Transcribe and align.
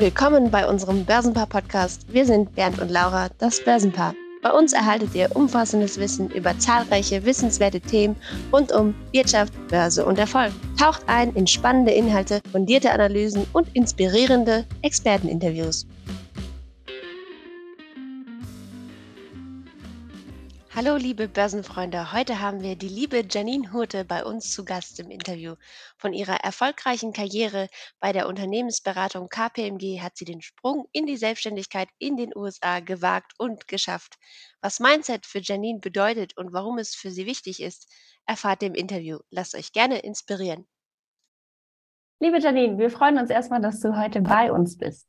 Willkommen 0.00 0.52
bei 0.52 0.64
unserem 0.64 1.04
Börsenpaar-Podcast. 1.04 2.06
Wir 2.12 2.24
sind 2.24 2.54
Bernd 2.54 2.78
und 2.78 2.88
Laura, 2.88 3.30
das 3.38 3.60
Börsenpaar. 3.64 4.14
Bei 4.42 4.52
uns 4.52 4.72
erhaltet 4.72 5.12
ihr 5.16 5.34
umfassendes 5.34 5.98
Wissen 5.98 6.30
über 6.30 6.56
zahlreiche 6.56 7.24
wissenswerte 7.24 7.80
Themen 7.80 8.14
rund 8.52 8.70
um 8.70 8.94
Wirtschaft, 9.10 9.52
Börse 9.66 10.06
und 10.06 10.16
Erfolg. 10.16 10.52
Taucht 10.78 11.02
ein 11.08 11.34
in 11.34 11.48
spannende 11.48 11.90
Inhalte, 11.90 12.40
fundierte 12.52 12.92
Analysen 12.92 13.44
und 13.52 13.74
inspirierende 13.74 14.64
Experteninterviews. 14.82 15.84
Hallo 20.78 20.94
liebe 20.94 21.26
Börsenfreunde, 21.26 22.12
heute 22.12 22.40
haben 22.40 22.60
wir 22.60 22.76
die 22.76 22.88
liebe 22.88 23.24
Janine 23.28 23.72
Hurte 23.72 24.04
bei 24.04 24.24
uns 24.24 24.52
zu 24.52 24.64
Gast 24.64 25.00
im 25.00 25.10
Interview. 25.10 25.56
Von 25.96 26.12
ihrer 26.12 26.36
erfolgreichen 26.36 27.12
Karriere 27.12 27.66
bei 27.98 28.12
der 28.12 28.28
Unternehmensberatung 28.28 29.28
KPMG 29.28 30.00
hat 30.00 30.16
sie 30.16 30.24
den 30.24 30.40
Sprung 30.40 30.86
in 30.92 31.06
die 31.06 31.16
Selbstständigkeit 31.16 31.88
in 31.98 32.16
den 32.16 32.30
USA 32.32 32.78
gewagt 32.78 33.32
und 33.38 33.66
geschafft. 33.66 34.20
Was 34.60 34.78
Mindset 34.78 35.26
für 35.26 35.40
Janine 35.40 35.80
bedeutet 35.80 36.36
und 36.36 36.52
warum 36.52 36.78
es 36.78 36.94
für 36.94 37.10
sie 37.10 37.26
wichtig 37.26 37.60
ist, 37.60 37.92
erfahrt 38.24 38.62
ihr 38.62 38.68
im 38.68 38.76
Interview. 38.76 39.18
Lasst 39.30 39.56
euch 39.56 39.72
gerne 39.72 39.98
inspirieren. 39.98 40.64
Liebe 42.20 42.38
Janine, 42.38 42.78
wir 42.78 42.90
freuen 42.90 43.18
uns 43.18 43.30
erstmal, 43.30 43.60
dass 43.60 43.80
du 43.80 43.98
heute 43.98 44.20
bei 44.20 44.52
uns 44.52 44.78
bist. 44.78 45.08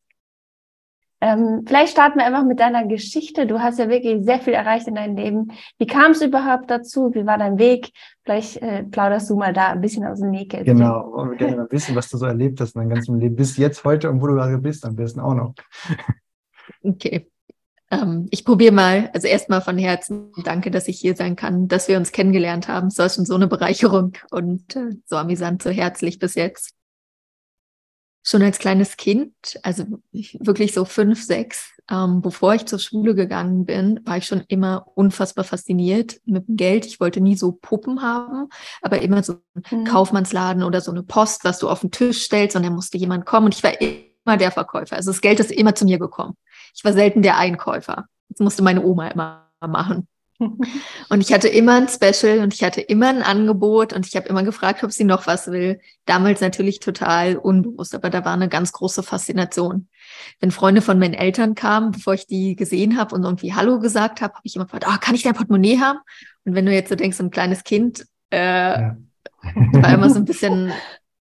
Ähm, 1.22 1.64
vielleicht 1.66 1.91
starten 1.91 2.20
wir 2.20 2.26
einfach 2.26 2.46
mit 2.46 2.59
deiner 2.59 2.86
Geschichte. 2.86 3.46
Du 3.46 3.60
hast 3.60 3.77
ja 3.77 3.90
wirklich 3.90 4.23
sehr 4.23 4.40
viel 4.40 4.54
erreicht 4.54 4.88
in 4.88 4.96
deinem 4.96 5.18
Leben. 5.18 5.52
Wie 5.77 5.88
kam 5.88 6.12
es 6.12 6.22
überhaupt 6.22 6.72
dazu? 6.72 7.14
Wie 7.14 7.26
war 7.26 7.38
dein 7.38 7.60
Weg? 7.60 7.91
Vielleicht 8.23 8.58
äh, 8.62 8.84
plauderst 8.84 9.30
du 9.30 9.36
mal 9.36 9.52
da 9.52 9.72
ein 9.72 9.82
bisschen 9.82 10.05
aus 10.05 10.20
dem 10.20 10.32
Nähkästchen. 10.32 10.77
Genau, 10.77 11.08
und 11.08 11.38
gerne 11.38 11.58
mal 11.58 11.68
wissen, 11.72 11.96
was 11.96 12.10
du 12.10 12.18
so 12.18 12.26
erlebt 12.26 12.62
hast 12.62 12.76
in 12.76 12.82
deinem 12.82 12.96
ganzen 12.96 13.20
Leben. 13.20 13.35
Bis 13.35 13.58
jetzt, 13.58 13.84
heute 13.84 14.10
und 14.10 14.21
wo 14.21 14.27
du 14.27 14.35
gerade 14.35 14.58
bist, 14.58 14.85
am 14.85 14.96
besten 14.96 15.20
auch 15.20 15.34
noch. 15.34 15.54
Okay. 16.84 17.27
Ähm, 17.91 18.27
ich 18.30 18.46
probiere 18.46 18.74
mal, 18.74 19.10
also 19.13 19.27
erstmal 19.27 19.62
von 19.62 19.77
Herzen 19.77 20.32
danke, 20.43 20.71
dass 20.71 20.88
ich 20.88 20.99
hier 20.99 21.15
sein 21.15 21.36
kann, 21.36 21.68
dass 21.68 21.88
wir 21.88 21.98
uns 21.98 22.12
kennengelernt 22.12 22.68
haben. 22.68 22.88
Es 22.88 22.98
war 22.99 23.10
schon 23.10 23.26
so 23.26 23.36
eine 23.36 23.48
Bereicherung 23.48 24.13
und 24.32 24.76
äh, 24.76 24.91
so 25.05 25.18
amüsant, 25.18 25.63
so 25.63 25.71
herzlich 25.71 26.20
bis 26.20 26.36
jetzt 26.36 26.76
schon 28.23 28.41
als 28.41 28.59
kleines 28.59 28.98
Kind, 28.98 29.34
also 29.63 29.85
wirklich 30.12 30.73
so 30.73 30.85
fünf, 30.85 31.23
sechs, 31.23 31.71
ähm, 31.89 32.21
bevor 32.21 32.53
ich 32.53 32.65
zur 32.65 32.79
Schule 32.79 33.15
gegangen 33.15 33.65
bin, 33.65 33.99
war 34.05 34.17
ich 34.17 34.25
schon 34.25 34.43
immer 34.48 34.85
unfassbar 34.95 35.43
fasziniert 35.43 36.20
mit 36.25 36.47
dem 36.47 36.55
Geld. 36.55 36.85
Ich 36.85 36.99
wollte 36.99 37.21
nie 37.21 37.35
so 37.35 37.53
Puppen 37.53 38.01
haben, 38.01 38.49
aber 38.81 39.01
immer 39.01 39.23
so 39.23 39.37
ein 39.55 39.79
mhm. 39.79 39.85
Kaufmannsladen 39.85 40.63
oder 40.63 40.81
so 40.81 40.91
eine 40.91 41.03
Post, 41.03 41.43
was 41.45 41.59
du 41.59 41.70
auf 41.70 41.81
den 41.81 41.91
Tisch 41.91 42.23
stellst 42.23 42.55
und 42.55 42.63
dann 42.63 42.73
musste 42.73 42.97
jemand 42.97 43.25
kommen 43.25 43.45
und 43.45 43.55
ich 43.55 43.63
war 43.63 43.79
immer 43.81 44.37
der 44.37 44.51
Verkäufer. 44.51 44.95
Also 44.95 45.12
das 45.12 45.21
Geld 45.21 45.40
ist 45.40 45.51
immer 45.51 45.73
zu 45.73 45.85
mir 45.85 45.97
gekommen. 45.97 46.35
Ich 46.75 46.84
war 46.84 46.93
selten 46.93 47.21
der 47.21 47.37
Einkäufer. 47.37 48.05
Das 48.29 48.40
musste 48.40 48.62
meine 48.62 48.84
Oma 48.84 49.07
immer 49.07 49.49
machen. 49.59 50.07
Und 51.09 51.20
ich 51.21 51.34
hatte 51.34 51.49
immer 51.49 51.76
ein 51.76 51.90
Special 51.90 52.40
und 52.40 52.54
ich 52.54 52.63
hatte 52.63 52.79
immer 52.79 53.09
ein 53.09 53.23
Angebot 53.23 53.91
und 53.91 54.07
ich 54.07 54.15
habe 54.15 54.29
immer 54.29 54.43
gefragt, 54.43 54.84
ob 54.84 54.91
sie 54.91 55.04
noch 55.04 55.27
was 55.27 55.48
will. 55.51 55.81
Damals 56.05 56.40
natürlich 56.40 56.79
total 56.79 57.35
unbewusst, 57.35 57.93
aber 57.93 58.09
da 58.09 58.23
war 58.23 58.34
eine 58.34 58.48
ganz 58.48 58.71
große 58.71 59.04
Faszination. 59.04 59.90
Wenn 60.40 60.51
Freunde 60.51 60.81
von 60.81 60.98
meinen 60.98 61.13
Eltern 61.13 61.55
kamen, 61.55 61.91
bevor 61.91 62.13
ich 62.13 62.26
die 62.26 62.55
gesehen 62.55 62.98
habe 62.98 63.15
und 63.15 63.23
irgendwie 63.23 63.54
Hallo 63.54 63.79
gesagt 63.79 64.22
habe, 64.22 64.34
habe 64.34 64.46
ich 64.46 64.56
immer 64.56 64.66
gefragt, 64.66 64.85
oh, 64.88 64.97
kann 65.01 65.16
ich 65.16 65.23
dein 65.23 65.35
Portemonnaie 65.35 65.79
haben? 65.79 66.00
Und 66.46 66.56
wenn 66.56 66.66
du 66.66 66.74
jetzt 66.74 66.90
so 66.90 66.96
denkst, 66.96 67.18
so 67.18 67.24
ein 67.24 67.31
kleines 67.31 67.66
Kind, 67.66 68.06
äh, 68.31 68.38
ja. 68.38 68.96
war 69.44 69.94
immer 69.94 70.09
so 70.09 70.18
ein 70.18 70.25
bisschen 70.25 70.72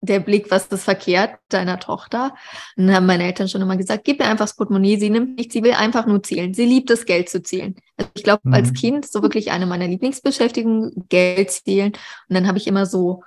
der 0.01 0.19
Blick, 0.19 0.49
was 0.49 0.69
das 0.69 0.83
verkehrt 0.83 1.39
deiner 1.49 1.79
Tochter. 1.79 2.33
Und 2.77 2.87
dann 2.87 2.95
haben 2.95 3.05
meine 3.05 3.25
Eltern 3.25 3.49
schon 3.49 3.61
immer 3.61 3.77
gesagt, 3.77 4.05
gib 4.05 4.19
ihr 4.19 4.27
einfach 4.27 4.45
das 4.45 4.55
Portemonnaie, 4.55 4.97
sie 4.97 5.09
nimmt 5.09 5.37
nichts, 5.37 5.53
sie 5.53 5.63
will 5.63 5.73
einfach 5.73 6.05
nur 6.05 6.23
zählen. 6.23 6.53
Sie 6.53 6.65
liebt 6.65 6.89
es, 6.89 7.05
Geld 7.05 7.29
zu 7.29 7.43
zählen. 7.43 7.75
Also 7.97 8.11
ich 8.15 8.23
glaube, 8.23 8.41
mhm. 8.43 8.53
als 8.53 8.73
Kind 8.73 9.05
so 9.05 9.21
wirklich 9.21 9.51
eine 9.51 9.65
meiner 9.65 9.87
Lieblingsbeschäftigungen, 9.87 11.05
Geld 11.09 11.51
zählen. 11.51 11.91
Und 11.91 12.35
dann 12.35 12.47
habe 12.47 12.57
ich 12.57 12.67
immer 12.67 12.85
so, 12.85 13.23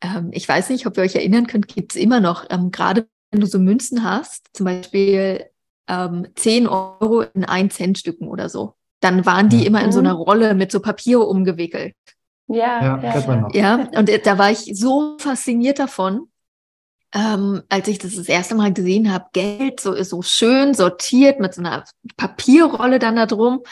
ähm, 0.00 0.30
ich 0.32 0.48
weiß 0.48 0.70
nicht, 0.70 0.86
ob 0.86 0.96
ihr 0.96 1.02
euch 1.02 1.16
erinnern 1.16 1.46
könnt, 1.46 1.68
gibt 1.68 1.94
es 1.94 2.00
immer 2.00 2.20
noch, 2.20 2.46
ähm, 2.50 2.70
gerade 2.70 3.08
wenn 3.30 3.40
du 3.40 3.46
so 3.46 3.58
Münzen 3.58 4.04
hast, 4.04 4.46
zum 4.52 4.66
Beispiel 4.66 5.46
ähm, 5.88 6.28
10 6.36 6.68
Euro 6.68 7.22
in 7.22 7.44
1 7.44 7.74
Cent 7.74 7.98
Stücken 7.98 8.28
oder 8.28 8.48
so, 8.48 8.74
dann 9.00 9.26
waren 9.26 9.48
die 9.48 9.56
mhm. 9.56 9.62
immer 9.62 9.82
in 9.82 9.90
so 9.90 9.98
einer 9.98 10.12
Rolle 10.12 10.54
mit 10.54 10.70
so 10.70 10.80
Papier 10.80 11.26
umgewickelt. 11.26 11.94
Ja, 12.52 12.82
ja, 12.82 13.02
ja, 13.02 13.20
ja. 13.20 13.48
ja, 13.52 13.98
und 13.98 14.10
da 14.26 14.38
war 14.38 14.50
ich 14.50 14.70
so 14.74 15.16
fasziniert 15.18 15.78
davon, 15.78 16.28
ähm, 17.14 17.62
als 17.68 17.88
ich 17.88 17.98
das 17.98 18.16
das 18.16 18.28
erste 18.28 18.54
Mal 18.54 18.72
gesehen 18.72 19.12
habe, 19.12 19.26
Geld 19.34 19.80
so, 19.80 20.00
so 20.02 20.22
schön 20.22 20.72
sortiert 20.72 21.40
mit 21.40 21.52
so 21.52 21.60
einer 21.60 21.84
Papierrolle 22.16 22.98
dann 22.98 23.16
da 23.16 23.26
drum. 23.26 23.62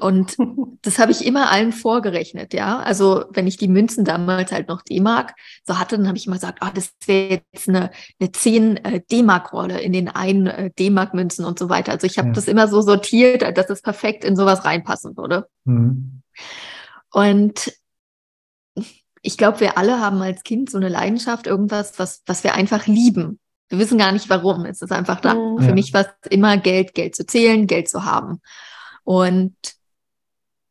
Und 0.00 0.36
das 0.82 0.98
habe 0.98 1.12
ich 1.12 1.24
immer 1.24 1.50
allen 1.50 1.72
vorgerechnet, 1.72 2.54
ja. 2.54 2.80
Also 2.80 3.24
wenn 3.30 3.46
ich 3.46 3.56
die 3.56 3.68
Münzen 3.68 4.04
damals 4.04 4.50
halt 4.50 4.68
noch 4.68 4.82
D-Mark 4.82 5.34
so 5.64 5.78
hatte, 5.78 5.96
dann 5.96 6.08
habe 6.08 6.18
ich 6.18 6.26
immer 6.26 6.36
gesagt, 6.36 6.58
oh, 6.60 6.70
das 6.74 6.92
wäre 7.06 7.42
jetzt 7.52 7.68
eine, 7.68 7.90
eine 8.18 8.32
10 8.32 8.76
äh, 8.78 9.00
D-Mark-Rolle 9.10 9.80
in 9.80 9.92
den 9.92 10.08
einen 10.08 10.48
äh, 10.48 10.70
D-Mark-Münzen 10.76 11.44
und 11.44 11.58
so 11.58 11.68
weiter. 11.68 11.92
Also 11.92 12.06
ich 12.06 12.18
habe 12.18 12.28
ja. 12.28 12.34
das 12.34 12.48
immer 12.48 12.66
so 12.66 12.80
sortiert, 12.80 13.56
dass 13.56 13.70
es 13.70 13.80
perfekt 13.80 14.24
in 14.24 14.34
sowas 14.34 14.64
reinpassen 14.64 15.16
würde. 15.16 15.46
Mhm. 15.64 16.22
Und 17.12 17.72
ich 19.22 19.36
glaube, 19.36 19.60
wir 19.60 19.78
alle 19.78 20.00
haben 20.00 20.20
als 20.22 20.42
Kind 20.42 20.70
so 20.70 20.78
eine 20.78 20.88
Leidenschaft, 20.88 21.46
irgendwas, 21.46 21.98
was, 21.98 22.22
was 22.26 22.44
wir 22.44 22.54
einfach 22.54 22.86
lieben. 22.86 23.38
Wir 23.68 23.78
wissen 23.78 23.98
gar 23.98 24.12
nicht 24.12 24.30
warum. 24.30 24.64
Es 24.64 24.80
ist 24.80 24.92
einfach 24.92 25.20
da. 25.20 25.34
Mhm. 25.34 25.58
Für 25.60 25.74
mich 25.74 25.92
war 25.92 26.02
es 26.02 26.30
immer 26.30 26.56
Geld, 26.56 26.94
Geld 26.94 27.14
zu 27.14 27.26
zählen, 27.26 27.66
Geld 27.66 27.88
zu 27.88 28.04
haben. 28.04 28.40
Und 29.04 29.54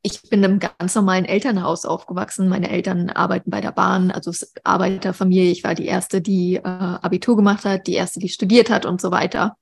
ich 0.01 0.21
bin 0.29 0.43
im 0.43 0.59
ganz 0.59 0.95
normalen 0.95 1.25
Elternhaus 1.25 1.85
aufgewachsen. 1.85 2.47
Meine 2.47 2.69
Eltern 2.69 3.09
arbeiten 3.09 3.51
bei 3.51 3.61
der 3.61 3.71
Bahn, 3.71 4.09
also 4.09 4.31
Arbeiterfamilie. 4.63 5.51
Ich 5.51 5.63
war 5.63 5.75
die 5.75 5.85
erste, 5.85 6.21
die 6.21 6.55
äh, 6.55 6.61
Abitur 6.61 7.35
gemacht 7.35 7.65
hat, 7.65 7.87
die 7.87 7.93
erste, 7.93 8.19
die 8.19 8.29
studiert 8.29 8.69
hat 8.69 8.85
und 8.85 9.01
so 9.01 9.11
weiter. 9.11 9.57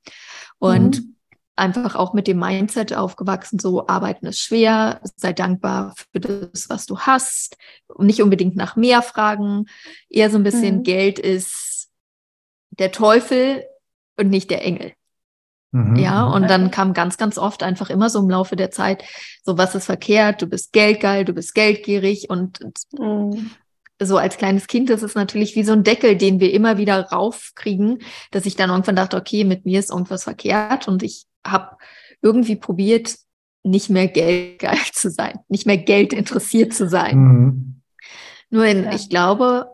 Und 0.59 1.01
mhm 1.01 1.14
einfach 1.55 1.95
auch 1.95 2.13
mit 2.13 2.27
dem 2.27 2.39
Mindset 2.39 2.93
aufgewachsen, 2.93 3.59
so 3.59 3.87
arbeiten 3.87 4.25
ist 4.25 4.39
schwer, 4.39 4.99
sei 5.15 5.33
dankbar 5.33 5.93
für 6.11 6.19
das, 6.19 6.69
was 6.69 6.85
du 6.85 6.99
hast 6.99 7.57
und 7.87 8.07
nicht 8.07 8.21
unbedingt 8.21 8.55
nach 8.55 8.75
mehr 8.75 9.01
fragen, 9.01 9.65
eher 10.09 10.29
so 10.29 10.37
ein 10.37 10.43
bisschen 10.43 10.79
mhm. 10.79 10.83
Geld 10.83 11.19
ist 11.19 11.89
der 12.71 12.91
Teufel 12.91 13.63
und 14.17 14.29
nicht 14.29 14.51
der 14.51 14.63
Engel. 14.63 14.93
Mhm. 15.71 15.95
Ja, 15.95 16.25
und 16.25 16.49
dann 16.49 16.71
kam 16.71 16.93
ganz, 16.93 17.17
ganz 17.17 17.37
oft 17.37 17.63
einfach 17.63 17.89
immer 17.89 18.09
so 18.09 18.19
im 18.19 18.29
Laufe 18.29 18.55
der 18.55 18.71
Zeit, 18.71 19.03
so 19.43 19.57
was 19.57 19.75
ist 19.75 19.85
verkehrt, 19.85 20.41
du 20.41 20.47
bist 20.47 20.73
geldgeil, 20.73 21.25
du 21.25 21.33
bist 21.33 21.55
geldgierig 21.55 22.29
und 22.29 22.59
mhm. 22.97 23.51
so 24.01 24.17
als 24.17 24.37
kleines 24.37 24.67
Kind 24.67 24.89
ist 24.89 25.03
es 25.03 25.15
natürlich 25.15 25.55
wie 25.55 25.63
so 25.63 25.71
ein 25.71 25.83
Deckel, 25.83 26.17
den 26.17 26.41
wir 26.41 26.51
immer 26.53 26.77
wieder 26.77 26.99
raufkriegen, 27.09 27.99
dass 28.31 28.45
ich 28.45 28.57
dann 28.57 28.69
irgendwann 28.69 28.97
dachte, 28.97 29.15
okay, 29.15 29.45
mit 29.45 29.65
mir 29.65 29.79
ist 29.79 29.91
irgendwas 29.91 30.23
verkehrt 30.23 30.89
und 30.89 31.01
ich 31.01 31.27
habe 31.45 31.77
irgendwie 32.21 32.55
probiert, 32.55 33.15
nicht 33.63 33.89
mehr 33.89 34.07
geldgeil 34.07 34.77
zu 34.93 35.09
sein, 35.09 35.39
nicht 35.47 35.65
mehr 35.65 35.77
Geld 35.77 36.13
interessiert 36.13 36.73
zu 36.73 36.87
sein. 36.87 37.17
Mhm. 37.17 37.81
Nur 38.49 38.65
in, 38.65 38.83
ja. 38.83 38.93
ich 38.93 39.09
glaube, 39.09 39.71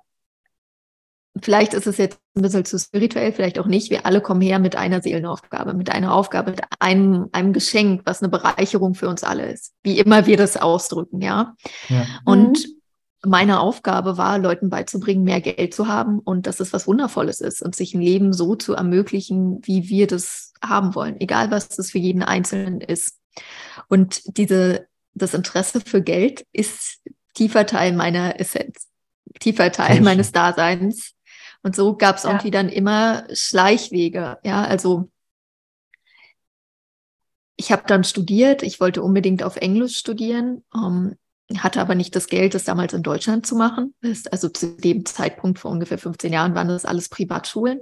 vielleicht 1.41 1.73
ist 1.73 1.87
es 1.87 1.97
jetzt 1.97 2.19
ein 2.35 2.41
bisschen 2.41 2.65
zu 2.65 2.79
spirituell, 2.79 3.33
vielleicht 3.33 3.59
auch 3.59 3.65
nicht. 3.65 3.89
Wir 3.89 4.05
alle 4.05 4.21
kommen 4.21 4.41
her 4.41 4.59
mit 4.59 4.75
einer 4.75 5.01
Seelenaufgabe, 5.01 5.73
mit 5.73 5.89
einer 5.89 6.13
Aufgabe, 6.13 6.51
mit 6.51 6.61
einem, 6.79 7.27
einem 7.31 7.53
Geschenk, 7.53 8.01
was 8.05 8.21
eine 8.21 8.29
Bereicherung 8.29 8.95
für 8.95 9.09
uns 9.09 9.23
alle 9.23 9.51
ist. 9.51 9.73
Wie 9.83 9.99
immer 9.99 10.25
wir 10.25 10.37
das 10.37 10.57
ausdrücken, 10.57 11.21
ja. 11.21 11.55
ja. 11.89 12.05
Und 12.25 12.65
mhm 12.65 12.80
meine 13.25 13.59
Aufgabe 13.59 14.17
war, 14.17 14.39
Leuten 14.39 14.69
beizubringen, 14.69 15.23
mehr 15.23 15.41
Geld 15.41 15.73
zu 15.73 15.87
haben 15.87 16.19
und 16.19 16.47
dass 16.47 16.59
es 16.59 16.73
was 16.73 16.87
Wundervolles 16.87 17.39
ist 17.39 17.61
und 17.61 17.75
sich 17.75 17.93
ein 17.93 18.01
Leben 18.01 18.33
so 18.33 18.55
zu 18.55 18.73
ermöglichen, 18.73 19.59
wie 19.63 19.89
wir 19.89 20.07
das 20.07 20.53
haben 20.63 20.95
wollen, 20.95 21.19
egal 21.19 21.51
was 21.51 21.69
das 21.69 21.91
für 21.91 21.99
jeden 21.99 22.23
Einzelnen 22.23 22.81
ist. 22.81 23.19
Und 23.87 24.37
diese, 24.37 24.87
das 25.13 25.33
Interesse 25.33 25.81
für 25.81 26.01
Geld 26.01 26.45
ist 26.51 27.01
tiefer 27.33 27.65
Teil 27.65 27.93
meiner 27.93 28.39
Essenz, 28.39 28.87
tiefer 29.39 29.71
Teil 29.71 30.01
meines 30.01 30.31
Daseins. 30.31 31.13
Und 31.63 31.75
so 31.75 31.95
gab 31.95 32.17
es 32.17 32.23
ja. 32.23 32.31
irgendwie 32.31 32.51
dann 32.51 32.69
immer 32.69 33.27
Schleichwege. 33.33 34.39
Ja, 34.43 34.63
also 34.63 35.09
ich 37.55 37.71
habe 37.71 37.83
dann 37.85 38.03
studiert. 38.03 38.63
Ich 38.63 38.79
wollte 38.79 39.03
unbedingt 39.03 39.43
auf 39.43 39.57
Englisch 39.57 39.97
studieren. 39.97 40.63
Um, 40.73 41.15
hatte 41.59 41.81
aber 41.81 41.95
nicht 41.95 42.15
das 42.15 42.27
Geld, 42.27 42.53
das 42.53 42.63
damals 42.63 42.93
in 42.93 43.03
Deutschland 43.03 43.45
zu 43.45 43.55
machen. 43.55 43.93
Also 44.31 44.49
zu 44.49 44.75
dem 44.75 45.05
Zeitpunkt 45.05 45.59
vor 45.59 45.71
ungefähr 45.71 45.97
15 45.97 46.33
Jahren 46.33 46.55
waren 46.55 46.67
das 46.67 46.85
alles 46.85 47.09
Privatschulen. 47.09 47.81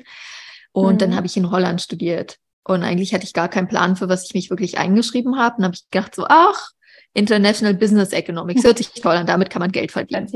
Und 0.71 0.95
mhm. 0.95 0.97
dann 0.97 1.15
habe 1.15 1.27
ich 1.27 1.37
in 1.37 1.51
Holland 1.51 1.81
studiert. 1.81 2.37
Und 2.63 2.83
eigentlich 2.83 3.13
hatte 3.13 3.25
ich 3.25 3.33
gar 3.33 3.49
keinen 3.49 3.67
Plan, 3.67 3.95
für 3.95 4.09
was 4.09 4.25
ich 4.25 4.33
mich 4.33 4.49
wirklich 4.49 4.77
eingeschrieben 4.77 5.37
habe. 5.37 5.57
Und 5.57 5.63
habe 5.63 5.75
ich 5.75 5.89
gedacht 5.89 6.15
so, 6.15 6.25
ach, 6.27 6.71
International 7.13 7.73
Business 7.73 8.11
Economics. 8.11 8.63
Hört 8.63 8.77
sich 8.77 8.91
toll 8.93 9.15
an, 9.15 9.25
damit 9.25 9.49
kann 9.49 9.61
man 9.61 9.71
Geld 9.71 9.91
verdienen. 9.91 10.27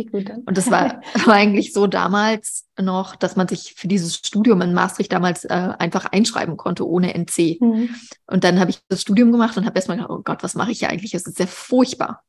Und 0.46 0.58
das 0.58 0.72
war, 0.72 1.02
war 1.26 1.36
eigentlich 1.36 1.72
so 1.72 1.86
damals 1.86 2.66
noch, 2.80 3.16
dass 3.16 3.36
man 3.36 3.48
sich 3.48 3.76
für 3.78 3.88
dieses 3.88 4.16
Studium 4.16 4.62
in 4.62 4.74
Maastricht 4.74 5.12
damals 5.12 5.46
äh, 5.46 5.74
einfach 5.78 6.06
einschreiben 6.06 6.58
konnte, 6.58 6.88
ohne 6.88 7.14
NC. 7.14 7.62
Mhm. 7.62 7.96
Und 8.26 8.44
dann 8.44 8.60
habe 8.60 8.72
ich 8.72 8.80
das 8.90 9.02
Studium 9.02 9.32
gemacht 9.32 9.56
und 9.56 9.66
habe 9.66 9.76
erstmal 9.76 9.98
gedacht, 9.98 10.12
oh 10.12 10.22
Gott, 10.24 10.42
was 10.42 10.56
mache 10.56 10.72
ich 10.72 10.80
hier 10.80 10.90
eigentlich? 10.90 11.14
Es 11.14 11.28
ist 11.28 11.38
sehr 11.38 11.48
furchtbar. 11.48 12.24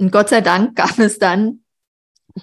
Und 0.00 0.10
Gott 0.12 0.30
sei 0.30 0.40
Dank 0.40 0.76
gab 0.76 0.98
es 0.98 1.18
dann 1.18 1.60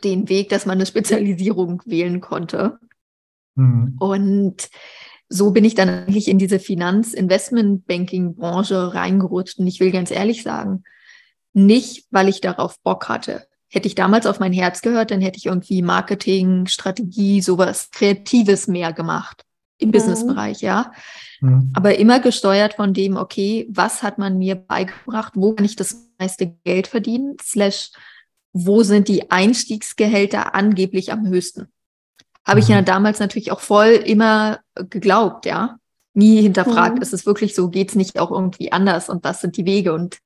den 0.03 0.29
Weg, 0.29 0.49
dass 0.49 0.67
man 0.67 0.77
eine 0.77 0.85
Spezialisierung 0.85 1.81
wählen 1.85 2.21
konnte. 2.21 2.77
Mhm. 3.55 3.95
Und 3.99 4.69
so 5.27 5.49
bin 5.51 5.65
ich 5.65 5.75
dann 5.75 5.89
eigentlich 5.89 6.27
in 6.27 6.37
diese 6.37 6.59
Finanz-Investment-Banking-Branche 6.59 8.93
reingerutscht. 8.93 9.57
Und 9.59 9.67
ich 9.67 9.79
will 9.79 9.91
ganz 9.91 10.11
ehrlich 10.11 10.43
sagen, 10.43 10.83
nicht, 11.53 12.05
weil 12.11 12.27
ich 12.29 12.41
darauf 12.41 12.79
Bock 12.83 13.09
hatte. 13.09 13.47
Hätte 13.69 13.87
ich 13.87 13.95
damals 13.95 14.27
auf 14.27 14.39
mein 14.39 14.53
Herz 14.53 14.81
gehört, 14.81 15.11
dann 15.11 15.19
hätte 15.21 15.37
ich 15.37 15.47
irgendwie 15.47 15.81
Marketing, 15.81 16.67
Strategie, 16.67 17.41
sowas 17.41 17.89
Kreatives 17.91 18.67
mehr 18.67 18.93
gemacht 18.93 19.43
im 19.79 19.89
Mhm. 19.89 19.93
Businessbereich, 19.93 20.61
ja. 20.61 20.91
Mhm. 21.41 21.71
Aber 21.73 21.97
immer 21.97 22.19
gesteuert 22.19 22.75
von 22.75 22.93
dem, 22.93 23.17
okay, 23.17 23.67
was 23.69 24.03
hat 24.03 24.19
man 24.19 24.37
mir 24.37 24.55
beigebracht? 24.55 25.33
Wo 25.35 25.53
kann 25.53 25.65
ich 25.65 25.75
das 25.75 26.06
meiste 26.19 26.55
Geld 26.63 26.87
verdienen? 26.87 27.37
Slash, 27.41 27.91
wo 28.53 28.83
sind 28.83 29.07
die 29.07 29.29
Einstiegsgehälter 29.31 30.55
angeblich 30.55 31.11
am 31.11 31.27
höchsten? 31.27 31.67
Habe 32.45 32.59
ich 32.59 32.67
Mhm. 32.67 32.73
ja 32.75 32.81
damals 32.81 33.19
natürlich 33.19 33.51
auch 33.51 33.59
voll 33.59 33.89
immer 33.89 34.59
geglaubt, 34.75 35.45
ja. 35.45 35.79
Nie 36.13 36.41
hinterfragt, 36.41 36.95
Mhm. 36.95 37.01
ist 37.01 37.13
es 37.13 37.25
wirklich 37.25 37.53
so, 37.53 37.69
geht's 37.69 37.93
nicht 37.95 38.17
auch 38.19 38.31
irgendwie 38.31 38.71
anders 38.71 39.09
und 39.09 39.23
was 39.23 39.41
sind 39.41 39.57
die 39.57 39.65
Wege? 39.65 39.93
Und 39.93 40.17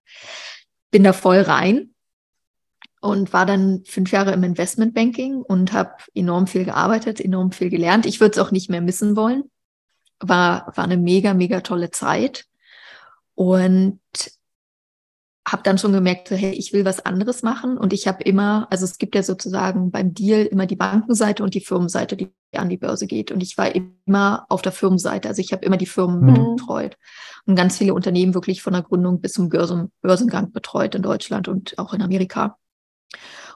bin 0.91 1.03
da 1.03 1.11
voll 1.13 1.41
rein 1.41 1.93
und 3.01 3.33
war 3.33 3.45
dann 3.45 3.83
fünf 3.85 4.11
Jahre 4.11 4.31
im 4.31 4.43
Investmentbanking 4.43 5.41
und 5.41 5.73
habe 5.73 5.91
enorm 6.13 6.47
viel 6.47 6.63
gearbeitet, 6.65 7.19
enorm 7.19 7.51
viel 7.51 7.69
gelernt. 7.69 8.05
Ich 8.05 8.21
würde 8.21 8.33
es 8.33 8.45
auch 8.45 8.51
nicht 8.51 8.69
mehr 8.69 8.81
missen 8.81 9.15
wollen. 9.15 9.49
War, 10.19 10.71
war 10.75 10.83
eine 10.83 10.97
mega, 10.97 11.33
mega 11.33 11.61
tolle 11.61 11.89
Zeit. 11.91 12.45
Und 13.33 13.99
habe 15.47 15.63
dann 15.63 15.77
schon 15.77 15.93
gemerkt, 15.93 16.29
hey, 16.29 16.51
ich 16.51 16.71
will 16.71 16.85
was 16.85 17.03
anderes 17.05 17.41
machen. 17.41 17.77
Und 17.77 17.93
ich 17.93 18.07
habe 18.07 18.23
immer, 18.23 18.67
also 18.69 18.85
es 18.85 18.97
gibt 18.97 19.15
ja 19.15 19.23
sozusagen 19.23 19.91
beim 19.91 20.13
Deal 20.13 20.45
immer 20.45 20.67
die 20.67 20.75
Bankenseite 20.75 21.43
und 21.43 21.53
die 21.55 21.61
Firmenseite, 21.61 22.15
die 22.15 22.31
an 22.55 22.69
die 22.69 22.77
Börse 22.77 23.07
geht. 23.07 23.31
Und 23.31 23.41
ich 23.41 23.57
war 23.57 23.73
immer 23.73 24.45
auf 24.49 24.61
der 24.61 24.71
Firmenseite. 24.71 25.27
Also 25.27 25.41
ich 25.41 25.51
habe 25.51 25.65
immer 25.65 25.77
die 25.77 25.85
Firmen 25.85 26.21
Mhm. 26.21 26.55
betreut 26.55 26.97
und 27.45 27.55
ganz 27.55 27.77
viele 27.77 27.93
Unternehmen 27.93 28.33
wirklich 28.33 28.61
von 28.61 28.73
der 28.73 28.83
Gründung 28.83 29.21
bis 29.21 29.33
zum 29.33 29.49
Börsen, 29.49 29.91
Börsengang 30.01 30.51
betreut 30.51 30.93
in 30.95 31.01
Deutschland 31.01 31.47
und 31.47 31.77
auch 31.79 31.93
in 31.93 32.01
Amerika. 32.01 32.57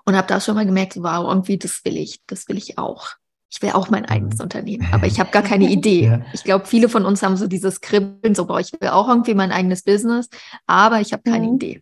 Und 0.05 0.15
habe 0.15 0.27
da 0.27 0.39
schon 0.39 0.55
mal 0.55 0.65
gemerkt, 0.65 0.97
wow, 0.97 1.27
irgendwie 1.27 1.57
das 1.57 1.83
will 1.83 1.97
ich, 1.97 2.21
das 2.27 2.47
will 2.47 2.57
ich 2.57 2.77
auch. 2.77 3.09
Ich 3.55 3.61
will 3.61 3.69
auch 3.71 3.89
mein 3.89 4.03
eigenes 4.03 4.41
Unternehmen, 4.41 4.85
aber 4.91 5.07
ich 5.07 5.17
habe 5.17 5.31
gar 5.31 5.41
keine 5.41 5.69
Idee. 5.71 6.05
Ja. 6.07 6.21
Ich 6.33 6.43
glaube, 6.43 6.65
viele 6.65 6.89
von 6.89 7.05
uns 7.05 7.23
haben 7.23 7.37
so 7.37 7.47
dieses 7.47 7.79
Kribbeln, 7.79 8.35
so, 8.35 8.45
boah, 8.45 8.59
ich 8.59 8.73
will 8.73 8.89
auch 8.89 9.07
irgendwie 9.07 9.33
mein 9.33 9.51
eigenes 9.53 9.81
Business, 9.83 10.27
aber 10.67 10.99
ich 10.99 11.13
habe 11.13 11.23
keine 11.23 11.47
Mhm. 11.47 11.55
Idee. 11.55 11.81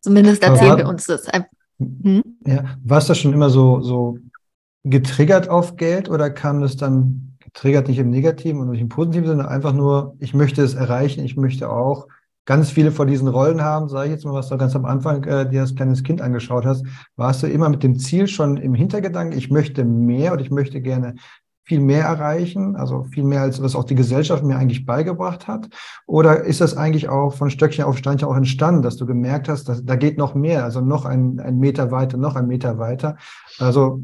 Zumindest 0.00 0.44
Aber 0.44 0.52
erzählen 0.54 0.70
war- 0.72 0.78
wir 0.78 0.88
uns 0.88 1.06
das. 1.06 1.26
Hm? 1.78 2.22
Ja, 2.46 2.76
warst 2.84 3.08
du 3.08 3.14
schon 3.14 3.32
immer 3.32 3.48
so, 3.48 3.80
so 3.80 4.18
getriggert 4.84 5.48
auf 5.48 5.76
Geld 5.76 6.08
oder 6.10 6.28
kam 6.30 6.60
das 6.60 6.76
dann 6.76 7.36
getriggert 7.40 7.88
nicht 7.88 7.98
im 7.98 8.10
negativen 8.10 8.60
und 8.60 8.70
nicht 8.70 8.80
im 8.82 8.88
positiven 8.90 9.26
Sinne, 9.26 9.48
einfach 9.48 9.72
nur, 9.72 10.14
ich 10.18 10.34
möchte 10.34 10.62
es 10.62 10.74
erreichen, 10.74 11.24
ich 11.24 11.36
möchte 11.36 11.70
auch 11.70 12.08
ganz 12.46 12.70
viele 12.70 12.92
von 12.92 13.06
diesen 13.06 13.28
Rollen 13.28 13.62
haben, 13.62 13.88
sage 13.88 14.06
ich 14.06 14.12
jetzt 14.12 14.24
mal, 14.24 14.32
was 14.32 14.48
du 14.48 14.56
ganz 14.56 14.74
am 14.74 14.86
Anfang 14.86 15.22
äh, 15.24 15.48
dir 15.48 15.60
als 15.60 15.74
kleines 15.74 16.02
Kind 16.02 16.22
angeschaut 16.22 16.64
hast, 16.64 16.86
warst 17.16 17.42
du 17.42 17.48
immer 17.48 17.68
mit 17.68 17.82
dem 17.82 17.98
Ziel 17.98 18.26
schon 18.28 18.56
im 18.56 18.74
Hintergedanken, 18.74 19.36
ich 19.36 19.50
möchte 19.50 19.84
mehr 19.84 20.32
und 20.32 20.40
ich 20.40 20.50
möchte 20.50 20.80
gerne 20.80 21.16
viel 21.64 21.80
mehr 21.80 22.04
erreichen, 22.04 22.76
also 22.76 23.02
viel 23.10 23.24
mehr 23.24 23.42
als 23.42 23.60
was 23.60 23.74
auch 23.74 23.82
die 23.82 23.96
Gesellschaft 23.96 24.44
mir 24.44 24.56
eigentlich 24.56 24.86
beigebracht 24.86 25.48
hat? 25.48 25.68
Oder 26.06 26.44
ist 26.44 26.60
das 26.60 26.76
eigentlich 26.76 27.08
auch 27.08 27.34
von 27.34 27.50
Stöckchen 27.50 27.84
auf 27.84 27.98
Steinchen 27.98 28.28
auch 28.28 28.36
entstanden, 28.36 28.82
dass 28.82 28.96
du 28.96 29.04
gemerkt 29.04 29.48
hast, 29.48 29.68
dass, 29.68 29.84
da 29.84 29.96
geht 29.96 30.16
noch 30.16 30.36
mehr, 30.36 30.62
also 30.62 30.80
noch 30.80 31.04
ein, 31.04 31.40
ein 31.40 31.58
Meter 31.58 31.90
weiter, 31.90 32.18
noch 32.18 32.36
ein 32.36 32.46
Meter 32.46 32.78
weiter? 32.78 33.16
Also 33.58 34.00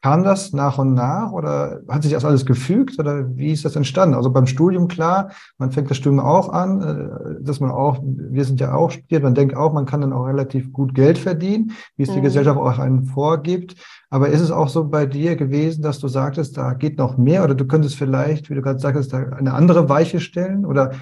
kam 0.00 0.22
das 0.22 0.52
nach 0.52 0.78
und 0.78 0.94
nach 0.94 1.32
oder 1.32 1.80
hat 1.88 2.02
sich 2.04 2.12
das 2.12 2.24
alles 2.24 2.46
gefügt 2.46 2.98
oder 2.98 3.36
wie 3.36 3.50
ist 3.50 3.64
das 3.64 3.74
entstanden? 3.74 4.14
Also 4.14 4.30
beim 4.30 4.46
Studium 4.46 4.86
klar, 4.86 5.30
man 5.58 5.72
fängt 5.72 5.90
das 5.90 5.96
Studium 5.96 6.20
auch 6.20 6.50
an, 6.50 6.80
äh, 6.80 7.42
dass 7.42 7.58
man 7.58 7.70
auch, 7.70 7.98
wir 8.02 8.44
sind 8.44 8.60
ja 8.60 8.74
auch 8.74 8.90
studiert, 8.92 9.24
man 9.24 9.34
denkt 9.34 9.56
auch, 9.56 9.72
man 9.72 9.86
kann 9.86 10.00
dann 10.00 10.12
auch 10.12 10.26
relativ 10.26 10.72
gut 10.72 10.94
Geld 10.94 11.18
verdienen, 11.18 11.72
wie 11.96 12.04
es 12.04 12.10
die 12.10 12.18
Mhm. 12.18 12.24
Gesellschaft 12.24 12.58
auch 12.58 12.78
einen 12.78 13.04
vorgibt. 13.06 13.74
Aber 14.10 14.28
ist 14.28 14.40
es 14.40 14.50
auch 14.50 14.68
so 14.68 14.84
bei 14.88 15.04
dir 15.04 15.36
gewesen, 15.36 15.82
dass 15.82 15.98
du 15.98 16.08
sagtest, 16.08 16.56
da 16.56 16.74
geht 16.74 16.96
noch 16.96 17.18
mehr 17.18 17.42
oder 17.44 17.54
du 17.54 17.66
könntest 17.66 17.96
vielleicht, 17.96 18.48
wie 18.50 18.54
du 18.54 18.62
gerade 18.62 18.78
sagtest, 18.78 19.12
da 19.12 19.18
eine 19.18 19.52
andere 19.52 19.88
Weiche 19.88 20.20
stellen 20.20 20.64
oder 20.64 20.92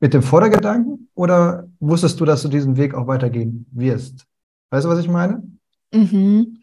mit 0.00 0.14
dem 0.14 0.22
Vordergedanken 0.22 1.08
oder 1.14 1.68
wusstest 1.80 2.20
du, 2.20 2.24
dass 2.24 2.42
du 2.42 2.48
diesen 2.48 2.76
Weg 2.76 2.94
auch 2.94 3.06
weitergehen 3.06 3.66
wirst? 3.72 4.26
Weißt 4.70 4.84
du, 4.84 4.90
was 4.90 4.98
ich 4.98 5.08
meine? 5.08 5.42
Mhm. 5.92 6.58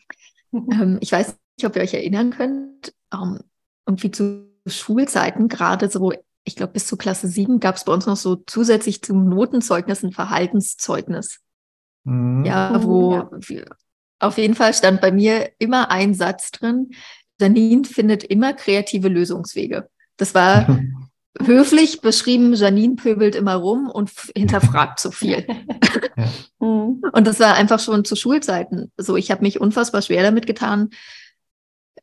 Ähm, 0.53 0.97
ich 1.01 1.11
weiß 1.11 1.35
nicht, 1.57 1.65
ob 1.65 1.75
ihr 1.75 1.81
euch 1.81 1.93
erinnern 1.93 2.31
könnt, 2.31 2.93
ähm, 3.13 3.39
irgendwie 3.87 4.11
zu 4.11 4.47
Schulzeiten, 4.67 5.47
gerade 5.49 5.89
so, 5.89 6.13
ich 6.45 6.55
glaube, 6.55 6.73
bis 6.73 6.87
zur 6.87 6.97
Klasse 6.97 7.27
7 7.27 7.59
gab 7.59 7.75
es 7.75 7.83
bei 7.85 7.93
uns 7.93 8.05
noch 8.05 8.15
so 8.17 8.35
zusätzlich 8.35 9.01
zum 9.01 9.27
Notenzeugnis 9.27 10.03
ein 10.03 10.11
Verhaltenszeugnis. 10.11 11.39
Mhm. 12.05 12.45
Ja, 12.45 12.77
Mhm, 12.77 12.83
wo 12.83 13.13
ja. 13.13 13.29
wir- 13.47 13.65
auf 14.19 14.37
jeden 14.37 14.55
Fall 14.55 14.73
stand 14.73 15.01
bei 15.01 15.11
mir 15.11 15.51
immer 15.59 15.91
ein 15.91 16.13
Satz 16.13 16.51
drin, 16.51 16.91
Janine 17.41 17.83
findet 17.83 18.23
immer 18.23 18.53
kreative 18.53 19.09
Lösungswege. 19.09 19.89
Das 20.17 20.33
war 20.33 20.65
höflich 21.41 22.01
beschrieben, 22.01 22.53
Janine 22.53 22.95
pöbelt 22.95 23.35
immer 23.35 23.55
rum 23.55 23.89
und 23.89 24.11
hinterfragt 24.35 24.99
zu 24.99 25.11
viel. 25.11 25.45
Mhm. 26.63 27.01
Und 27.11 27.27
das 27.27 27.39
war 27.39 27.55
einfach 27.55 27.79
schon 27.79 28.05
zu 28.05 28.15
Schulzeiten 28.15 28.91
so. 28.97 29.17
Ich 29.17 29.31
habe 29.31 29.41
mich 29.41 29.59
unfassbar 29.59 30.01
schwer 30.01 30.23
damit 30.23 30.47
getan. 30.47 30.89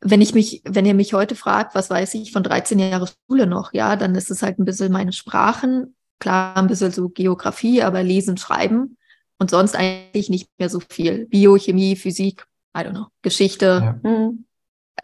Wenn 0.01 0.21
ich 0.21 0.33
mich, 0.33 0.61
wenn 0.65 0.85
ihr 0.85 0.93
mich 0.93 1.13
heute 1.13 1.35
fragt, 1.35 1.75
was 1.75 1.89
weiß 1.89 2.13
ich 2.15 2.31
von 2.31 2.43
13 2.43 2.79
Jahre 2.79 3.07
Schule 3.27 3.47
noch, 3.47 3.73
ja, 3.73 3.95
dann 3.95 4.15
ist 4.15 4.31
es 4.31 4.41
halt 4.41 4.59
ein 4.59 4.65
bisschen 4.65 4.91
meine 4.91 5.13
Sprachen, 5.13 5.95
klar 6.19 6.57
ein 6.57 6.67
bisschen 6.67 6.91
so 6.91 7.09
Geografie, 7.09 7.83
aber 7.83 8.01
Lesen, 8.01 8.37
Schreiben 8.37 8.97
und 9.37 9.49
sonst 9.49 9.75
eigentlich 9.75 10.29
nicht 10.29 10.49
mehr 10.57 10.69
so 10.69 10.79
viel. 10.79 11.27
Biochemie, 11.27 11.95
Physik, 11.95 12.45
I 12.75 12.81
don't 12.81 12.91
know, 12.91 13.07
Geschichte. 13.21 13.97
Ja. 14.03 14.09
Mhm. 14.09 14.45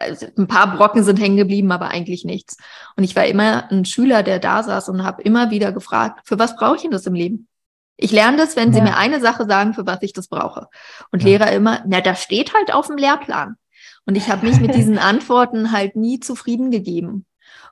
Also 0.00 0.26
ein 0.36 0.46
paar 0.46 0.76
Brocken 0.76 1.02
sind 1.02 1.18
hängen 1.20 1.36
geblieben, 1.36 1.72
aber 1.72 1.88
eigentlich 1.88 2.24
nichts. 2.24 2.56
Und 2.96 3.04
ich 3.04 3.16
war 3.16 3.26
immer 3.26 3.70
ein 3.70 3.84
Schüler, 3.84 4.22
der 4.22 4.38
da 4.38 4.62
saß 4.62 4.88
und 4.90 5.02
habe 5.04 5.22
immer 5.22 5.50
wieder 5.50 5.72
gefragt, 5.72 6.20
für 6.24 6.38
was 6.38 6.56
brauche 6.56 6.76
ich 6.76 6.82
denn 6.82 6.90
das 6.92 7.06
im 7.06 7.14
Leben? 7.14 7.48
Ich 7.96 8.12
lerne 8.12 8.36
das, 8.36 8.54
wenn 8.54 8.72
Sie 8.72 8.78
Ja. 8.78 8.84
mir 8.84 8.96
eine 8.96 9.20
Sache 9.20 9.46
sagen, 9.46 9.74
für 9.74 9.86
was 9.86 10.02
ich 10.02 10.12
das 10.12 10.28
brauche. 10.28 10.68
Und 11.10 11.22
Ja. 11.22 11.28
Lehrer 11.30 11.52
immer, 11.52 11.82
na, 11.86 12.00
das 12.00 12.22
steht 12.22 12.54
halt 12.54 12.72
auf 12.72 12.86
dem 12.86 12.96
Lehrplan. 12.96 13.56
Und 14.06 14.16
ich 14.16 14.28
habe 14.30 14.46
mich 14.46 14.60
mit 14.60 14.74
diesen 14.74 14.98
Antworten 14.98 15.72
halt 15.72 15.96
nie 15.96 16.20
zufrieden 16.20 16.70
gegeben. 16.70 17.26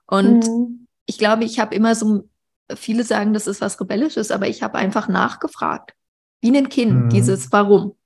Und 0.06 0.44
Mhm. 0.48 0.86
ich 1.06 1.18
glaube, 1.18 1.44
ich 1.44 1.60
habe 1.60 1.74
immer 1.74 1.94
so, 1.94 2.28
viele 2.74 3.04
sagen, 3.04 3.32
das 3.34 3.46
ist 3.46 3.60
was 3.60 3.80
Rebellisches, 3.80 4.32
aber 4.32 4.48
ich 4.48 4.64
habe 4.64 4.78
einfach 4.78 5.06
nachgefragt. 5.06 5.92
Wie 6.40 6.54
ein 6.56 6.68
Kind, 6.68 7.04
Mhm. 7.04 7.08
dieses 7.10 7.52
Warum. 7.52 7.96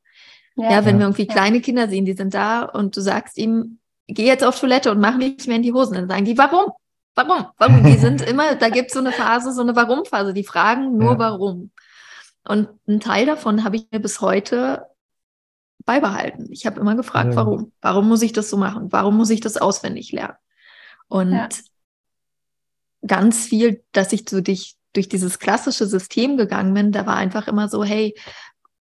Ja, 0.57 0.85
wenn 0.85 0.97
Ja. 0.97 0.99
wir 1.01 1.07
irgendwie 1.07 1.27
kleine 1.27 1.63
Kinder 1.63 1.89
sehen, 1.89 2.05
die 2.05 2.13
sind 2.13 2.35
da 2.35 2.65
und 2.65 2.95
du 2.97 3.01
sagst 3.01 3.39
ihm, 3.39 3.79
geh 4.15 4.27
jetzt 4.27 4.45
auf 4.45 4.59
Toilette 4.59 4.91
und 4.91 5.01
mach 5.01 5.17
nicht 5.17 5.47
mehr 5.47 5.57
in 5.57 5.63
die 5.63 5.73
Hosen, 5.73 5.95
dann 5.95 6.09
sagen 6.09 6.25
die, 6.25 6.39
warum? 6.39 6.73
Warum? 7.15 7.47
Warum? 7.59 7.85
Die 7.85 7.99
sind 7.99 8.23
immer, 8.23 8.55
da 8.55 8.69
gibt 8.69 8.89
es 8.89 8.95
so 8.95 9.01
eine 9.01 9.13
Phase, 9.13 9.53
so 9.53 9.63
eine 9.63 9.75
Warum-Phase, 9.77 10.33
die 10.35 10.45
fragen 10.45 10.97
nur 10.97 11.13
Ja. 11.13 11.19
warum. 11.19 11.71
Und 12.45 12.69
einen 12.87 13.01
Teil 13.01 13.27
davon 13.27 13.65
habe 13.65 13.77
ich 13.77 13.87
mir 13.91 14.01
bis 14.01 14.21
heute 14.21 14.87
beibehalten. 15.85 16.49
Ich 16.51 16.67
habe 16.67 16.81
immer 16.81 16.95
gefragt, 16.95 17.31
Ja. 17.31 17.37
warum? 17.37 17.73
Warum 17.81 18.09
muss 18.09 18.23
ich 18.23 18.33
das 18.33 18.49
so 18.51 18.57
machen? 18.57 18.93
Warum 18.93 19.17
muss 19.17 19.31
ich 19.31 19.41
das 19.41 19.57
auswendig 19.57 20.13
lernen? 20.13 20.37
Und 21.09 21.33
Ja. 21.33 21.49
ganz 23.07 23.47
viel, 23.47 23.83
dass 23.93 24.13
ich 24.13 24.29
so 24.29 24.41
durch, 24.41 24.77
durch 24.93 25.09
dieses 25.09 25.39
klassische 25.39 25.87
System 25.87 26.37
gegangen 26.37 26.75
bin, 26.75 26.93
da 26.93 27.07
war 27.07 27.17
einfach 27.17 27.49
immer 27.49 27.69
so, 27.69 27.85
hey, 27.85 28.15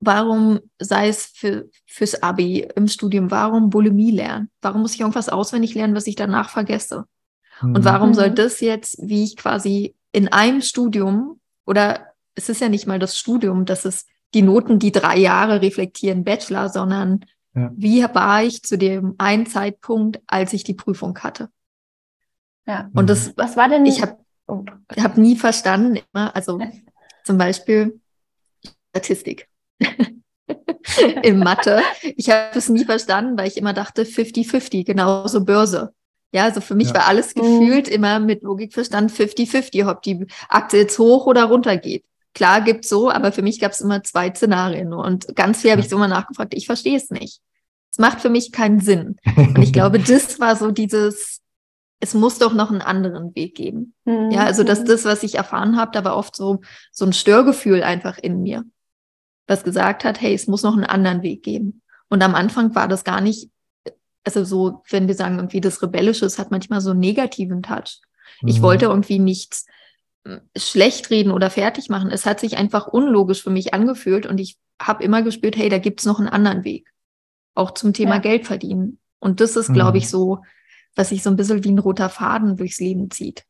warum 0.00 0.61
sei 0.78 1.09
es 1.09 1.26
für, 1.26 1.69
fürs 1.87 2.23
Abi 2.23 2.69
im 2.76 2.87
Studium, 2.88 3.31
warum 3.31 3.71
Bulimie 3.71 4.11
lernen? 4.12 4.50
Warum 4.62 4.83
muss 4.83 4.95
ich 4.95 5.00
irgendwas 5.00 5.28
auswendig 5.28 5.75
lernen, 5.75 5.95
was 5.95 6.07
ich 6.07 6.14
danach 6.17 6.50
vergesse? 6.50 7.05
Und 7.61 7.85
warum 7.85 8.11
Mhm. 8.11 8.14
soll 8.14 8.31
das 8.31 8.61
jetzt, 8.61 8.99
wie 9.02 9.25
ich 9.25 9.37
quasi 9.37 9.95
in 10.12 10.28
einem 10.28 10.61
Studium 10.62 11.40
oder 11.67 12.07
es 12.37 12.49
ist 12.49 12.61
ja 12.61 12.69
nicht 12.69 12.87
mal 12.87 13.00
das 13.00 13.19
Studium, 13.19 13.64
das 13.64 13.85
ist 13.85 14.09
die 14.35 14.43
Noten, 14.43 14.78
die 14.78 14.93
drei 14.93 15.19
Jahre 15.19 15.61
reflektieren, 15.61 16.23
Bachelor, 16.23 16.69
sondern 16.69 17.25
Ja. 17.55 17.73
wie 17.75 18.02
war 18.05 18.45
ich 18.45 18.62
zu 18.62 18.78
dem 18.78 19.14
einen 19.19 19.47
Zeitpunkt, 19.47 20.21
als 20.28 20.52
ich 20.52 20.62
die 20.62 20.75
Prüfung 20.75 21.19
hatte? 21.19 21.50
Ja. 22.67 22.90
Und 22.95 23.11
das, 23.11 23.33
Was 23.37 23.57
war 23.57 23.69
denn? 23.69 23.87
ich 23.87 24.02
habe 24.02 24.19
Oh. 24.50 24.64
hab 24.99 25.19
nie 25.19 25.37
verstanden, 25.37 25.99
immer, 26.12 26.35
also 26.35 26.59
zum 27.25 27.37
Beispiel 27.37 28.00
Statistik. 28.90 29.49
in 31.23 31.38
Mathe. 31.38 31.82
Ich 32.16 32.30
habe 32.30 32.56
es 32.58 32.68
nie 32.68 32.85
verstanden, 32.85 33.37
weil 33.38 33.49
ich 33.49 33.56
immer 33.56 33.73
dachte 33.73 34.04
50-50, 34.04 34.85
genauso 34.85 35.44
Börse. 35.44 35.92
Ja, 36.32 36.44
also 36.44 36.61
für 36.61 36.75
mich 36.75 36.88
Ja. 36.88 36.94
war 36.94 37.06
alles 37.08 37.35
Mhm. 37.35 37.40
gefühlt 37.40 37.88
immer 37.88 38.20
mit 38.20 38.42
Logikverstand 38.42 39.11
50-50, 39.11 39.88
ob 39.90 40.02
die 40.02 40.26
Aktie 40.49 40.80
jetzt 40.80 40.99
hoch 40.99 41.26
oder 41.26 41.44
runter 41.44 41.76
geht. 41.76 42.04
Klar 42.35 42.61
gibt's 42.61 42.88
so, 42.88 43.11
aber 43.11 43.32
für 43.32 43.42
mich 43.42 43.58
gab 43.61 43.73
es 43.73 43.80
immer 43.80 44.02
zwei 44.04 44.32
Szenarien. 44.35 44.92
Und 44.92 45.35
ganz 45.35 45.62
viel 45.62 45.70
habe 45.70 45.80
ich 45.80 45.88
so 45.88 45.97
immer 45.97 46.08
nachgefragt, 46.08 46.54
ich 46.54 46.66
verstehe 46.66 46.97
es 46.97 47.11
nicht. 47.11 47.40
Es 47.90 47.99
macht 47.99 48.20
für 48.20 48.28
mich 48.28 48.52
keinen 48.52 48.80
Sinn. 48.80 49.16
Und 49.37 49.58
ich 49.62 49.73
glaube, 49.73 49.99
das 49.99 50.38
war 50.38 50.54
so 50.54 50.70
dieses, 50.70 51.40
es 52.00 52.14
muss 52.14 52.38
doch 52.38 52.52
noch 52.52 52.70
einen 52.70 52.82
anderen 52.82 53.35
Weg 53.35 53.54
geben. 53.54 53.94
Mhm. 54.04 54.30
Ja, 54.30 54.44
also 54.44 54.62
dass 54.62 54.80
Mhm. 54.80 54.85
das, 54.87 55.04
was 55.06 55.23
ich 55.23 55.37
erfahren 55.37 55.76
habe, 55.76 55.90
da 55.92 56.04
war 56.04 56.16
oft 56.16 56.37
so, 56.37 56.61
so 56.92 57.06
ein 57.06 57.14
Störgefühl 57.14 57.82
einfach 57.82 58.18
in 58.18 58.42
mir, 58.42 58.64
was 59.49 59.64
gesagt 59.64 60.05
hat, 60.05 60.21
hey, 60.21 60.35
es 60.35 60.47
muss 60.47 60.62
noch 60.62 60.75
einen 60.75 60.85
anderen 60.85 61.23
Weg 61.23 61.43
geben. 61.43 61.83
Und 62.09 62.23
am 62.23 62.35
Anfang 62.37 62.75
war 62.76 62.87
das 62.87 63.02
gar 63.02 63.21
nicht, 63.21 63.50
also 64.25 64.45
so, 64.45 64.83
wenn 64.90 65.09
wir 65.09 65.14
sagen, 65.14 65.37
irgendwie 65.37 65.61
das 65.61 65.83
Rebellische, 65.83 66.26
es 66.26 66.38
hat 66.38 66.50
manchmal 66.52 66.81
so 66.81 66.90
einen 66.90 67.00
negativen 67.00 67.62
Touch. 67.62 68.00
Ich 68.47 68.59
Mhm. 68.59 68.62
wollte 68.62 68.85
irgendwie 68.87 69.19
nichts 69.19 69.67
mm, 70.25 70.37
schlecht 70.57 71.11
reden 71.11 71.33
oder 71.33 71.50
fertig 71.50 71.88
machen. 71.88 72.11
Es 72.11 72.26
hat 72.26 72.38
sich 72.40 72.57
einfach 72.59 72.87
unlogisch 72.87 73.43
für 73.43 73.50
mich 73.50 73.75
angefühlt 73.75 74.26
und 74.26 74.38
ich 74.38 74.57
habe 74.81 75.02
immer 75.02 75.23
gespürt, 75.23 75.57
hey, 75.57 75.69
da 75.69 75.78
gibt's 75.78 76.05
noch 76.05 76.19
einen 76.21 76.28
anderen 76.28 76.62
Weg. 76.64 76.88
Auch 77.55 77.73
zum 77.73 77.93
Thema 77.93 78.17
Ja. 78.17 78.21
Geld 78.21 78.47
verdienen. 78.47 78.99
Und 79.19 79.40
das 79.40 79.57
ist, 79.57 79.73
glaube 79.73 79.93
Mhm. 79.93 79.97
ich, 79.97 80.09
so, 80.09 80.43
was 80.95 81.09
sich 81.09 81.23
so 81.23 81.31
ein 81.31 81.37
bisschen 81.37 81.64
wie 81.64 81.71
ein 81.71 81.78
roter 81.78 82.09
Faden 82.11 82.57
durchs 82.57 82.78
Leben 82.81 83.11
zieht. 83.11 83.45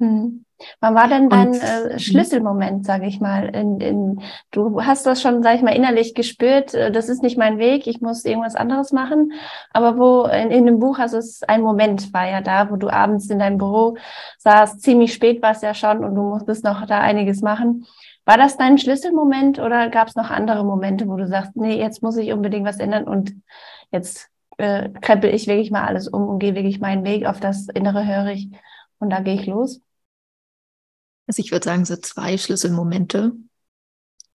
Mhm. 0.00 0.44
Wann 0.80 0.94
war 0.94 1.08
denn 1.08 1.30
dein 1.30 1.48
Und- 1.48 1.62
äh, 1.62 1.98
Schlüsselmoment, 1.98 2.84
sage 2.84 3.06
ich 3.06 3.20
mal? 3.20 3.48
In, 3.54 3.80
in, 3.80 4.20
du 4.50 4.82
hast 4.82 5.06
das 5.06 5.22
schon, 5.22 5.42
sage 5.42 5.56
ich 5.56 5.62
mal, 5.62 5.74
innerlich 5.74 6.14
gespürt, 6.14 6.74
äh, 6.74 6.90
das 6.90 7.08
ist 7.08 7.22
nicht 7.22 7.38
mein 7.38 7.58
Weg, 7.58 7.86
ich 7.86 8.00
muss 8.00 8.24
irgendwas 8.24 8.56
anderes 8.56 8.92
machen. 8.92 9.32
Aber 9.72 9.96
wo 9.98 10.24
in, 10.24 10.50
in 10.50 10.66
dem 10.66 10.78
Buch 10.78 10.98
hast 10.98 11.12
es 11.14 11.42
ein 11.44 11.62
Moment 11.62 12.12
war 12.12 12.28
ja 12.28 12.40
da, 12.42 12.70
wo 12.70 12.76
du 12.76 12.88
abends 12.90 13.30
in 13.30 13.38
deinem 13.38 13.56
Büro 13.58 13.96
saßt, 14.38 14.82
ziemlich 14.82 15.14
spät 15.14 15.40
war 15.42 15.52
es 15.52 15.62
ja 15.62 15.72
schon 15.74 16.04
und 16.04 16.14
du 16.14 16.22
musstest 16.22 16.64
noch 16.64 16.84
da 16.86 17.00
einiges 17.00 17.40
machen. 17.40 17.86
War 18.26 18.36
das 18.36 18.56
dein 18.58 18.76
Schlüsselmoment 18.78 19.58
oder 19.58 19.88
gab 19.88 20.08
es 20.08 20.16
noch 20.16 20.30
andere 20.30 20.64
Momente, 20.64 21.08
wo 21.08 21.16
du 21.16 21.26
sagst, 21.26 21.56
nee, 21.56 21.78
jetzt 21.78 22.02
muss 22.02 22.16
ich 22.18 22.32
unbedingt 22.32 22.66
was 22.66 22.78
ändern 22.80 23.04
und 23.04 23.32
jetzt 23.92 24.28
äh, 24.58 24.90
krempel 25.00 25.34
ich 25.34 25.46
wirklich 25.46 25.70
mal 25.70 25.86
alles 25.86 26.06
um 26.06 26.28
und 26.28 26.38
gehe 26.38 26.54
wirklich 26.54 26.80
meinen 26.80 27.04
Weg 27.04 27.24
auf 27.26 27.40
das 27.40 27.68
Innere 27.68 28.06
höre 28.06 28.26
ich 28.26 28.50
und 28.98 29.08
da 29.10 29.20
gehe 29.20 29.34
ich 29.34 29.46
los? 29.46 29.80
Also 31.30 31.42
ich 31.44 31.52
würde 31.52 31.64
sagen, 31.64 31.84
so 31.84 31.94
zwei 31.94 32.36
Schlüsselmomente. 32.38 33.30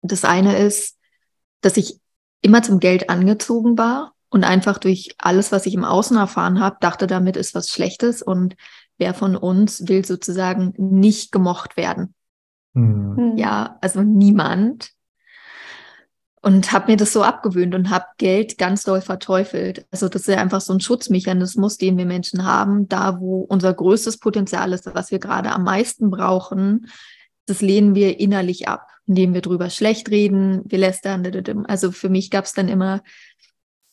Das 0.02 0.24
eine 0.24 0.58
ist, 0.58 0.98
dass 1.60 1.76
ich 1.76 2.00
immer 2.42 2.64
zum 2.64 2.80
Geld 2.80 3.08
angezogen 3.08 3.78
war 3.78 4.14
und 4.28 4.42
einfach 4.42 4.76
durch 4.78 5.14
alles, 5.16 5.52
was 5.52 5.66
ich 5.66 5.74
im 5.74 5.84
Außen 5.84 6.16
erfahren 6.16 6.58
habe, 6.58 6.78
dachte, 6.80 7.06
damit 7.06 7.36
ist 7.36 7.54
was 7.54 7.68
Schlechtes 7.68 8.22
und 8.22 8.56
wer 8.98 9.14
von 9.14 9.36
uns 9.36 9.86
will 9.86 10.04
sozusagen 10.04 10.74
nicht 10.78 11.30
gemocht 11.30 11.76
werden. 11.76 12.12
Mhm. 12.72 13.36
Ja, 13.36 13.78
also 13.80 14.02
niemand. 14.02 14.90
Und 16.42 16.72
habe 16.72 16.90
mir 16.90 16.96
das 16.96 17.12
so 17.12 17.22
abgewöhnt 17.22 17.74
und 17.74 17.90
habe 17.90 18.06
Geld 18.16 18.56
ganz 18.56 18.84
doll 18.84 19.02
verteufelt. 19.02 19.86
Also 19.90 20.08
das 20.08 20.22
ist 20.22 20.28
ja 20.28 20.38
einfach 20.40 20.62
so 20.62 20.72
ein 20.72 20.80
Schutzmechanismus, 20.80 21.76
den 21.76 21.98
wir 21.98 22.06
Menschen 22.06 22.46
haben, 22.46 22.88
da 22.88 23.20
wo 23.20 23.40
unser 23.42 23.74
größtes 23.74 24.16
Potenzial 24.18 24.72
ist, 24.72 24.86
was 24.94 25.10
wir 25.10 25.18
gerade 25.18 25.52
am 25.52 25.64
meisten 25.64 26.10
brauchen, 26.10 26.86
das 27.44 27.60
lehnen 27.60 27.94
wir 27.94 28.20
innerlich 28.20 28.68
ab, 28.68 28.88
indem 29.06 29.34
wir 29.34 29.42
drüber 29.42 29.68
schlecht 29.68 30.10
reden, 30.10 30.62
wir 30.64 30.78
lästern. 30.78 31.64
Also 31.68 31.92
für 31.92 32.08
mich 32.08 32.30
gab 32.30 32.46
es 32.46 32.54
dann 32.54 32.68
immer 32.68 33.02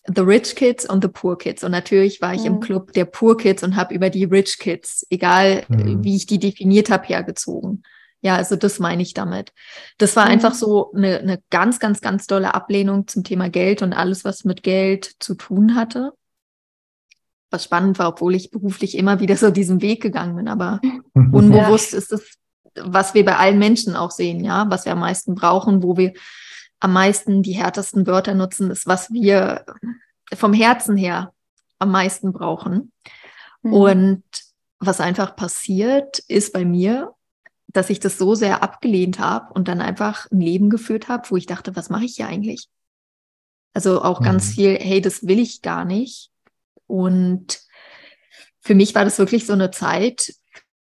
The 0.06 0.22
Rich 0.22 0.56
Kids 0.56 0.90
und 0.90 1.04
The 1.04 1.10
Poor 1.10 1.38
Kids. 1.38 1.66
Und 1.66 1.72
natürlich 1.72 2.22
war 2.22 2.34
ich 2.34 2.46
im 2.46 2.56
Mhm. 2.56 2.60
Club 2.62 2.94
der 2.94 3.04
Poor 3.06 3.36
Kids 3.36 3.62
und 3.62 3.76
habe 3.76 3.94
über 3.94 4.10
die 4.10 4.24
Rich 4.24 4.58
Kids, 4.58 5.06
egal 5.10 5.66
Mhm. 5.68 6.02
wie 6.02 6.16
ich 6.16 6.28
die 6.28 6.40
definiert 6.40 6.90
habe, 6.90 7.06
hergezogen. 7.08 7.84
Ja, 8.22 8.36
also 8.36 8.56
das 8.56 8.80
meine 8.80 9.02
ich 9.04 9.14
damit. 9.14 9.54
Das 9.98 10.16
war 10.16 10.26
Mhm. 10.26 10.32
einfach 10.32 10.54
so 10.54 10.92
eine, 10.92 11.20
eine 11.20 11.42
ganz, 11.50 11.80
ganz, 11.80 12.02
ganz 12.02 12.28
dolle 12.28 12.54
Ablehnung 12.54 13.08
zum 13.08 13.24
Thema 13.24 13.50
Geld 13.50 13.82
und 13.82 13.94
alles, 13.94 14.26
was 14.26 14.44
mit 14.44 14.64
Geld 14.64 15.12
zu 15.20 15.36
tun 15.36 15.76
hatte. 15.76 16.14
Was 17.52 17.64
spannend 17.64 18.00
war, 18.00 18.10
obwohl 18.10 18.36
ich 18.36 18.52
beruflich 18.52 18.98
immer 18.98 19.20
wieder 19.20 19.38
so 19.38 19.52
diesen 19.52 19.82
Weg 19.82 20.02
gegangen 20.02 20.36
bin, 20.36 20.48
aber 20.48 20.82
unbewusst 21.14 21.94
ist 21.94 22.12
es, 22.12 22.38
was 22.76 23.14
wir 23.14 23.24
bei 23.24 23.38
allen 23.38 23.60
Menschen 23.60 23.96
auch 23.96 24.12
sehen, 24.12 24.44
ja, 24.44 24.66
was 24.70 24.86
wir 24.86 24.92
am 24.92 25.00
meisten 25.00 25.36
brauchen, 25.36 25.82
wo 25.84 25.96
wir 25.98 26.14
am 26.80 26.94
meisten 26.94 27.42
die 27.42 27.54
härtesten 27.54 28.06
Wörter 28.06 28.36
nutzen, 28.36 28.70
ist, 28.70 28.86
was 28.86 29.12
wir 29.12 29.66
vom 30.34 30.54
Herzen 30.54 30.98
her 30.98 31.34
am 31.80 31.92
meisten 31.92 32.34
brauchen. 32.34 32.92
Mhm. 33.62 33.74
Und 33.74 34.24
was 34.80 35.00
einfach 35.00 35.36
passiert, 35.36 36.20
ist 36.28 36.54
bei 36.54 36.66
mir, 36.66 37.14
dass 37.68 37.90
ich 37.90 38.00
das 38.00 38.18
so 38.18 38.34
sehr 38.36 38.64
abgelehnt 38.64 39.20
habe 39.20 39.54
und 39.54 39.68
dann 39.68 39.82
einfach 39.82 40.30
ein 40.32 40.40
Leben 40.42 40.70
geführt 40.70 41.08
habe, 41.10 41.30
wo 41.30 41.38
ich 41.38 41.46
dachte, 41.46 41.76
was 41.76 41.90
mache 41.90 42.06
ich 42.06 42.16
hier 42.16 42.28
eigentlich? 42.28 42.70
Also 43.74 44.02
auch 44.02 44.22
ganz 44.22 44.50
Mhm. 44.50 44.54
viel, 44.54 44.76
hey, 44.80 45.02
das 45.02 45.28
will 45.28 45.40
ich 45.40 45.62
gar 45.62 45.86
nicht. 45.86 46.32
Und 46.88 47.62
für 48.62 48.76
mich 48.76 48.96
war 48.96 49.06
das 49.06 49.20
wirklich 49.20 49.46
so 49.46 49.54
eine 49.54 49.72
Zeit, 49.72 50.34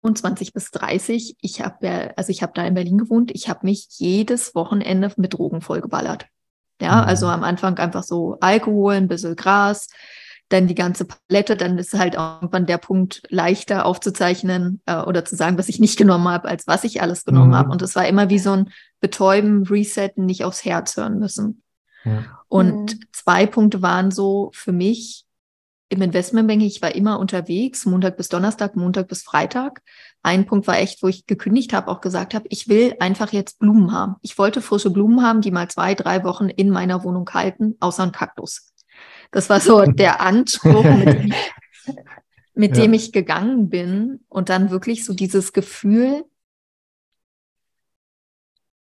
25 0.02 0.54
bis 0.54 0.72
30. 0.72 1.36
Ich 1.42 1.62
habe 1.62 1.88
ja, 1.88 2.14
also 2.16 2.30
ich 2.30 2.44
habe 2.44 2.54
da 2.56 2.64
in 2.66 2.76
Berlin 2.76 2.98
gewohnt. 2.98 3.32
Ich 3.34 3.50
habe 3.50 3.66
mich 3.66 3.88
jedes 3.98 4.54
Wochenende 4.56 5.12
mit 5.18 5.34
Drogen 5.34 5.62
vollgeballert. 5.62 6.28
Ja, 6.80 7.02
Mhm. 7.02 7.08
also 7.08 7.28
am 7.28 7.44
Anfang 7.44 7.78
einfach 7.80 8.04
so 8.04 8.38
Alkohol, 8.40 8.94
ein 8.94 9.08
bisschen 9.08 9.36
Gras, 9.36 9.88
dann 10.50 10.68
die 10.68 10.76
ganze 10.76 11.06
Palette, 11.06 11.58
dann 11.58 11.78
ist 11.78 11.94
halt 11.94 12.16
irgendwann 12.16 12.66
der 12.68 12.78
Punkt 12.78 13.24
leichter 13.30 13.86
aufzuzeichnen 13.86 14.82
äh, 14.86 14.98
oder 15.02 15.26
zu 15.26 15.36
sagen, 15.36 15.58
was 15.58 15.70
ich 15.70 15.80
nicht 15.80 15.98
genommen 15.98 16.28
habe, 16.28 16.48
als 16.48 16.68
was 16.68 16.84
ich 16.84 17.02
alles 17.02 17.26
genommen 17.26 17.50
Mhm. 17.50 17.56
habe. 17.56 17.72
Und 17.72 17.82
es 17.82 17.96
war 17.96 18.08
immer 18.08 18.30
wie 18.30 18.40
so 18.40 18.52
ein 18.52 18.70
Betäuben, 19.00 19.64
Resetten, 19.64 20.26
nicht 20.26 20.44
aufs 20.44 20.64
Herz 20.64 20.98
hören 20.98 21.18
müssen. 21.20 21.64
Ja. 22.04 22.24
Und 22.48 22.94
Mhm. 22.94 23.00
zwei 23.12 23.48
Punkte 23.48 23.82
waren 23.82 24.12
so 24.12 24.52
für 24.54 24.72
mich 24.72 25.26
im 25.90 26.02
Investmentbanking, 26.02 26.68
ich 26.68 26.82
war 26.82 26.94
immer 26.96 27.20
unterwegs, 27.20 27.86
Montag 27.86 28.18
bis 28.18 28.30
Donnerstag, 28.30 28.76
Montag 28.76 29.08
bis 29.08 29.24
Freitag. 29.24 29.82
Ein 30.24 30.46
Punkt 30.48 30.68
war 30.68 30.78
echt, 30.80 31.04
wo 31.04 31.08
ich 31.08 31.28
gekündigt 31.28 31.74
habe, 31.74 31.90
auch 31.90 32.02
gesagt 32.02 32.34
habe, 32.34 32.46
ich 32.50 32.68
will 32.68 32.96
einfach 33.00 33.32
jetzt 33.32 33.60
Blumen 33.60 33.92
haben. 33.92 34.16
Ich 34.22 34.38
wollte 34.40 34.62
frische 34.62 34.90
Blumen 34.90 35.22
haben, 35.22 35.42
die 35.42 35.52
mal 35.52 35.68
zwei, 35.70 35.94
drei 35.94 36.24
Wochen 36.24 36.50
in 36.50 36.72
meiner 36.72 37.04
Wohnung 37.04 37.30
halten, 37.32 37.76
außer 37.80 38.02
ein 38.04 38.12
Kaktus. 38.12 38.72
Das 39.36 39.50
war 39.50 39.60
so 39.60 39.82
der 39.86 40.22
Anspruch, 40.22 40.84
mit 40.86 41.14
dem 41.14 41.28
ich, 41.32 41.54
mit 42.56 42.78
Ja. 42.78 42.84
dem 42.84 42.94
ich 42.94 43.12
gegangen 43.12 43.70
bin. 43.70 44.22
Und 44.30 44.48
dann 44.48 44.70
wirklich 44.72 45.04
so 45.04 45.14
dieses 45.14 45.52
Gefühl, 45.52 46.24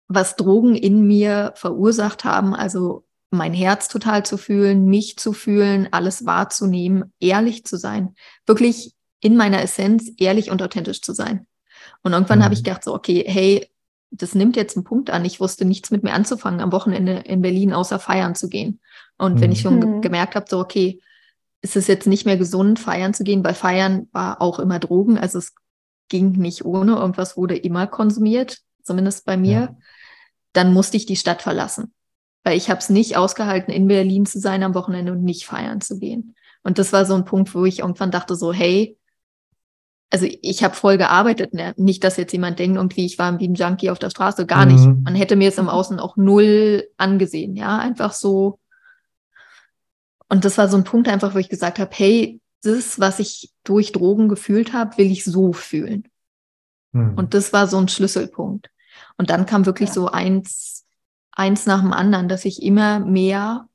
was 0.08 0.38
Drogen 0.38 0.76
in 0.76 1.06
mir 1.06 1.52
verursacht 1.56 2.24
haben, 2.24 2.56
also 2.56 3.06
mein 3.32 3.54
Herz 3.54 3.90
total 3.90 4.26
zu 4.26 4.38
fühlen, 4.38 4.86
mich 4.86 5.18
zu 5.18 5.34
fühlen, 5.34 5.90
alles 5.92 6.26
wahrzunehmen, 6.26 7.14
ehrlich 7.20 7.66
zu 7.66 7.78
sein, 7.78 8.16
wirklich 8.48 8.94
in 9.20 9.36
meiner 9.36 9.62
Essenz 9.62 10.10
ehrlich 10.18 10.50
und 10.50 10.64
authentisch 10.64 11.02
zu 11.02 11.14
sein. 11.14 11.46
Und 12.02 12.14
irgendwann 12.14 12.40
Mhm. 12.40 12.44
habe 12.46 12.54
ich 12.54 12.64
gedacht 12.64 12.86
so, 12.86 12.94
okay, 12.96 13.24
hey, 13.28 13.70
das 14.10 14.34
nimmt 14.34 14.56
jetzt 14.56 14.78
einen 14.78 14.86
Punkt 14.86 15.10
an. 15.12 15.26
Ich 15.26 15.40
wusste 15.42 15.66
nichts 15.66 15.92
mit 15.92 16.02
mir 16.02 16.14
anzufangen 16.14 16.62
am 16.62 16.72
Wochenende 16.72 17.12
in 17.26 17.42
Berlin, 17.42 17.74
außer 17.74 18.00
feiern 18.00 18.34
zu 18.36 18.48
gehen. 18.48 18.80
Und 19.20 19.40
wenn 19.42 19.50
Mhm. 19.50 19.54
ich 19.54 19.62
schon 19.62 19.80
ge 19.82 19.90
Mhm. 19.90 20.02
gemerkt 20.02 20.36
habe, 20.36 20.46
so, 20.50 20.60
okay, 20.60 21.02
es 21.62 21.76
ist 21.76 21.88
jetzt 21.88 22.08
nicht 22.08 22.26
mehr 22.26 22.38
gesund, 22.38 22.80
feiern 22.80 23.14
zu 23.14 23.24
gehen, 23.24 23.44
weil 23.44 23.54
feiern 23.54 24.08
war 24.12 24.42
auch 24.42 24.60
immer 24.60 24.80
Drogen. 24.80 25.18
Also 25.18 25.38
es 25.38 25.54
ging 26.08 26.32
nicht 26.32 26.66
ohne, 26.66 26.94
irgendwas 26.96 27.38
wurde 27.38 27.56
immer 27.56 27.86
konsumiert, 27.86 28.60
zumindest 28.82 29.26
bei 29.26 29.38
mir. 29.38 29.52
Ja. 29.52 29.76
Dann 30.54 30.74
musste 30.74 30.98
ich 30.98 31.06
die 31.06 31.18
Stadt 31.18 31.42
verlassen. 31.42 31.94
Weil 32.44 32.58
ich 32.58 32.70
habe 32.70 32.80
es 32.80 32.90
nicht 32.90 33.18
ausgehalten, 33.18 33.74
in 33.74 33.88
Berlin 33.88 34.26
zu 34.26 34.40
sein 34.40 34.64
am 34.64 34.74
Wochenende 34.74 35.12
und 35.12 35.24
nicht 35.24 35.46
feiern 35.46 35.82
zu 35.82 36.00
gehen. 36.00 36.34
Und 36.64 36.80
das 36.80 36.94
war 36.94 37.06
so 37.06 37.14
ein 37.14 37.26
Punkt, 37.26 37.54
wo 37.54 37.66
ich 37.66 37.80
irgendwann 37.80 38.12
dachte, 38.12 38.36
so, 38.36 38.54
hey, 38.54 38.98
also 40.12 40.26
ich 40.42 40.64
habe 40.64 40.74
voll 40.76 40.98
gearbeitet, 40.98 41.54
ne? 41.54 41.74
nicht, 41.78 42.04
dass 42.04 42.18
jetzt 42.18 42.32
jemand 42.32 42.58
denkt, 42.58 42.78
irgendwie, 42.78 43.06
ich 43.06 43.20
war 43.20 43.38
wie 43.40 43.48
ein 43.48 43.54
Junkie 43.54 43.92
auf 43.92 44.00
der 44.00 44.10
Straße, 44.10 44.46
gar 44.48 44.66
nicht. 44.66 44.84
Mhm. 44.84 45.04
Man 45.04 45.14
hätte 45.14 45.36
mir 45.36 45.50
es 45.50 45.58
im 45.60 45.70
Außen 45.70 46.00
auch 46.00 46.18
null 46.18 46.88
angesehen, 46.98 47.56
ja, 47.56 47.78
einfach 47.78 48.14
so. 48.14 48.60
Und 50.30 50.46
das 50.46 50.58
war 50.58 50.70
so 50.70 50.78
ein 50.78 50.84
Punkt 50.84 51.08
einfach, 51.08 51.34
wo 51.34 51.40
ich 51.40 51.50
gesagt 51.50 51.80
habe, 51.80 51.92
hey, 51.94 52.40
das, 52.62 53.00
was 53.00 53.20
ich 53.20 53.52
durch 53.64 53.92
Drogen 53.92 54.30
gefühlt 54.30 54.74
habe, 54.74 54.98
will 54.98 55.12
ich 55.12 55.24
so 55.26 55.54
fühlen. 55.54 56.08
Mhm. 56.92 57.16
Und 57.16 57.34
das 57.34 57.52
war 57.52 57.68
so 57.68 57.78
ein 57.78 57.88
Schlüsselpunkt. 57.88 58.70
Und 59.18 59.30
dann 59.30 59.46
kam 59.46 59.66
wirklich 59.66 59.90
Ja. 59.90 59.96
so 59.96 60.08
eins, 60.08 60.86
eins 61.32 61.66
nach 61.66 61.82
dem 61.82 61.94
anderen, 61.94 62.28
dass 62.30 62.46
ich 62.46 62.62
immer 62.62 63.00
mehr 63.00 63.68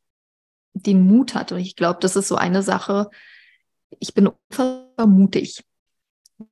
den 0.75 1.07
Mut 1.07 1.35
hatte. 1.35 1.55
Und 1.57 1.61
ich 1.61 1.77
glaube, 1.77 1.99
das 2.01 2.17
ist 2.17 2.29
so 2.29 2.37
eine 2.37 2.63
Sache. 2.63 3.11
Ich 4.01 4.15
bin 4.15 4.29
unfassbar 4.29 5.07
mutig. 5.07 5.65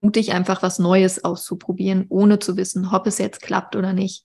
Mutig, 0.01 0.33
einfach 0.33 0.63
was 0.63 0.79
Neues 0.79 1.25
auszuprobieren, 1.25 2.07
ohne 2.09 2.39
zu 2.39 2.57
wissen, 2.57 2.87
ob 2.87 3.07
es 3.07 3.19
jetzt 3.19 3.43
klappt 3.43 3.77
oder 3.77 3.93
nicht. 3.93 4.25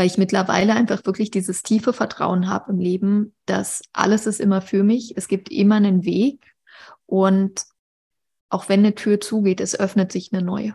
Weil 0.00 0.06
ich 0.06 0.16
mittlerweile 0.16 0.74
einfach 0.74 1.04
wirklich 1.04 1.30
dieses 1.30 1.62
tiefe 1.62 1.92
Vertrauen 1.92 2.48
habe 2.48 2.72
im 2.72 2.78
Leben, 2.78 3.34
dass 3.44 3.82
alles 3.92 4.26
ist 4.26 4.40
immer 4.40 4.62
für 4.62 4.82
mich, 4.82 5.14
es 5.18 5.28
gibt 5.28 5.50
immer 5.50 5.74
einen 5.74 6.06
Weg 6.06 6.54
und 7.04 7.66
auch 8.48 8.70
wenn 8.70 8.80
eine 8.80 8.94
Tür 8.94 9.20
zugeht, 9.20 9.60
es 9.60 9.78
öffnet 9.78 10.10
sich 10.10 10.32
eine 10.32 10.40
neue. 10.40 10.74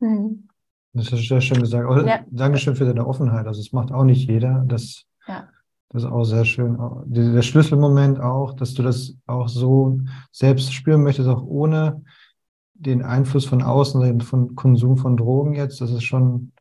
Mhm. 0.00 0.48
Das 0.92 1.10
ist 1.12 1.28
sehr 1.28 1.40
schön 1.40 1.62
gesagt. 1.62 1.88
Ja. 2.06 2.26
Dankeschön 2.30 2.76
für 2.76 2.84
deine 2.84 3.06
Offenheit. 3.06 3.46
Also 3.46 3.58
es 3.62 3.72
macht 3.72 3.90
auch 3.90 4.04
nicht 4.04 4.28
jeder. 4.28 4.66
Das, 4.68 5.04
ja. 5.26 5.48
das 5.88 6.02
ist 6.02 6.10
auch 6.10 6.24
sehr 6.24 6.44
schön. 6.44 6.76
Der 7.06 7.40
Schlüsselmoment 7.40 8.20
auch, 8.20 8.52
dass 8.52 8.74
du 8.74 8.82
das 8.82 9.14
auch 9.26 9.48
so 9.48 9.98
selbst 10.30 10.74
spüren 10.74 11.02
möchtest, 11.02 11.30
auch 11.30 11.42
ohne 11.42 12.04
den 12.74 13.02
Einfluss 13.02 13.46
von 13.46 13.62
außen, 13.62 14.20
von 14.20 14.54
Konsum 14.56 14.98
von 14.98 15.16
Drogen 15.16 15.54
jetzt. 15.54 15.80
Das 15.80 15.90
ist 15.90 16.04
schon 16.04 16.52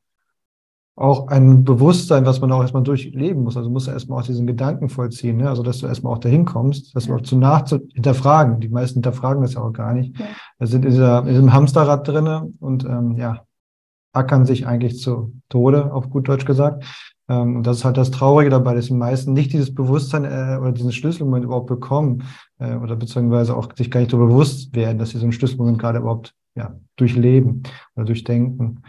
auch 0.98 1.28
ein 1.28 1.66
Bewusstsein, 1.66 2.26
was 2.26 2.40
man 2.40 2.52
auch 2.54 2.62
erstmal 2.62 2.84
durchleben 2.84 3.44
muss. 3.44 3.58
Also 3.58 3.70
musst 3.70 3.88
du 3.88 3.92
erstmal 3.92 4.20
auch 4.22 4.26
diesen 4.26 4.48
Gedanken 4.48 4.88
vollziehen, 4.88 5.38
ne? 5.38 5.50
also 5.50 5.62
dass 5.62 5.80
du 5.80 5.88
erstmal 5.88 6.14
auch 6.14 6.20
dahin 6.20 6.46
kommst, 6.46 6.96
dass 6.96 7.06
ja. 7.06 7.14
du 7.14 7.20
auch 7.20 7.24
zu 7.24 7.38
nach 7.38 7.66
zu 7.66 7.82
hinterfragen. 7.94 8.62
Die 8.62 8.70
meisten 8.70 8.96
hinterfragen 8.96 9.42
das 9.42 9.56
ja 9.56 9.62
auch 9.62 9.74
gar 9.74 9.94
nicht. 9.94 10.18
Ja. 10.18 10.26
Da 10.60 10.66
sind 10.68 10.86
in, 10.86 10.92
dieser, 10.92 11.20
in 11.24 11.28
diesem 11.28 11.54
Hamsterrad 11.54 12.08
drinne 12.08 12.50
und 12.60 12.86
ähm, 12.86 13.18
ja, 13.18 13.42
ackern 14.14 14.46
sich 14.46 14.66
eigentlich 14.66 15.00
zu 15.00 15.34
Tode, 15.50 15.94
auf 15.94 16.10
gut 16.10 16.30
Deutsch 16.30 16.46
gesagt. 16.46 16.86
Ähm, 17.28 17.58
und 17.58 17.68
das 17.68 17.78
ist 17.78 17.86
halt 17.86 17.98
das 17.98 18.12
Traurige 18.12 18.50
dabei, 18.50 18.74
dass 18.74 18.86
die 18.86 18.94
meisten 18.94 19.34
nicht 19.34 19.52
dieses 19.52 19.76
Bewusstsein 19.76 20.24
äh, 20.24 20.58
oder 20.62 20.72
diesen 20.72 20.94
Schlüsselmoment 20.94 21.44
überhaupt 21.44 21.68
bekommen 21.68 22.24
äh, 22.60 22.76
oder 22.76 22.96
beziehungsweise 22.96 23.58
auch 23.58 23.68
sich 23.76 23.92
gar 23.92 24.00
nicht 24.00 24.12
so 24.12 24.18
bewusst 24.18 24.74
werden, 24.74 24.98
dass 24.98 25.10
sie 25.10 25.18
so 25.18 25.24
einen 25.24 25.34
Schlüsselmoment 25.34 25.78
gerade 25.78 26.00
überhaupt 26.00 26.34
ja, 26.56 26.74
durchleben 26.96 27.64
oder 27.98 28.06
durchdenken. 28.06 28.84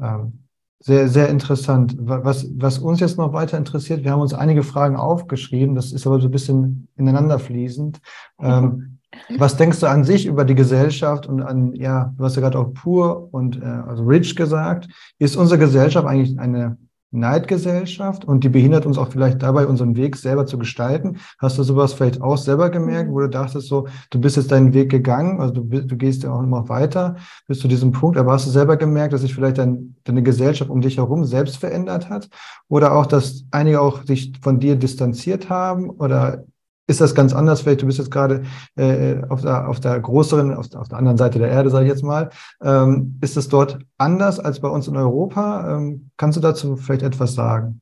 Ähm, 0.00 0.44
sehr, 0.82 1.08
sehr 1.08 1.28
interessant. 1.28 1.94
Was, 1.98 2.46
was 2.56 2.78
uns 2.78 3.00
jetzt 3.00 3.18
noch 3.18 3.32
weiter 3.32 3.58
interessiert, 3.58 4.02
wir 4.02 4.12
haben 4.12 4.20
uns 4.20 4.34
einige 4.34 4.62
Fragen 4.62 4.96
aufgeschrieben, 4.96 5.74
das 5.74 5.92
ist 5.92 6.06
aber 6.06 6.20
so 6.20 6.28
ein 6.28 6.30
bisschen 6.30 6.88
ineinander 6.96 7.38
fließend. 7.38 8.00
Ähm, 8.40 8.98
was 9.36 9.56
denkst 9.56 9.80
du 9.80 9.86
an 9.86 10.04
sich 10.04 10.26
über 10.26 10.44
die 10.44 10.54
Gesellschaft 10.54 11.26
und 11.26 11.42
an, 11.42 11.74
ja, 11.74 12.14
du 12.16 12.24
hast 12.24 12.36
ja 12.36 12.42
gerade 12.42 12.58
auch 12.58 12.72
pur 12.72 13.28
und 13.32 13.60
äh, 13.60 13.64
also 13.64 14.04
rich 14.04 14.36
gesagt. 14.36 14.88
Ist 15.18 15.36
unsere 15.36 15.58
Gesellschaft 15.58 16.06
eigentlich 16.06 16.38
eine 16.38 16.78
Neidgesellschaft 17.12 18.24
und 18.24 18.44
die 18.44 18.48
behindert 18.48 18.86
uns 18.86 18.98
auch 18.98 19.08
vielleicht 19.08 19.42
dabei, 19.42 19.66
unseren 19.66 19.96
Weg 19.96 20.16
selber 20.16 20.46
zu 20.46 20.58
gestalten. 20.58 21.18
Hast 21.38 21.58
du 21.58 21.62
sowas 21.62 21.92
vielleicht 21.92 22.22
auch 22.22 22.38
selber 22.38 22.70
gemerkt, 22.70 23.10
mhm. 23.10 23.14
wo 23.14 23.20
du 23.20 23.28
dachtest 23.28 23.68
so, 23.68 23.88
du 24.10 24.20
bist 24.20 24.36
jetzt 24.36 24.52
deinen 24.52 24.72
Weg 24.74 24.90
gegangen, 24.90 25.40
also 25.40 25.54
du, 25.54 25.62
du 25.62 25.96
gehst 25.96 26.22
ja 26.22 26.32
auch 26.32 26.42
immer 26.42 26.68
weiter 26.68 27.16
bis 27.48 27.58
zu 27.58 27.68
diesem 27.68 27.92
Punkt, 27.92 28.16
aber 28.16 28.32
hast 28.32 28.46
du 28.46 28.50
selber 28.50 28.76
gemerkt, 28.76 29.12
dass 29.12 29.22
sich 29.22 29.34
vielleicht 29.34 29.58
dein, 29.58 29.96
deine 30.04 30.22
Gesellschaft 30.22 30.70
um 30.70 30.80
dich 30.80 30.98
herum 30.98 31.24
selbst 31.24 31.56
verändert 31.56 32.08
hat 32.08 32.28
oder 32.68 32.94
auch, 32.94 33.06
dass 33.06 33.44
einige 33.50 33.80
auch 33.80 34.04
sich 34.04 34.32
von 34.40 34.60
dir 34.60 34.76
distanziert 34.76 35.50
haben 35.50 35.90
oder 35.90 36.44
ist 36.90 37.00
das 37.00 37.14
ganz 37.14 37.32
anders. 37.32 37.62
Vielleicht, 37.62 37.82
du 37.82 37.86
bist 37.86 37.98
jetzt 37.98 38.10
gerade 38.10 38.42
äh, 38.76 39.22
auf, 39.28 39.42
der, 39.42 39.68
auf 39.68 39.78
der 39.78 39.98
größeren, 40.00 40.52
auf, 40.54 40.74
auf 40.74 40.88
der 40.88 40.98
anderen 40.98 41.16
Seite 41.16 41.38
der 41.38 41.48
Erde, 41.48 41.70
sage 41.70 41.86
ich 41.86 41.90
jetzt 41.90 42.02
mal. 42.02 42.30
Ähm, 42.60 43.18
ist 43.20 43.36
es 43.36 43.48
dort 43.48 43.78
anders 43.96 44.40
als 44.40 44.60
bei 44.60 44.68
uns 44.68 44.88
in 44.88 44.96
Europa? 44.96 45.76
Ähm, 45.76 46.10
kannst 46.16 46.36
du 46.36 46.40
dazu 46.40 46.76
vielleicht 46.76 47.02
etwas 47.02 47.34
sagen? 47.34 47.80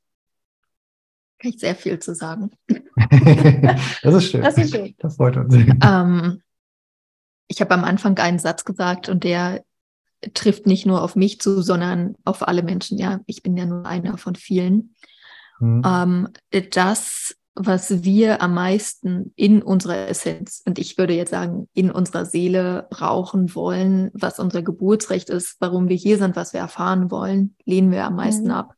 Kann 1.41 1.53
ich 1.53 1.59
sehr 1.59 1.75
viel 1.75 1.99
zu 1.99 2.15
sagen. 2.15 2.51
das 4.03 4.15
ist 4.15 4.31
schön. 4.31 4.43
Das 4.43 4.59
ist 4.59 4.75
schön. 4.75 4.95
Das 4.99 5.17
freut 5.17 5.37
uns. 5.37 5.55
Ähm, 5.55 6.43
ich 7.47 7.61
habe 7.63 7.73
am 7.73 7.85
Anfang 7.85 8.19
einen 8.19 8.39
Satz 8.39 8.65
gesagt 8.65 9.09
und 9.09 9.25
der 9.25 9.65
trifft 10.35 10.67
nicht 10.67 10.85
nur 10.85 11.03
auf 11.03 11.17
mich 11.17 11.41
zu, 11.41 11.63
sondern 11.63 12.17
auf 12.25 12.47
alle 12.47 12.63
Menschen. 12.63 12.99
Ja, 12.99 13.21
ich 13.27 13.43
bin 13.43 13.57
ja 13.57 13.65
nur 13.65 13.87
einer 13.87 14.19
von 14.19 14.35
vielen. 14.35 14.95
Mhm. 15.61 15.83
Ähm, 15.87 16.29
das 16.73 17.38
was 17.59 18.05
wir 18.05 18.41
am 18.41 18.55
meisten 18.55 19.33
in 19.35 19.63
unserer 19.63 20.09
Essenz 20.09 20.63
und 20.65 20.79
ich 20.79 20.97
würde 20.97 21.15
jetzt 21.15 21.31
sagen, 21.31 21.69
in 21.75 21.91
unserer 21.91 22.25
Seele 22.25 22.87
brauchen 22.91 23.55
wollen, 23.55 24.11
was 24.15 24.39
unser 24.39 24.63
Geburtsrecht 24.63 25.29
ist, 25.29 25.57
warum 25.59 25.89
wir 25.89 25.97
hier 25.97 26.19
sind, 26.19 26.37
was 26.37 26.53
wir 26.53 26.61
erfahren 26.61 27.11
wollen, 27.11 27.57
lehnen 27.65 27.91
wir 27.91 28.05
am 28.05 28.17
meisten 28.17 28.47
mhm. 28.47 28.53
ab. 28.53 28.75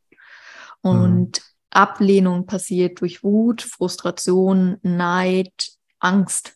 Und 0.81 1.37
mhm. 1.37 1.43
Ablehnung 1.69 2.47
passiert 2.47 3.01
durch 3.01 3.23
Wut, 3.23 3.61
Frustration, 3.61 4.77
Neid, 4.81 5.71
Angst. 5.99 6.55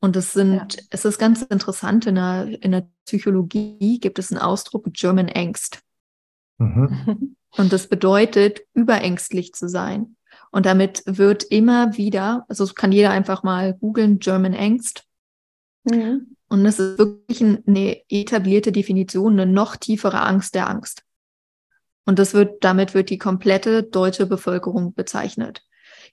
Und 0.00 0.16
es 0.16 0.32
sind, 0.32 0.74
ja. 0.74 0.82
es 0.90 1.04
ist 1.04 1.18
ganz 1.18 1.42
interessant, 1.42 2.06
in 2.06 2.14
der, 2.14 2.62
in 2.62 2.72
der 2.72 2.88
Psychologie 3.04 3.98
gibt 4.00 4.18
es 4.18 4.32
einen 4.32 4.40
Ausdruck 4.40 4.86
German 4.92 5.28
Angst. 5.28 5.80
Mhm. 6.58 7.36
Und 7.56 7.72
das 7.72 7.88
bedeutet, 7.88 8.60
überängstlich 8.74 9.52
zu 9.52 9.68
sein. 9.68 10.16
Und 10.50 10.66
damit 10.66 11.02
wird 11.06 11.44
immer 11.44 11.96
wieder, 11.96 12.44
also 12.48 12.66
kann 12.66 12.92
jeder 12.92 13.10
einfach 13.10 13.42
mal 13.42 13.74
googeln, 13.74 14.18
German 14.18 14.54
Angst. 14.54 15.04
Mhm. 15.84 16.36
Und 16.48 16.64
es 16.64 16.78
ist 16.78 16.98
wirklich 16.98 17.42
eine 17.42 18.02
etablierte 18.08 18.72
Definition, 18.72 19.38
eine 19.38 19.50
noch 19.50 19.76
tiefere 19.76 20.22
Angst 20.22 20.54
der 20.54 20.68
Angst. 20.68 21.04
Und 22.06 22.18
das 22.18 22.32
wird, 22.32 22.64
damit 22.64 22.94
wird 22.94 23.10
die 23.10 23.18
komplette 23.18 23.82
deutsche 23.82 24.26
Bevölkerung 24.26 24.94
bezeichnet. 24.94 25.62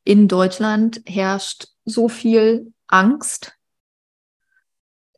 In 0.03 0.27
Deutschland 0.27 1.01
herrscht 1.05 1.67
so 1.85 2.09
viel 2.09 2.73
Angst, 2.87 3.53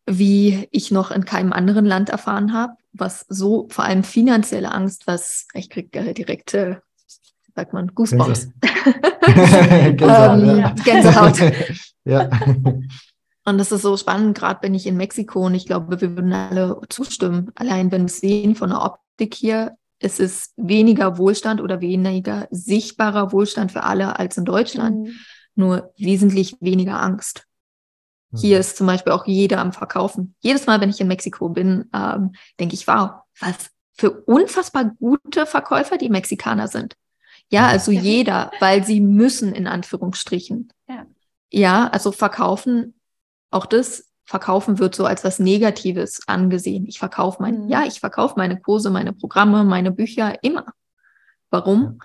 wie 0.05 0.67
ich 0.71 0.91
noch 0.91 1.11
in 1.11 1.25
keinem 1.25 1.51
anderen 1.51 1.85
Land 1.85 2.09
erfahren 2.09 2.53
habe, 2.53 2.73
was 2.93 3.25
so 3.27 3.67
vor 3.69 3.85
allem 3.85 4.03
finanzielle 4.03 4.71
Angst, 4.71 5.07
was 5.07 5.47
ich 5.53 5.69
kriege 5.69 5.99
äh, 5.99 6.13
direkt 6.13 6.53
äh, 6.53 6.77
sagt 7.57 7.73
man, 7.73 7.87
Goosebumps. 7.95 8.49
Gänsehaut. 9.97 10.43
ähm, 10.43 10.59
ja. 10.59 10.75
Gänsehaut. 10.85 11.53
ja. 12.05 12.29
Und 13.45 13.57
das 13.57 13.71
ist 13.71 13.81
so 13.81 13.97
spannend, 13.97 14.37
gerade 14.37 14.59
bin 14.59 14.75
ich 14.75 14.85
in 14.85 14.95
Mexiko 14.95 15.47
und 15.47 15.55
ich 15.55 15.65
glaube, 15.65 15.99
wir 15.99 16.15
würden 16.15 16.33
alle 16.33 16.79
zustimmen. 16.89 17.51
Allein 17.55 17.91
wenn 17.91 18.03
wir 18.03 18.09
sehen 18.09 18.53
von 18.53 18.69
der 18.69 18.83
Optik 18.83 19.33
hier, 19.33 19.75
es 19.97 20.19
ist 20.19 20.53
weniger 20.55 21.17
Wohlstand 21.17 21.59
oder 21.59 21.81
weniger 21.81 22.47
sichtbarer 22.51 23.31
Wohlstand 23.31 23.71
für 23.71 23.81
alle 23.81 24.19
als 24.19 24.37
in 24.37 24.45
Deutschland, 24.45 25.07
mhm. 25.07 25.13
nur 25.55 25.91
wesentlich 25.97 26.57
weniger 26.59 27.01
Angst. 27.01 27.47
Mhm. 28.29 28.37
Hier 28.37 28.59
ist 28.59 28.77
zum 28.77 28.85
Beispiel 28.85 29.13
auch 29.13 29.25
jeder 29.25 29.57
am 29.61 29.73
Verkaufen. 29.73 30.35
Jedes 30.41 30.67
Mal, 30.67 30.79
wenn 30.79 30.91
ich 30.91 31.01
in 31.01 31.07
Mexiko 31.07 31.49
bin, 31.49 31.89
ähm, 31.91 32.33
denke 32.59 32.75
ich, 32.75 32.87
wow, 32.87 33.21
was 33.39 33.71
für 33.97 34.11
unfassbar 34.11 34.91
gute 34.99 35.47
Verkäufer 35.47 35.97
die 35.97 36.09
Mexikaner 36.09 36.67
sind. 36.67 36.95
Ja, 37.49 37.67
also 37.67 37.91
ja. 37.91 38.01
jeder, 38.01 38.51
weil 38.59 38.83
sie 38.83 38.99
müssen 38.99 39.53
in 39.53 39.67
Anführungsstrichen. 39.67 40.71
Ja. 40.87 41.05
ja, 41.49 41.87
also 41.87 42.11
verkaufen, 42.11 42.99
auch 43.51 43.65
das 43.65 44.07
Verkaufen 44.25 44.77
wird 44.77 44.93
so 44.93 45.05
als 45.05 45.23
was 45.23 45.39
Negatives 45.39 46.19
angesehen. 46.27 46.85
Ich 46.85 46.99
verkaufe 46.99 47.41
mein, 47.41 47.63
mhm. 47.63 47.69
ja, 47.69 47.83
ich 47.85 48.01
verkaufe 48.01 48.33
meine 48.35 48.59
Kurse, 48.59 48.89
meine 48.89 49.13
Programme, 49.13 49.63
meine 49.63 49.91
Bücher 49.91 50.43
immer. 50.43 50.65
Warum? 51.49 51.99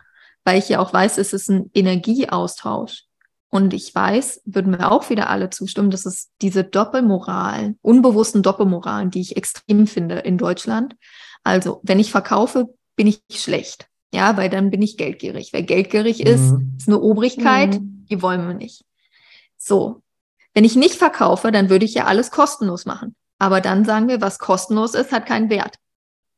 Weil 0.45 0.59
ich 0.61 0.69
ja 0.69 0.79
auch 0.79 0.93
weiß, 0.93 1.19
es 1.19 1.33
ist 1.33 1.51
ein 1.51 1.71
Energieaustausch. 1.75 3.07
Und 3.51 3.75
ich 3.75 3.95
weiß, 3.95 4.43
würden 4.45 4.79
wir 4.79 4.93
auch 4.93 5.11
wieder 5.11 5.29
alle 5.29 5.51
zustimmen, 5.51 5.91
dass 5.91 6.07
es 6.07 6.31
diese 6.41 6.65
Doppelmoral, 6.65 7.75
unbewussten 7.83 8.43
Doppelmoralen, 8.43 9.11
die 9.11 9.21
ich 9.21 9.37
extrem 9.37 9.87
finde 9.87 10.21
in 10.21 10.39
Deutschland. 10.39 10.97
Also, 11.43 11.81
wenn 11.83 11.99
ich 11.99 12.13
verkaufe, 12.13 12.73
bin 12.97 13.09
ich 13.09 13.21
schlecht. 13.31 13.89
Ja, 14.13 14.37
weil 14.37 14.51
dann 14.51 14.71
bin 14.71 14.83
ich 14.83 14.97
geldgierig. 14.97 15.53
Wer 15.53 15.63
geldgierig 15.63 16.21
ist, 16.21 16.53
mhm. 16.53 16.75
ist 16.79 16.89
eine 16.89 17.01
Obrigkeit, 17.01 17.81
mhm. 17.81 18.07
die 18.11 18.21
wollen 18.21 18.47
wir 18.47 18.55
nicht. 18.55 18.85
So. 19.57 20.03
Wenn 20.55 20.65
ich 20.65 20.77
nicht 20.77 20.97
verkaufe, 20.97 21.51
dann 21.51 21.71
würde 21.71 21.87
ich 21.87 21.95
ja 21.95 22.05
alles 22.05 22.31
kostenlos 22.31 22.85
machen. 22.85 23.15
Aber 23.39 23.63
dann 23.63 23.85
sagen 23.87 24.09
wir, 24.09 24.21
was 24.21 24.39
kostenlos 24.39 24.95
ist, 24.95 25.13
hat 25.13 25.25
keinen 25.25 25.49
Wert. 25.49 25.77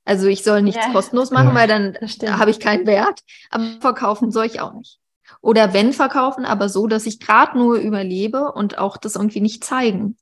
Also 0.04 0.26
ich 0.26 0.44
soll 0.44 0.62
nichts 0.62 0.84
ja. 0.86 0.92
kostenlos 0.92 1.30
machen, 1.30 1.48
ja. 1.48 1.54
weil 1.54 1.68
dann 1.68 1.94
habe 2.38 2.50
ich 2.50 2.60
keinen 2.60 2.86
Wert. 2.86 3.20
Aber 3.50 3.64
verkaufen 3.80 4.30
soll 4.30 4.46
ich 4.46 4.60
auch 4.60 4.74
nicht. 4.74 5.00
Oder 5.40 5.72
wenn 5.72 5.92
verkaufen, 5.92 6.44
aber 6.44 6.68
so, 6.68 6.86
dass 6.86 7.06
ich 7.06 7.18
gerade 7.18 7.58
nur 7.58 7.76
überlebe 7.76 8.52
und 8.52 8.78
auch 8.78 8.96
das 8.96 9.16
irgendwie 9.16 9.40
nicht 9.40 9.64
zeigen. 9.64 10.16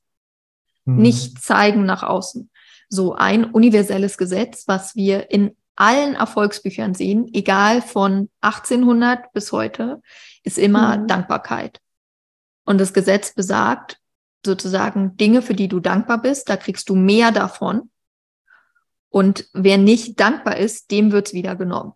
Mhm. 0.85 0.97
Nicht 0.97 1.41
zeigen 1.41 1.85
nach 1.85 2.03
außen. 2.03 2.49
So 2.89 3.13
ein 3.13 3.45
universelles 3.45 4.17
Gesetz, 4.17 4.67
was 4.67 4.95
wir 4.95 5.29
in 5.31 5.55
allen 5.75 6.15
Erfolgsbüchern 6.15 6.93
sehen, 6.93 7.29
egal 7.33 7.81
von 7.81 8.29
1800 8.41 9.31
bis 9.33 9.51
heute, 9.51 10.01
ist 10.43 10.57
immer 10.57 10.97
mhm. 10.97 11.07
Dankbarkeit. 11.07 11.79
Und 12.65 12.79
das 12.79 12.93
Gesetz 12.93 13.33
besagt 13.33 13.99
sozusagen 14.45 15.17
Dinge, 15.17 15.41
für 15.41 15.53
die 15.53 15.67
du 15.67 15.79
dankbar 15.79 16.21
bist, 16.21 16.49
da 16.49 16.57
kriegst 16.57 16.89
du 16.89 16.95
mehr 16.95 17.31
davon. 17.31 17.89
Und 19.09 19.47
wer 19.53 19.77
nicht 19.77 20.19
dankbar 20.19 20.57
ist, 20.57 20.91
dem 20.91 21.11
wird's 21.11 21.33
wieder 21.33 21.55
genommen. 21.55 21.93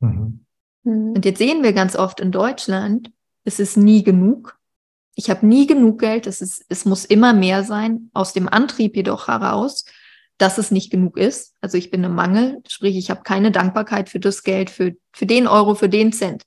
Mhm. 0.00 0.44
mhm. 0.84 1.12
Und 1.14 1.24
jetzt 1.24 1.38
sehen 1.38 1.62
wir 1.62 1.72
ganz 1.72 1.96
oft 1.96 2.20
in 2.20 2.32
Deutschland, 2.32 3.12
es 3.44 3.58
ist 3.58 3.76
nie 3.76 4.02
genug. 4.02 4.58
Ich 5.14 5.28
habe 5.28 5.46
nie 5.46 5.66
genug 5.66 5.98
Geld, 5.98 6.26
es, 6.26 6.40
ist, 6.40 6.64
es 6.68 6.84
muss 6.84 7.04
immer 7.04 7.32
mehr 7.34 7.64
sein, 7.64 8.10
aus 8.14 8.32
dem 8.32 8.48
Antrieb 8.48 8.96
jedoch 8.96 9.28
heraus, 9.28 9.84
dass 10.42 10.58
es 10.58 10.70
nicht 10.70 10.90
genug 10.90 11.16
ist. 11.16 11.54
Also 11.60 11.78
ich 11.78 11.90
bin 11.90 12.02
im 12.04 12.14
Mangel, 12.14 12.60
sprich, 12.66 12.96
ich 12.96 13.10
habe 13.10 13.22
keine 13.22 13.50
Dankbarkeit 13.52 14.08
für 14.08 14.18
das 14.20 14.42
Geld, 14.42 14.70
für, 14.70 14.94
für 15.12 15.26
den 15.26 15.46
Euro, 15.46 15.74
für 15.74 15.88
den 15.88 16.12
Cent. 16.12 16.42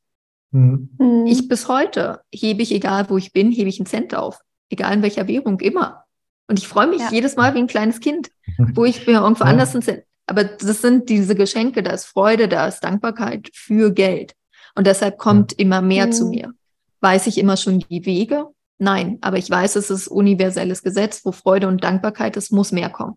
Mhm. 0.52 0.90
Mhm. 1.00 1.26
Ich 1.28 1.48
bis 1.48 1.68
heute 1.68 2.22
hebe 2.34 2.62
ich, 2.62 2.72
egal 2.74 3.10
wo 3.10 3.18
ich 3.18 3.32
bin, 3.34 3.52
hebe 3.52 3.70
ich 3.70 3.80
einen 3.80 3.86
Cent 3.88 4.14
auf. 4.14 4.40
Egal 4.70 4.94
in 4.94 5.02
welcher 5.02 5.28
Währung, 5.28 5.60
immer. 5.62 6.04
Und 6.48 6.60
ich 6.60 6.68
freue 6.68 6.88
mich 6.88 7.00
Ja. 7.02 7.10
jedes 7.12 7.36
Mal 7.38 7.54
wie 7.56 7.60
ein 7.60 7.68
kleines 7.68 8.00
Kind, 8.02 8.30
wo 8.76 8.86
ich 8.86 9.08
mir 9.08 9.22
irgendwo 9.22 9.44
Ja. 9.46 9.50
anders 9.50 9.74
einen 9.74 9.82
Cent. 9.82 10.04
Aber 10.28 10.44
das 10.44 10.82
sind 10.82 11.08
diese 11.10 11.36
Geschenke, 11.36 11.82
da 11.84 11.92
ist 11.92 12.06
Freude, 12.06 12.48
da 12.48 12.68
ist 12.68 12.82
Dankbarkeit 12.84 13.50
für 13.54 13.92
Geld. 13.94 14.34
Und 14.76 14.88
deshalb 14.88 15.18
kommt 15.18 15.54
immer 15.54 15.82
mehr 15.82 16.12
zu 16.12 16.26
Mhm. 16.26 16.30
mir. 16.32 16.54
Weiß 17.02 17.28
ich 17.28 17.38
immer 17.38 17.56
schon 17.58 17.80
die 17.80 18.06
Wege? 18.06 18.48
Nein, 18.78 19.20
aber 19.22 19.38
ich 19.38 19.50
weiß, 19.50 19.76
es 19.78 19.90
ist 19.90 20.08
universelles 20.10 20.84
Gesetz, 20.84 21.22
wo 21.24 21.32
Freude 21.32 21.68
und 21.70 21.84
Dankbarkeit 21.84 22.36
ist, 22.36 22.52
muss 22.52 22.72
mehr 22.74 22.90
kommen. 22.90 23.16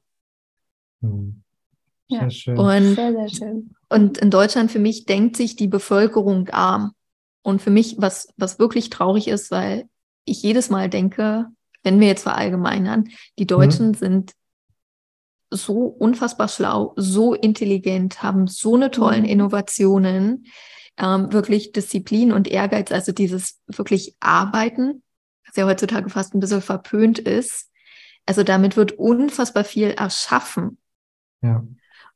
Mhm. 1.00 1.42
Ja. 2.08 2.20
Sehr 2.20 2.30
schön. 2.30 2.58
Und 2.58 2.94
sehr, 2.94 3.12
sehr 3.12 3.28
schön. 3.28 3.70
Und 3.88 4.18
in 4.18 4.30
Deutschland 4.30 4.70
für 4.70 4.78
mich 4.78 5.04
denkt 5.04 5.36
sich 5.36 5.56
die 5.56 5.68
Bevölkerung 5.68 6.48
arm. 6.48 6.92
Und 7.42 7.62
für 7.62 7.70
mich, 7.70 7.96
was, 7.98 8.28
was 8.36 8.58
wirklich 8.58 8.90
traurig 8.90 9.28
ist, 9.28 9.50
weil 9.50 9.88
ich 10.24 10.42
jedes 10.42 10.70
Mal 10.70 10.88
denke, 10.88 11.46
wenn 11.82 12.00
wir 12.00 12.08
jetzt 12.08 12.22
verallgemeinern, 12.22 13.08
die 13.38 13.46
Deutschen 13.46 13.94
sind 13.94 14.32
so 15.50 15.84
unfassbar 15.84 16.48
schlau, 16.48 16.92
so 16.96 17.34
intelligent, 17.34 18.22
haben 18.22 18.46
so 18.46 18.74
eine 18.74 18.90
tollen 18.90 19.22
Mhm. 19.22 19.28
Innovationen, 19.28 20.46
ähm, 20.98 21.32
wirklich 21.32 21.72
Disziplin 21.72 22.32
und 22.32 22.48
Ehrgeiz, 22.48 22.92
also 22.92 23.12
dieses 23.12 23.60
wirklich 23.66 24.16
Arbeiten, 24.20 25.02
was 25.46 25.56
ja 25.56 25.66
heutzutage 25.66 26.10
fast 26.10 26.34
ein 26.34 26.40
bisschen 26.40 26.60
verpönt 26.60 27.18
ist. 27.18 27.70
Also 28.26 28.42
damit 28.42 28.76
wird 28.76 28.92
unfassbar 28.92 29.64
viel 29.64 29.90
erschaffen. 29.90 30.78
Ja. 31.42 31.64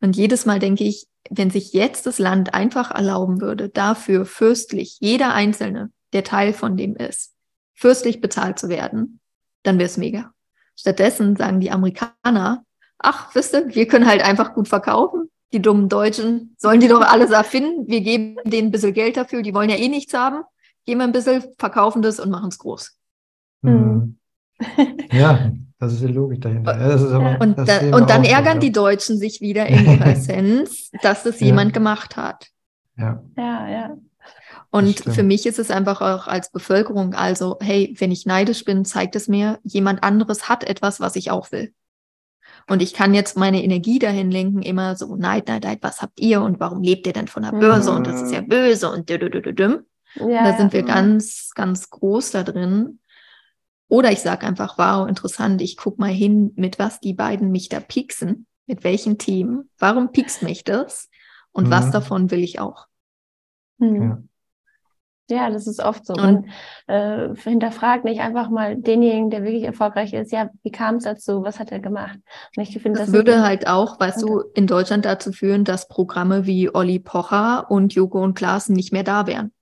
Und 0.01 0.17
jedes 0.17 0.47
Mal 0.47 0.59
denke 0.59 0.85
ich, 0.85 1.07
wenn 1.31 1.51
sich 1.51 1.73
jetzt 1.73 2.07
das 2.07 2.19
Land 2.19 2.55
einfach 2.55 2.91
erlauben 2.91 3.41
würde, 3.41 3.69
dafür 3.69 4.27
fürstlich, 4.27 4.99
jeder 5.01 5.33
Einzelne, 5.35 5.91
der 6.13 6.25
Teil 6.25 6.53
von 6.53 6.77
dem 6.77 6.97
ist, 6.97 7.35
fürstlich 7.75 8.21
bezahlt 8.21 8.59
zu 8.59 8.69
werden, 8.69 9.21
dann 9.63 9.79
wäre 9.79 9.87
es 9.87 9.97
mega. 9.97 10.33
Stattdessen 10.77 11.37
sagen 11.37 11.61
die 11.61 11.71
Amerikaner, 11.71 12.65
ach, 12.99 13.35
wisst 13.35 13.55
ihr, 13.55 13.75
wir 13.75 13.87
können 13.87 14.07
halt 14.07 14.23
einfach 14.23 14.55
gut 14.55 14.69
verkaufen. 14.69 15.31
Die 15.53 15.61
dummen 15.61 15.89
Deutschen 15.89 16.57
sollen 16.59 16.81
die 16.81 16.89
doch 16.89 17.03
alles 17.03 17.31
erfinden. 17.31 17.87
Wir 17.87 18.01
geben 18.01 18.37
denen 18.45 18.69
ein 18.69 18.71
bisschen 18.71 18.95
Geld 18.95 19.17
dafür. 19.17 19.43
Die 19.43 19.55
wollen 19.55 19.71
ja 19.71 19.77
eh 19.77 19.89
nichts 19.89 20.15
haben. 20.15 20.43
Geben 20.87 21.01
wir 21.01 21.05
ein 21.05 21.13
bisschen, 21.13 21.45
verkaufen 21.59 22.03
das 22.03 22.19
und 22.19 22.31
machen 22.31 22.49
es 22.49 22.59
groß. 22.59 22.97
Mhm. 23.61 24.19
Ja, 25.13 25.53
das 25.83 25.95
ist 25.95 26.03
die 26.03 26.07
Logik 26.07 26.41
dahinter. 26.41 26.79
Ja, 26.79 26.89
das 26.89 27.03
ist 27.03 27.13
aber, 27.13 27.33
Ja. 27.33 27.39
Und, 27.39 27.59
das 27.59 27.67
da, 27.67 27.97
und 27.97 28.09
dann 28.09 28.25
ärgern 28.25 28.55
ja. 28.55 28.61
die 28.61 28.73
Deutschen 28.73 29.19
sich 29.19 29.41
wieder 29.41 29.67
in 29.69 29.85
ihrer 29.85 30.07
Essenz, 30.07 30.91
dass 31.03 31.25
das 31.25 31.41
Ja. 31.41 31.47
jemand 31.47 31.75
gemacht 31.75 32.17
hat. 32.17 32.49
Ja, 32.97 33.23
Ja, 33.37 33.69
ja. 33.69 33.97
Und 34.71 35.01
für 35.01 35.23
mich 35.23 35.45
ist 35.45 35.59
es 35.59 35.71
einfach 35.71 36.01
auch 36.01 36.27
als 36.29 36.51
Bevölkerung, 36.51 37.13
also, 37.13 37.59
hey, 37.61 37.95
wenn 37.99 38.11
ich 38.11 38.25
neidisch 38.25 38.65
bin, 38.65 38.87
zeigt 38.87 39.15
es 39.17 39.29
mir, 39.29 39.59
jemand 39.65 40.03
anderes 40.03 40.49
hat 40.49 40.65
etwas, 40.65 40.99
was 40.99 41.15
ich 41.15 41.31
auch 41.31 41.53
will. 41.53 41.75
Und 42.71 42.81
ich 42.81 42.95
kann 42.95 43.13
jetzt 43.13 43.37
meine 43.37 43.63
Energie 43.63 43.99
dahin 43.99 44.31
lenken, 44.31 44.63
immer 44.63 44.97
so, 44.97 45.17
Neid, 45.17 45.49
Neid, 45.49 45.65
Neid, 45.65 45.79
was 45.83 46.01
habt 46.01 46.21
ihr 46.21 46.41
und 46.41 46.59
warum 46.59 46.83
lebt 46.83 47.07
ihr 47.07 47.13
denn 47.13 47.29
von 47.29 47.43
der 47.43 47.51
Börse 47.53 47.91
und 47.91 48.07
das 48.07 48.23
ist 48.23 48.33
ja 48.33 48.41
böse 48.41 48.91
und 48.91 49.11
dü, 49.11 49.19
dü, 49.19 49.29
dü, 49.29 49.43
dü, 49.43 49.53
düm. 49.53 49.85
ja 50.15 50.45
Da 50.45 50.57
sind 50.57 50.73
wir 50.73 50.81
ja. 50.81 50.87
ganz, 50.87 51.51
ganz 51.55 51.91
groß 51.91 52.31
da 52.31 52.43
drin. 52.43 52.99
Oder 53.93 54.11
ich 54.11 54.21
sage 54.21 54.47
einfach, 54.47 54.79
wow, 54.79 55.07
interessant, 55.07 55.61
ich 55.61 55.77
guck 55.77 55.99
mal 55.99 56.11
hin, 56.11 56.53
mit 56.57 56.79
was 56.79 56.99
die 56.99 57.13
beiden 57.13 57.51
mich 57.51 57.69
da 57.69 57.79
pieksen, 57.79 58.47
mit 58.67 58.85
welchen 58.85 59.19
Themen, 59.19 59.69
warum 59.79 60.13
piekst 60.13 60.43
mich 60.43 60.65
das 60.65 61.11
und 61.51 61.71
was 61.71 61.89
Mhm. 61.89 61.93
davon 61.93 62.31
will 62.31 62.43
ich 62.43 62.59
auch. 62.59 62.87
Mhm. 63.77 64.03
Ja. 64.03 64.23
Ja, 65.31 65.51
das 65.51 65.67
ist 65.67 65.81
oft 65.81 66.07
so. 66.07 66.15
Und- 66.15 66.23
Man 66.23 66.51
äh, 66.87 67.35
hinterfragt 67.37 68.05
nicht 68.05 68.23
einfach 68.23 68.49
mal 68.49 68.77
denjenigen, 68.77 69.29
der 69.29 69.45
wirklich 69.45 69.65
erfolgreich 69.65 70.15
ist, 70.15 70.33
ja, 70.33 70.49
wie 70.63 70.71
kam 70.71 70.95
es 70.97 71.05
dazu, 71.05 71.43
was 71.43 71.59
hat 71.59 71.71
er 71.71 71.81
gemacht? 71.81 72.19
Und 72.57 72.63
ich 72.63 72.73
finde, 72.73 72.99
Das, 72.99 73.09
das, 73.09 73.15
würde 73.15 73.43
halt 73.43 73.67
auch, 73.67 74.01
weißt 74.01 74.23
du, 74.23 74.41
in 74.55 74.67
Deutschland 74.67 75.05
dazu 75.05 75.33
führen, 75.33 75.65
dass 75.65 75.87
Programme 75.89 76.47
wie 76.47 76.75
Olli 76.75 76.99
Pocher 76.99 77.71
und 77.71 77.93
Joko 77.93 78.23
und 78.23 78.33
Klaassen 78.33 78.75
nicht 78.75 78.91
mehr 78.95 79.05
da 79.05 79.27
wären. 79.27 79.53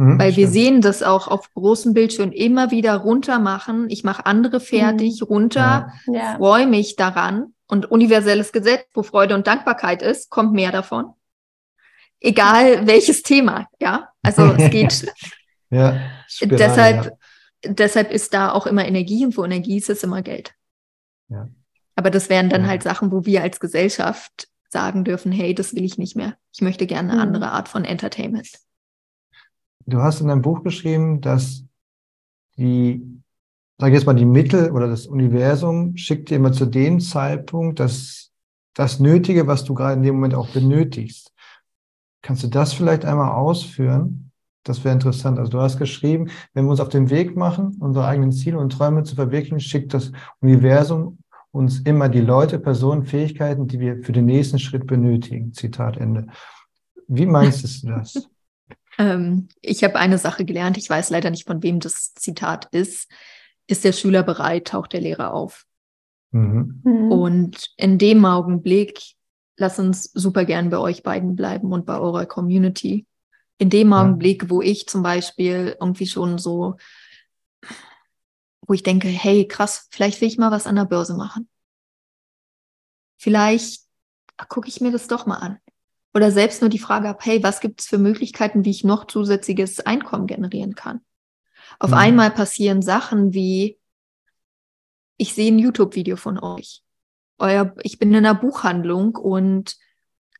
Mhm, 0.00 0.18
Weil 0.18 0.28
wir 0.36 0.46
stimmt. 0.46 0.52
sehen 0.52 0.80
das 0.80 1.02
auch 1.02 1.26
auf 1.28 1.52
großen 1.54 1.92
Bildschirmen 1.92 2.32
immer 2.32 2.70
wieder 2.70 2.94
runter 2.96 3.38
machen. 3.38 3.90
Ich 3.90 4.04
mache 4.04 4.24
andere 4.26 4.60
fertig, 4.60 5.22
runter, 5.28 5.92
Ja. 6.06 6.14
ja, 6.14 6.36
freue 6.36 6.66
mich 6.66 6.96
daran. 6.96 7.52
Und 7.66 7.90
universelles 7.90 8.52
Gesetz, 8.52 8.86
wo 8.94 9.02
Freude 9.02 9.34
und 9.34 9.46
Dankbarkeit 9.46 10.00
ist, 10.02 10.30
kommt 10.30 10.52
mehr 10.54 10.72
davon. 10.72 11.12
Egal 12.20 12.86
welches 12.86 13.22
Thema, 13.22 13.68
ja. 13.80 14.08
Also 14.22 14.42
es 14.56 14.70
geht, 14.70 15.12
Ja, 15.70 16.00
Spirale, 16.26 16.56
deshalb, 16.58 17.04
ja. 17.64 17.72
deshalb 17.72 18.10
ist 18.12 18.32
da 18.34 18.52
auch 18.52 18.66
immer 18.66 18.86
Energie 18.86 19.24
und 19.26 19.36
wo 19.36 19.44
Energie 19.44 19.76
ist, 19.78 19.90
ist 19.90 20.04
immer 20.04 20.22
Geld. 20.22 20.54
Ja. 21.28 21.48
Aber 21.96 22.10
das 22.10 22.28
wären 22.28 22.48
dann 22.48 22.62
Ja. 22.62 22.68
halt 22.68 22.82
Sachen, 22.82 23.10
wo 23.12 23.24
wir 23.26 23.42
als 23.42 23.60
Gesellschaft 23.60 24.48
sagen 24.70 25.04
dürfen, 25.04 25.32
hey, 25.32 25.54
das 25.54 25.74
will 25.74 25.84
ich 25.84 25.98
nicht 25.98 26.14
mehr. 26.16 26.36
Ich 26.52 26.60
möchte 26.62 26.86
gerne 26.86 27.10
eine 27.12 27.16
Mhm. 27.20 27.26
andere 27.34 27.50
Art 27.52 27.68
von 27.68 27.84
Entertainment. 27.84 28.48
Du 29.88 30.02
hast 30.02 30.20
in 30.20 30.28
deinem 30.28 30.42
Buch 30.42 30.62
geschrieben, 30.62 31.22
dass 31.22 31.64
die, 32.58 33.22
sag 33.78 33.88
ich 33.88 33.94
jetzt 33.94 34.04
mal, 34.06 34.12
die 34.12 34.26
Mittel 34.26 34.70
oder 34.70 34.86
das 34.86 35.06
Universum 35.06 35.96
schickt 35.96 36.28
dir 36.28 36.36
immer 36.36 36.52
zu 36.52 36.66
dem 36.66 37.00
Zeitpunkt 37.00 37.80
das, 37.80 38.30
das 38.74 39.00
Nötige, 39.00 39.46
was 39.46 39.64
du 39.64 39.72
gerade 39.72 39.94
in 39.94 40.02
dem 40.02 40.16
Moment 40.16 40.34
auch 40.34 40.50
benötigst. 40.50 41.32
Kannst 42.20 42.42
du 42.42 42.48
das 42.48 42.74
vielleicht 42.74 43.06
einmal 43.06 43.32
ausführen? 43.32 44.30
Das 44.62 44.84
wäre 44.84 44.92
interessant. 44.92 45.38
Also 45.38 45.52
du 45.52 45.60
hast 45.60 45.78
geschrieben, 45.78 46.28
wenn 46.52 46.66
wir 46.66 46.70
uns 46.70 46.80
auf 46.80 46.90
den 46.90 47.08
Weg 47.08 47.34
machen, 47.34 47.78
unsere 47.80 48.06
eigenen 48.06 48.32
Ziele 48.32 48.58
und 48.58 48.70
Träume 48.70 49.04
zu 49.04 49.14
verwirklichen, 49.14 49.60
schickt 49.60 49.94
das 49.94 50.12
Universum 50.40 51.18
uns 51.50 51.80
immer 51.80 52.10
die 52.10 52.20
Leute, 52.20 52.58
Personen, 52.58 53.04
Fähigkeiten, 53.04 53.66
die 53.66 53.80
wir 53.80 54.04
für 54.04 54.12
den 54.12 54.26
nächsten 54.26 54.58
Schritt 54.58 54.86
benötigen. 54.86 55.54
Zitat 55.54 55.96
Ende. 55.96 56.26
Wie 57.06 57.24
meinst 57.24 57.84
du 57.84 57.88
das? 57.88 58.28
Ähm, 58.98 59.48
ich 59.62 59.84
habe 59.84 59.96
eine 59.96 60.18
Sache 60.18 60.44
gelernt, 60.44 60.76
ich 60.76 60.90
weiß 60.90 61.10
leider 61.10 61.30
nicht, 61.30 61.46
von 61.46 61.62
wem 61.62 61.80
das 61.80 62.14
Zitat 62.14 62.66
ist. 62.72 63.10
Ist 63.66 63.84
der 63.84 63.92
Schüler 63.92 64.22
bereit, 64.22 64.68
taucht 64.68 64.92
der 64.92 65.00
Lehrer 65.00 65.32
auf. 65.32 65.64
Mhm. 66.32 66.82
Mhm. 66.84 67.12
Und 67.12 67.70
in 67.76 67.98
dem 67.98 68.24
Augenblick, 68.24 69.00
lass 69.56 69.78
uns 69.78 70.04
super 70.12 70.44
gern 70.44 70.70
bei 70.70 70.78
euch 70.78 71.02
beiden 71.02 71.36
bleiben 71.36 71.72
und 71.72 71.86
bei 71.86 71.98
eurer 71.98 72.26
Community. 72.26 73.06
In 73.58 73.70
dem 73.70 73.90
Ja. 73.90 74.02
Augenblick, 74.02 74.50
wo 74.50 74.62
ich 74.62 74.86
zum 74.86 75.02
Beispiel 75.02 75.76
irgendwie 75.80 76.06
schon 76.06 76.38
so, 76.38 76.76
wo 78.66 78.74
ich 78.74 78.82
denke, 78.82 79.08
hey, 79.08 79.48
krass, 79.48 79.88
vielleicht 79.90 80.20
will 80.20 80.28
ich 80.28 80.38
mal 80.38 80.50
was 80.50 80.66
an 80.66 80.76
der 80.76 80.84
Börse 80.84 81.14
machen. 81.14 81.48
Vielleicht 83.16 83.82
gucke 84.48 84.68
ich 84.68 84.80
mir 84.80 84.92
das 84.92 85.08
doch 85.08 85.26
mal 85.26 85.38
an. 85.38 85.58
Oder 86.18 86.32
selbst 86.32 86.62
nur 86.62 86.68
die 86.68 86.80
Frage 86.80 87.08
ab, 87.08 87.20
hey, 87.22 87.44
was 87.44 87.60
gibt 87.60 87.80
es 87.80 87.86
für 87.86 87.96
Möglichkeiten, 87.96 88.64
wie 88.64 88.70
ich 88.70 88.82
noch 88.82 89.06
zusätzliches 89.06 89.78
Einkommen 89.78 90.26
generieren 90.26 90.74
kann? 90.74 91.00
Auf 91.78 91.90
Mhm. 91.90 91.96
einmal 91.96 92.30
passieren 92.32 92.82
Sachen 92.82 93.34
wie, 93.34 93.78
ich 95.16 95.34
sehe 95.34 95.52
ein 95.52 95.60
YouTube-Video 95.60 96.16
von 96.16 96.40
euch. 96.40 96.82
Euer, 97.38 97.72
ich 97.84 98.00
bin 98.00 98.08
in 98.10 98.16
einer 98.16 98.34
Buchhandlung 98.34 99.14
und 99.14 99.76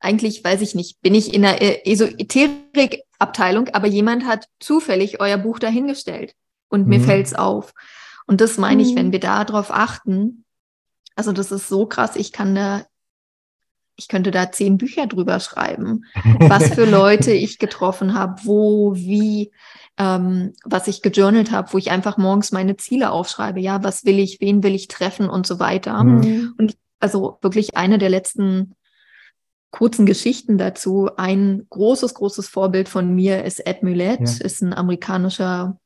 eigentlich 0.01 0.43
weiß 0.43 0.62
ich 0.62 0.75
nicht, 0.75 1.01
bin 1.01 1.14
ich 1.14 1.33
in 1.33 1.45
einer 1.45 1.62
äh, 1.62 1.88
Esoterik-Abteilung, 1.88 3.69
aber 3.69 3.87
jemand 3.87 4.27
hat 4.27 4.49
zufällig 4.59 5.21
euer 5.21 5.38
Buch 5.38 5.61
dahingestellt 5.61 6.35
und 6.71 6.88
mir 6.88 6.99
Mhm. 6.99 7.05
fällt's 7.05 7.35
auf. 7.35 7.73
Und 8.27 8.41
das 8.41 8.59
meine 8.59 8.83
ich, 8.83 8.95
Mhm. 8.95 8.97
wenn 8.97 9.12
wir 9.12 9.21
da 9.21 9.45
drauf 9.45 9.71
achten, 9.71 10.45
also 11.14 11.31
das 11.31 11.53
ist 11.53 11.69
so 11.69 11.87
krass, 11.87 12.17
ich 12.17 12.33
kann 12.33 12.57
da, 12.57 12.85
ich 13.99 14.07
könnte 14.09 14.31
da 14.31 14.51
zehn 14.53 14.79
Bücher 14.79 15.07
drüber 15.07 15.41
schreiben, 15.41 16.05
was 16.41 16.69
für 16.69 16.85
Leute 16.85 17.33
ich 17.33 17.59
getroffen 17.59 18.15
habe, 18.15 18.41
wo, 18.45 18.95
wie, 18.95 19.51
ähm, 19.99 20.53
was 20.65 20.87
ich 20.87 21.03
gejournalt 21.03 21.51
habe, 21.51 21.73
wo 21.73 21.79
ich 21.79 21.91
einfach 21.91 22.17
morgens 22.17 22.53
meine 22.53 22.77
Ziele 22.77 23.11
aufschreibe. 23.11 23.59
Ja, 23.61 23.83
was 23.83 24.05
will 24.05 24.21
ich, 24.21 24.41
wen 24.41 24.63
will 24.63 24.75
ich 24.75 24.87
treffen 24.87 25.29
und 25.29 25.47
so 25.47 25.59
weiter. 25.59 26.03
Mhm. 26.05 26.55
Mhm. 26.57 26.71
Also 27.01 27.39
wirklich 27.43 27.77
eine 27.77 27.99
der 27.99 28.09
letzten 28.09 28.75
kurzen 29.71 30.07
Geschichten 30.07 30.59
dazu. 30.59 31.11
Ein 31.17 31.67
großes, 31.69 32.15
großes 32.15 32.49
Vorbild 32.49 32.89
von 32.89 33.13
mir 33.15 33.45
ist 33.45 33.67
Ed 33.67 33.83
Mulet, 33.83 34.21
Ja. 34.21 34.45
ist 34.47 34.63
ein 34.63 34.73
amerikanischer 34.73 35.79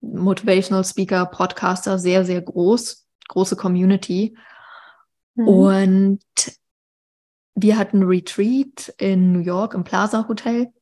Motivational 0.00 0.84
Speaker, 0.84 1.26
Podcaster, 1.26 1.98
sehr, 1.98 2.24
sehr 2.24 2.40
groß, 2.40 3.06
große 3.28 3.56
Community. 3.56 4.34
Mhm. 5.34 5.48
Und 5.48 6.20
wir 7.54 7.78
hatten 7.78 8.02
Retreat 8.02 8.94
in 8.98 9.32
New 9.32 9.40
York 9.40 9.74
im 9.74 9.84
Plaza 9.84 10.26
Hotel. 10.28 10.72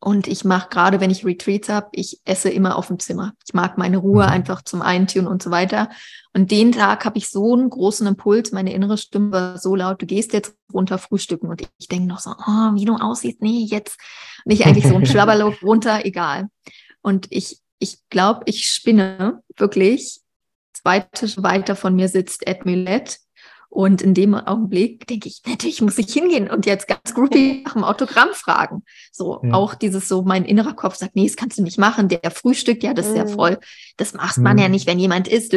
Und 0.00 0.26
ich 0.26 0.44
mache 0.44 0.68
gerade, 0.68 1.00
wenn 1.00 1.10
ich 1.10 1.24
Retreats 1.24 1.68
habe, 1.68 1.90
ich 1.92 2.20
esse 2.24 2.50
immer 2.50 2.76
auf 2.76 2.88
dem 2.88 2.98
Zimmer. 2.98 3.34
Ich 3.46 3.54
mag 3.54 3.78
meine 3.78 3.98
Ruhe 3.98 4.24
mhm. 4.24 4.30
einfach 4.32 4.62
zum 4.62 4.82
Eintun 4.82 5.28
und 5.28 5.42
so 5.42 5.52
weiter. 5.52 5.90
Und 6.34 6.50
den 6.50 6.72
Tag 6.72 7.04
habe 7.04 7.18
ich 7.18 7.28
so 7.28 7.52
einen 7.54 7.70
großen 7.70 8.06
Impuls, 8.08 8.50
meine 8.50 8.72
innere 8.72 8.98
Stimme 8.98 9.30
war 9.30 9.58
so 9.58 9.76
laut, 9.76 10.02
du 10.02 10.06
gehst 10.06 10.32
jetzt 10.32 10.56
runter 10.72 10.98
frühstücken. 10.98 11.48
Und 11.48 11.62
ich 11.78 11.86
denke 11.86 12.08
noch 12.08 12.18
so, 12.18 12.30
oh, 12.30 12.74
wie 12.74 12.84
du 12.84 12.96
aussiehst, 12.96 13.42
nee, 13.42 13.64
jetzt 13.64 13.96
nicht 14.44 14.66
eigentlich 14.66 14.88
so 14.88 14.96
ein 14.96 15.06
Schlabberloch 15.06 15.62
runter, 15.62 16.04
egal. 16.04 16.48
Und 17.00 17.28
ich, 17.30 17.60
ich 17.78 17.98
glaube, 18.08 18.42
ich 18.46 18.68
spinne 18.70 19.42
wirklich. 19.56 20.20
Zwei 20.72 20.98
Tische 20.98 21.44
weiter 21.44 21.76
von 21.76 21.94
mir 21.94 22.08
sitzt 22.08 22.44
Ed 22.44 22.64
Millet 22.64 23.20
und 23.72 24.02
in 24.02 24.12
dem 24.12 24.34
Augenblick 24.34 25.06
denke 25.06 25.30
ich, 25.30 25.40
natürlich 25.46 25.80
muss 25.80 25.96
ich 25.96 26.12
hingehen 26.12 26.50
und 26.50 26.66
jetzt 26.66 26.86
ganz 26.88 27.14
groupie 27.14 27.62
nach 27.64 27.72
dem 27.72 27.84
Autogramm 27.84 28.28
fragen. 28.34 28.84
So, 29.10 29.40
ja. 29.42 29.54
auch 29.54 29.74
dieses 29.74 30.08
so, 30.08 30.20
mein 30.20 30.44
innerer 30.44 30.74
Kopf 30.74 30.96
sagt, 30.96 31.16
nee, 31.16 31.26
das 31.26 31.36
kannst 31.36 31.56
du 31.56 31.62
nicht 31.62 31.78
machen. 31.78 32.08
Der 32.08 32.30
frühstückt, 32.30 32.82
ja, 32.82 32.92
das 32.92 33.06
ist 33.06 33.16
ja 33.16 33.24
mhm. 33.24 33.30
voll. 33.30 33.58
Das 33.96 34.12
macht 34.12 34.36
man 34.36 34.58
ja 34.58 34.66
mhm. 34.66 34.72
nicht, 34.72 34.86
wenn 34.86 34.98
jemand 34.98 35.26
isst. 35.26 35.54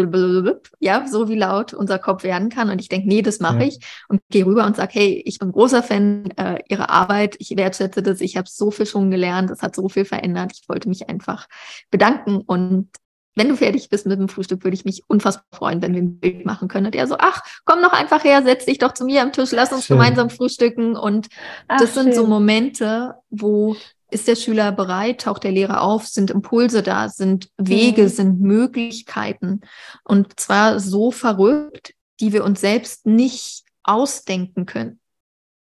Ja, 0.79 1.05
so 1.07 1.27
wie 1.27 1.35
laut 1.35 1.73
unser 1.73 1.99
Kopf 1.99 2.23
werden 2.23 2.47
kann. 2.47 2.69
Und 2.69 2.79
ich 2.79 2.87
denke, 2.87 3.09
nee, 3.09 3.21
das 3.21 3.41
mache 3.41 3.59
ja. 3.59 3.65
ich 3.65 3.79
und 4.07 4.21
gehe 4.29 4.45
rüber 4.45 4.65
und 4.65 4.77
sage, 4.77 4.93
hey, 4.93 5.21
ich 5.25 5.39
bin 5.39 5.51
großer 5.51 5.83
Fan 5.83 6.29
äh, 6.37 6.59
Ihrer 6.69 6.89
Arbeit. 6.89 7.35
Ich 7.39 7.57
wertschätze 7.57 8.01
das. 8.01 8.21
Ich 8.21 8.37
habe 8.37 8.47
so 8.49 8.71
viel 8.71 8.85
schon 8.85 9.11
gelernt. 9.11 9.49
Das 9.49 9.61
hat 9.61 9.75
so 9.75 9.89
viel 9.89 10.05
verändert. 10.05 10.53
Ich 10.53 10.69
wollte 10.69 10.87
mich 10.87 11.09
einfach 11.09 11.47
bedanken 11.91 12.37
und 12.37 12.87
wenn 13.35 13.49
du 13.49 13.57
fertig 13.57 13.89
bist 13.89 14.05
mit 14.05 14.19
dem 14.19 14.29
Frühstück, 14.29 14.63
würde 14.63 14.75
ich 14.75 14.85
mich 14.85 15.03
unfassbar 15.07 15.45
freuen, 15.51 15.81
wenn 15.81 15.93
wir 15.93 16.01
ein 16.01 16.19
Bild 16.19 16.45
machen 16.45 16.67
können. 16.67 16.87
Und 16.87 16.95
er 16.95 17.07
so, 17.07 17.15
ach, 17.19 17.41
komm 17.65 17.81
noch 17.81 17.93
einfach 17.93 18.23
her, 18.23 18.41
setz 18.43 18.65
dich 18.65 18.77
doch 18.77 18.93
zu 18.93 19.05
mir 19.05 19.21
am 19.21 19.33
Tisch, 19.33 19.51
lass 19.51 19.71
uns 19.71 19.85
schön. 19.85 19.97
gemeinsam 19.97 20.29
frühstücken. 20.29 20.95
Und 20.95 21.27
ach, 21.67 21.79
das 21.79 21.93
sind 21.93 22.05
schön. 22.05 22.15
so 22.15 22.27
Momente, 22.27 23.15
wo 23.29 23.75
ist 24.09 24.27
der 24.27 24.35
Schüler 24.35 24.71
bereit, 24.71 25.21
taucht 25.21 25.43
der 25.43 25.51
Lehrer 25.51 25.81
auf, 25.81 26.07
sind 26.07 26.31
Impulse 26.31 26.81
da, 26.81 27.09
sind 27.09 27.49
Wege, 27.57 28.03
mhm. 28.03 28.07
sind 28.07 28.41
Möglichkeiten. 28.41 29.61
Und 30.03 30.39
zwar 30.39 30.79
so 30.79 31.11
verrückt, 31.11 31.93
die 32.21 32.31
wir 32.31 32.45
uns 32.45 32.61
selbst 32.61 33.05
nicht 33.05 33.65
ausdenken 33.83 34.65
können. 34.65 34.99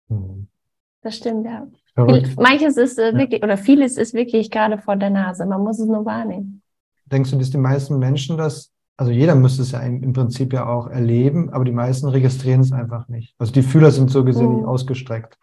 Mhm. 0.07 0.47
Das 1.01 1.17
stimmt, 1.17 1.45
ja. 1.45 1.67
Verrückt. 1.93 2.39
Manches 2.39 2.77
ist 2.77 2.97
äh, 2.97 3.15
wirklich, 3.15 3.43
oder 3.43 3.57
vieles 3.57 3.97
ist 3.97 4.13
wirklich 4.13 4.49
gerade 4.49 4.77
vor 4.77 4.95
der 4.95 5.09
Nase. 5.09 5.45
Man 5.45 5.61
muss 5.61 5.79
es 5.79 5.87
nur 5.87 6.05
wahrnehmen. 6.05 6.60
Denkst 7.11 7.31
du, 7.31 7.37
dass 7.37 7.49
die 7.49 7.57
meisten 7.57 7.99
Menschen 7.99 8.37
das, 8.37 8.71
also 8.97 9.11
jeder 9.11 9.35
müsste 9.35 9.63
es 9.63 9.71
ja 9.71 9.79
im 9.81 10.13
Prinzip 10.13 10.53
ja 10.53 10.67
auch 10.67 10.87
erleben, 10.87 11.49
aber 11.51 11.65
die 11.65 11.71
meisten 11.71 12.07
registrieren 12.07 12.61
es 12.61 12.71
einfach 12.71 13.07
nicht. 13.07 13.35
Also 13.37 13.51
die 13.51 13.63
Fühler 13.63 13.91
sind 13.91 14.09
so 14.09 14.23
gesehen 14.23 14.55
nicht 14.55 14.65
oh. 14.65 14.69
ausgestreckt. 14.69 15.37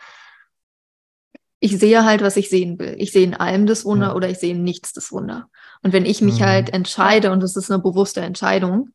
Ich 1.61 1.77
sehe 1.79 2.05
halt, 2.05 2.23
was 2.23 2.37
ich 2.37 2.49
sehen 2.49 2.79
will. 2.79 2.95
Ich 2.99 3.11
sehe 3.11 3.25
in 3.25 3.35
allem 3.35 3.67
das 3.67 3.85
Wunder 3.85 4.09
ja. 4.09 4.15
oder 4.15 4.31
ich 4.31 4.39
sehe 4.39 4.53
in 4.53 4.63
nichts 4.63 4.93
das 4.93 5.11
Wunder. 5.11 5.49
Und 5.83 5.93
wenn 5.93 6.07
ich 6.07 6.23
mich 6.23 6.41
mhm. 6.41 6.45
halt 6.45 6.73
entscheide, 6.73 7.33
und 7.33 7.43
das 7.43 7.57
ist 7.57 7.71
eine 7.71 7.83
bewusste 7.83 8.21
Entscheidung, 8.21 8.91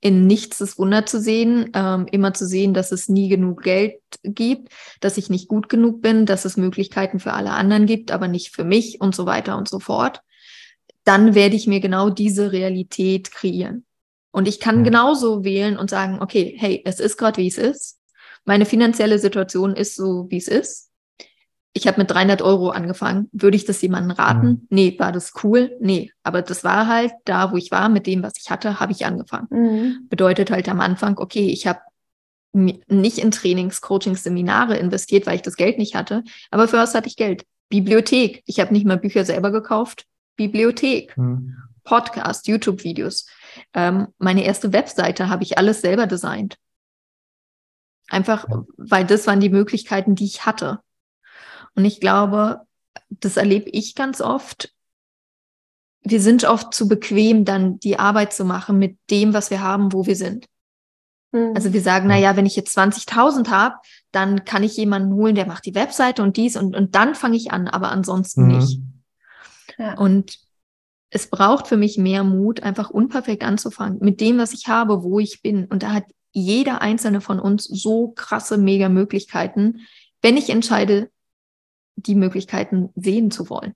in 0.00 0.26
nichts 0.26 0.58
das 0.58 0.78
Wunder 0.78 1.06
zu 1.06 1.20
sehen, 1.20 1.70
ähm, 1.74 2.06
immer 2.10 2.34
zu 2.34 2.46
sehen, 2.46 2.74
dass 2.74 2.92
es 2.92 3.08
nie 3.08 3.28
genug 3.28 3.62
Geld 3.62 4.00
gibt, 4.22 4.68
dass 5.00 5.16
ich 5.16 5.30
nicht 5.30 5.48
gut 5.48 5.68
genug 5.68 6.02
bin, 6.02 6.26
dass 6.26 6.44
es 6.44 6.56
Möglichkeiten 6.56 7.18
für 7.18 7.32
alle 7.32 7.50
anderen 7.50 7.86
gibt, 7.86 8.12
aber 8.12 8.28
nicht 8.28 8.54
für 8.54 8.64
mich 8.64 9.00
und 9.00 9.14
so 9.14 9.26
weiter 9.26 9.56
und 9.56 9.68
so 9.68 9.80
fort, 9.80 10.22
dann 11.06 11.34
werde 11.34 11.56
ich 11.56 11.66
mir 11.66 11.80
genau 11.80 12.10
diese 12.10 12.52
Realität 12.52 13.30
kreieren. 13.30 13.86
Und 14.32 14.48
ich 14.48 14.60
kann 14.60 14.78
ja. 14.78 14.82
genauso 14.82 15.44
wählen 15.44 15.78
und 15.78 15.88
sagen, 15.88 16.18
okay, 16.20 16.54
hey, 16.58 16.82
es 16.84 17.00
ist 17.00 17.16
gerade, 17.16 17.38
wie 17.38 17.46
es 17.46 17.56
ist. 17.56 17.98
Meine 18.44 18.66
finanzielle 18.66 19.18
Situation 19.18 19.74
ist 19.74 19.96
so, 19.96 20.26
wie 20.28 20.36
es 20.36 20.48
ist. 20.48 20.90
Ich 21.72 21.86
habe 21.86 22.00
mit 22.00 22.10
300 22.10 22.42
Euro 22.42 22.70
angefangen. 22.70 23.28
Würde 23.32 23.56
ich 23.56 23.64
das 23.64 23.80
jemandem 23.82 24.12
raten? 24.12 24.46
Mhm. 24.46 24.66
Nee, 24.68 24.96
war 24.98 25.12
das 25.12 25.32
cool? 25.44 25.76
Nee, 25.80 26.10
aber 26.22 26.42
das 26.42 26.64
war 26.64 26.86
halt 26.86 27.12
da, 27.24 27.52
wo 27.52 27.56
ich 27.56 27.70
war, 27.70 27.88
mit 27.88 28.06
dem, 28.06 28.22
was 28.22 28.32
ich 28.38 28.50
hatte, 28.50 28.80
habe 28.80 28.92
ich 28.92 29.06
angefangen. 29.06 29.46
Mhm. 29.50 30.08
Bedeutet 30.08 30.50
halt 30.50 30.68
am 30.68 30.80
Anfang, 30.80 31.18
okay, 31.18 31.48
ich 31.48 31.66
habe 31.66 31.80
nicht 32.52 33.18
in 33.18 33.30
Trainings, 33.30 33.80
Coachings, 33.80 34.22
Seminare 34.22 34.76
investiert, 34.76 35.26
weil 35.26 35.36
ich 35.36 35.42
das 35.42 35.56
Geld 35.56 35.78
nicht 35.78 35.94
hatte, 35.94 36.24
aber 36.50 36.66
für 36.68 36.78
was 36.78 36.94
hatte 36.94 37.08
ich 37.08 37.16
Geld? 37.16 37.44
Bibliothek. 37.68 38.42
Ich 38.46 38.60
habe 38.60 38.72
nicht 38.72 38.86
mal 38.86 38.96
Bücher 38.96 39.24
selber 39.24 39.50
gekauft. 39.50 40.06
Bibliothek, 40.36 41.16
hm. 41.16 41.56
Podcast, 41.84 42.46
YouTube-Videos. 42.46 43.26
Ähm, 43.72 44.08
meine 44.18 44.44
erste 44.44 44.72
Webseite 44.72 45.28
habe 45.28 45.42
ich 45.42 45.58
alles 45.58 45.80
selber 45.80 46.06
designt. 46.06 46.58
Einfach, 48.08 48.48
ja. 48.48 48.64
weil 48.76 49.06
das 49.06 49.26
waren 49.26 49.40
die 49.40 49.50
Möglichkeiten, 49.50 50.14
die 50.14 50.26
ich 50.26 50.46
hatte. 50.46 50.80
Und 51.74 51.84
ich 51.84 52.00
glaube, 52.00 52.60
das 53.08 53.36
erlebe 53.36 53.70
ich 53.70 53.94
ganz 53.94 54.20
oft. 54.20 54.72
Wir 56.02 56.20
sind 56.20 56.44
oft 56.44 56.72
zu 56.72 56.88
bequem, 56.88 57.44
dann 57.44 57.78
die 57.80 57.98
Arbeit 57.98 58.32
zu 58.32 58.44
machen 58.44 58.78
mit 58.78 58.98
dem, 59.10 59.34
was 59.34 59.50
wir 59.50 59.60
haben, 59.60 59.92
wo 59.92 60.06
wir 60.06 60.16
sind. 60.16 60.46
Mhm. 61.32 61.52
Also 61.54 61.72
wir 61.72 61.80
sagen, 61.80 62.06
na 62.08 62.16
ja, 62.16 62.36
wenn 62.36 62.46
ich 62.46 62.56
jetzt 62.56 62.76
20.000 62.78 63.50
habe, 63.50 63.76
dann 64.12 64.44
kann 64.44 64.62
ich 64.62 64.76
jemanden 64.76 65.14
holen, 65.14 65.34
der 65.34 65.46
macht 65.46 65.66
die 65.66 65.74
Webseite 65.74 66.22
und 66.22 66.36
dies 66.36 66.56
und, 66.56 66.76
und 66.76 66.94
dann 66.94 67.14
fange 67.14 67.36
ich 67.36 67.52
an, 67.52 67.68
aber 67.68 67.90
ansonsten 67.90 68.46
mhm. 68.46 68.56
nicht. 68.56 68.80
Ja. 69.78 69.98
Und 69.98 70.38
es 71.10 71.28
braucht 71.28 71.66
für 71.66 71.76
mich 71.76 71.98
mehr 71.98 72.24
Mut, 72.24 72.62
einfach 72.62 72.90
unperfekt 72.90 73.44
anzufangen, 73.44 73.98
mit 74.00 74.20
dem, 74.20 74.38
was 74.38 74.52
ich 74.52 74.68
habe, 74.68 75.02
wo 75.02 75.18
ich 75.18 75.42
bin. 75.42 75.66
Und 75.66 75.82
da 75.82 75.92
hat 75.92 76.04
jeder 76.32 76.82
einzelne 76.82 77.20
von 77.20 77.40
uns 77.40 77.64
so 77.64 78.08
krasse, 78.08 78.58
mega 78.58 78.88
Möglichkeiten, 78.88 79.86
wenn 80.22 80.36
ich 80.36 80.50
entscheide, 80.50 81.10
die 81.96 82.14
Möglichkeiten 82.14 82.90
sehen 82.94 83.30
zu 83.30 83.48
wollen. 83.48 83.72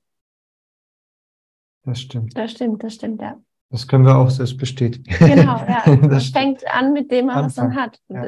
Das 1.85 2.01
stimmt. 2.01 2.37
Das 2.37 2.51
stimmt, 2.51 2.83
das 2.83 2.95
stimmt, 2.95 3.23
ja. 3.23 3.41
Das 3.71 3.87
können 3.87 4.05
wir 4.05 4.17
auch 4.17 4.29
selbst 4.31 4.59
bestätigen. 4.59 5.05
Genau, 5.19 5.57
ja. 5.67 5.85
Das 6.09 6.27
fängt 6.27 6.67
an 6.67 6.93
mit 6.93 7.11
dem, 7.13 7.29
was 7.29 7.57
man 7.57 7.77
hat. 7.77 8.01
Ja. 8.09 8.25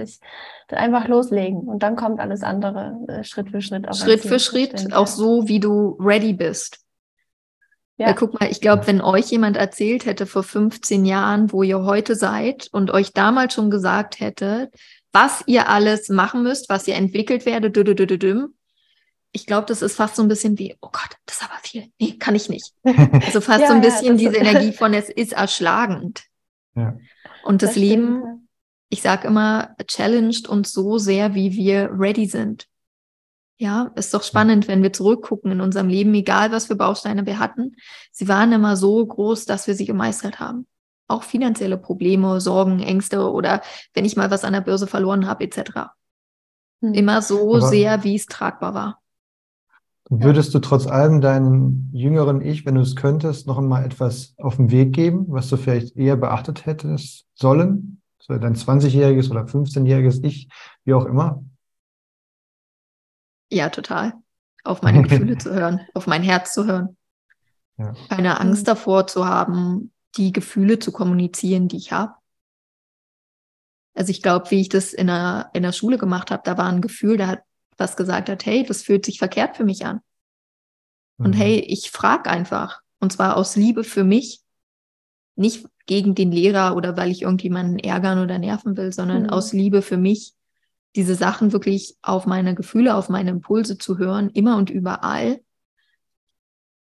einfach 0.71 1.09
loslegen 1.09 1.59
und 1.59 1.83
dann 1.83 1.97
kommt 1.97 2.21
alles 2.21 2.43
andere 2.43 2.97
äh, 3.09 3.25
Schritt 3.25 3.51
für 3.51 3.61
Schritt. 3.61 3.95
Schritt 3.95 4.21
für 4.21 4.39
Schritt, 4.39 4.79
stimmt, 4.79 4.95
auch 4.95 5.07
ja. 5.07 5.13
so, 5.13 5.49
wie 5.49 5.59
du 5.59 5.99
ready 6.01 6.33
bist. 6.33 6.82
Ja. 8.03 8.09
ja. 8.09 8.15
guck 8.15 8.39
mal, 8.39 8.51
ich 8.51 8.61
glaube, 8.61 8.87
wenn 8.87 9.01
euch 9.01 9.31
jemand 9.31 9.57
erzählt 9.57 10.07
hätte 10.07 10.27
vor 10.27 10.43
15 10.43 11.05
Jahren, 11.05 11.53
wo 11.53 11.63
ihr 11.63 11.85
heute 11.85 12.17
seid 12.17 12.69
und 12.73 12.91
euch 12.91 13.13
damals 13.13 13.55
schon 13.55 13.71
gesagt 13.71 14.21
hätte, 14.21 14.71
was 15.13 15.45
ihr 15.47 15.69
alles 15.69 16.09
machen 16.09 16.43
müsst, 16.43 16.69
was 16.69 16.89
ihr 16.89 16.97
entwickelt 16.97 17.47
werdet, 17.47 17.77
ich 19.35 19.47
glaube, 19.47 19.67
das 19.67 19.83
ist 19.83 19.97
fast 19.97 20.17
so 20.17 20.23
ein 20.23 20.29
bisschen 20.29 20.59
wie, 20.59 20.77
oh 20.81 20.89
Gott, 20.91 21.17
das 21.27 21.37
ist 21.37 21.45
aber 21.45 21.59
viel. 21.63 21.87
Nee, 22.01 22.19
kann 22.19 22.35
ich 22.35 22.49
nicht. 22.49 22.73
Also 23.25 23.41
fast 23.41 23.61
ja, 23.61 23.69
so 23.69 23.75
ein 23.75 23.81
bisschen 23.81 24.19
ja, 24.19 24.31
diese 24.31 24.37
Energie 24.37 24.73
von, 24.73 24.93
es 24.95 25.09
ist 25.09 25.33
erschlagend. 25.33 26.25
Ja. 26.75 26.97
Und 27.45 27.63
das, 27.63 27.71
das 27.71 27.77
Leben, 27.77 28.21
stimmt. 28.21 28.49
ich 28.91 29.03
sage 29.03 29.29
immer, 29.29 29.75
challenged 29.87 30.49
uns 30.49 30.73
so 30.73 30.99
sehr, 30.99 31.35
wie 31.35 31.53
wir 31.53 31.91
ready 31.93 32.27
sind. 32.27 32.67
Ja, 33.63 33.93
ist 33.95 34.13
doch 34.13 34.25
spannend, 34.25 34.67
wenn 34.67 34.83
wir 34.83 34.93
zurückgucken 34.93 35.53
in 35.53 35.61
unserem 35.61 35.87
Leben, 35.87 36.13
egal 36.15 36.51
was 36.51 36.67
für 36.67 36.75
Bausteine 36.75 37.27
wir 37.27 37.39
hatten. 37.39 37.77
Sie 38.11 38.27
waren 38.27 38.51
immer 38.51 38.77
so 38.77 39.07
groß, 39.07 39.45
dass 39.45 39.69
wir 39.69 39.77
sie 39.77 39.85
gemeistert 39.85 40.41
haben. 40.41 40.67
Auch 41.07 41.23
finanzielle 41.23 41.79
Probleme, 41.79 42.41
Sorgen, 42.41 42.81
Ängste 42.81 43.31
oder 43.31 43.63
wenn 43.95 44.05
ich 44.05 44.17
mal 44.17 44.33
was 44.33 44.43
an 44.43 44.55
der 44.55 44.63
Börse 44.63 44.89
verloren 44.89 45.29
habe, 45.29 45.45
etc. 45.45 45.93
Hm. 46.81 46.93
Immer 46.93 47.23
so 47.23 47.55
Aber 47.55 47.69
sehr, 47.69 48.03
wie 48.03 48.17
es 48.17 48.27
tragbar 48.27 48.75
war. 48.75 48.99
Würdest 50.11 50.53
du 50.55 50.59
trotz 50.59 50.89
allem 50.89 51.21
deinem 51.21 51.89
jüngeren 51.93 52.41
Ich, 52.41 52.67
wenn 52.67 52.75
du 52.75 52.81
es 52.81 52.97
könntest, 52.97 53.47
noch 53.47 53.59
einmal 53.59 53.85
etwas 53.85 54.35
auf 54.39 54.57
den 54.57 54.73
Weg 54.73 54.93
geben, 54.93 55.27
was 55.29 55.49
du 55.49 55.57
vielleicht 55.57 55.97
eher 55.97 56.17
beachtet 56.17 56.67
hättest 56.67 57.27
sollen? 57.35 58.03
So 58.19 58.37
dein 58.37 58.57
20-jähriges 58.57 59.31
oder 59.31 59.45
15-jähriges 59.45 60.25
Ich, 60.25 60.49
wie 60.85 60.95
auch 60.95 61.05
immer? 61.05 61.45
Ja, 63.53 63.69
total. 63.69 64.15
Auf 64.65 64.83
meine 64.83 65.03
Gefühle 65.07 65.37
zu 65.37 65.53
hören, 65.53 65.81
auf 65.95 66.07
mein 66.07 66.23
Herz 66.23 66.55
zu 66.55 66.67
hören. 66.67 66.97
Ja. 67.77 67.95
Keine 68.09 68.41
Angst 68.41 68.67
davor 68.67 69.07
zu 69.07 69.27
haben, 69.27 69.93
die 70.17 70.33
Gefühle 70.33 70.79
zu 70.79 70.91
kommunizieren, 70.93 71.69
die 71.69 71.77
ich 71.77 71.93
habe. 71.93 72.15
Also 73.95 74.11
ich 74.11 74.23
glaube, 74.23 74.51
wie 74.51 74.61
ich 74.61 74.71
das 74.71 74.95
in 74.95 75.09
der, 75.09 75.51
in 75.53 75.63
der 75.63 75.73
Schule 75.73 75.99
gemacht 75.99 76.31
habe, 76.31 76.43
da 76.45 76.57
war 76.57 76.67
ein 76.67 76.81
Gefühl, 76.81 77.19
da 77.19 77.27
hat 77.27 77.43
was 77.77 77.97
gesagt 77.97 78.29
hat, 78.29 78.47
hey, 78.47 78.65
das 78.65 78.83
fühlt 78.83 79.05
sich 79.05 79.19
verkehrt 79.19 79.57
für 79.57 79.65
mich 79.65 79.85
an. 79.85 80.01
Mhm. 81.19 81.27
Und 81.27 81.33
hey, 81.35 81.59
ich 81.59 81.91
frage 81.91 82.31
einfach. 82.31 82.81
Und 83.01 83.13
zwar 83.13 83.37
aus 83.37 83.57
Liebe 83.57 83.85
für 83.85 84.05
mich. 84.05 84.41
Nicht 85.35 85.67
gegen 85.87 86.15
den 86.15 86.31
Lehrer 86.31 86.77
oder 86.77 86.97
weil 86.97 87.11
ich 87.11 87.23
irgendjemanden 87.23 87.79
ärgern 87.79 88.19
oder 88.19 88.39
nerven 88.39 88.77
will, 88.77 88.93
sondern 88.93 89.25
mhm. 89.25 89.31
aus 89.31 89.53
Liebe 89.53 89.83
für 89.83 89.97
mich 89.97 90.35
diese 90.97 91.15
Sachen 91.15 91.53
wirklich 91.53 91.97
auf 92.03 92.27
meine 92.27 92.55
Gefühle, 92.55 92.97
auf 92.97 93.09
meine 93.09 93.31
Impulse 93.31 93.79
zu 93.79 93.99
hören, 93.99 94.31
immer 94.31 94.57
und 94.57 94.71
überall, 94.71 95.41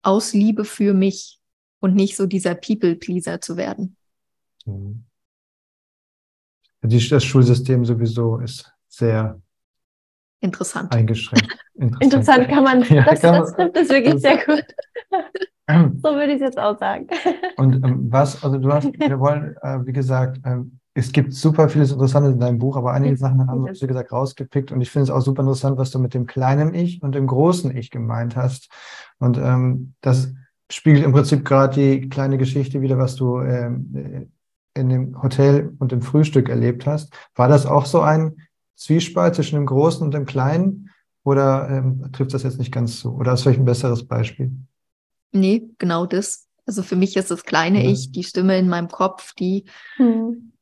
aus 0.02 0.32
Liebe 0.32 0.64
für 0.64 0.94
mich 0.94 1.40
und 1.80 1.94
nicht 1.94 2.16
so 2.16 2.26
dieser 2.26 2.54
People-Pleaser 2.54 3.40
zu 3.40 3.56
werden. 3.56 3.96
Mhm. 4.64 5.04
Das 6.80 7.24
Schulsystem 7.24 7.84
sowieso 7.84 8.38
ist 8.38 8.72
sehr 8.88 9.40
interessant. 10.40 10.94
Eingeschränkt. 10.94 11.48
Interessant, 11.74 12.02
Interessant 12.04 12.48
kann 12.48 12.64
man, 12.64 12.82
ja, 12.84 13.04
das, 13.04 13.20
kann 13.20 13.34
das 13.34 13.52
trifft 13.54 13.76
es 13.76 13.88
wirklich 13.90 14.22
sehr 14.22 14.42
gut. 14.46 14.64
so 16.02 16.14
würde 16.14 16.32
ich 16.32 16.36
es 16.36 16.40
jetzt 16.40 16.58
auch 16.58 16.78
sagen. 16.78 17.06
Und 17.56 17.84
ähm, 17.84 18.06
was, 18.10 18.42
also 18.42 18.56
du 18.56 18.72
hast, 18.72 18.86
wir 18.98 19.20
wollen, 19.20 19.56
äh, 19.60 19.84
wie 19.84 19.92
gesagt, 19.92 20.40
ähm, 20.46 20.78
es 20.98 21.12
gibt 21.12 21.34
super 21.34 21.68
vieles 21.68 21.92
Interessantes 21.92 22.32
in 22.32 22.40
deinem 22.40 22.58
Buch, 22.58 22.74
aber 22.74 22.92
einige 22.92 23.18
Sachen 23.18 23.46
haben 23.46 23.66
wir, 23.66 23.74
wie 23.74 23.86
gesagt, 23.86 24.12
rausgepickt. 24.12 24.72
Und 24.72 24.80
ich 24.80 24.90
finde 24.90 25.04
es 25.04 25.10
auch 25.10 25.20
super 25.20 25.42
interessant, 25.42 25.76
was 25.76 25.90
du 25.90 25.98
mit 25.98 26.14
dem 26.14 26.26
kleinen 26.26 26.72
Ich 26.72 27.02
und 27.02 27.14
dem 27.14 27.26
großen 27.26 27.76
Ich 27.76 27.90
gemeint 27.90 28.34
hast. 28.34 28.70
Und 29.18 29.36
ähm, 29.36 29.92
das 30.00 30.32
spiegelt 30.70 31.04
im 31.04 31.12
Prinzip 31.12 31.44
gerade 31.44 31.74
die 31.74 32.08
kleine 32.08 32.38
Geschichte 32.38 32.80
wieder, 32.80 32.96
was 32.96 33.14
du 33.14 33.40
ähm, 33.40 34.30
in 34.72 34.88
dem 34.88 35.22
Hotel 35.22 35.74
und 35.78 35.92
dem 35.92 36.00
Frühstück 36.00 36.48
erlebt 36.48 36.86
hast. 36.86 37.12
War 37.34 37.48
das 37.48 37.66
auch 37.66 37.84
so 37.84 38.00
ein 38.00 38.36
Zwiespalt 38.74 39.34
zwischen 39.34 39.56
dem 39.56 39.66
Großen 39.66 40.02
und 40.02 40.14
dem 40.14 40.24
Kleinen? 40.24 40.88
Oder 41.24 41.68
ähm, 41.68 42.10
trifft 42.12 42.32
das 42.32 42.42
jetzt 42.42 42.58
nicht 42.58 42.72
ganz 42.72 43.00
so? 43.00 43.10
Oder 43.10 43.34
ist 43.34 43.42
vielleicht 43.42 43.58
ein 43.58 43.66
besseres 43.66 44.06
Beispiel? 44.06 44.50
Nee, 45.30 45.68
genau 45.76 46.06
das. 46.06 46.46
Also 46.64 46.82
für 46.82 46.96
mich 46.96 47.16
ist 47.18 47.30
das 47.30 47.44
kleine 47.44 47.84
ja. 47.84 47.90
Ich, 47.90 48.12
die 48.12 48.24
Stimme 48.24 48.58
in 48.58 48.68
meinem 48.68 48.88
Kopf, 48.88 49.34
die 49.34 49.66
hm. 49.96 50.52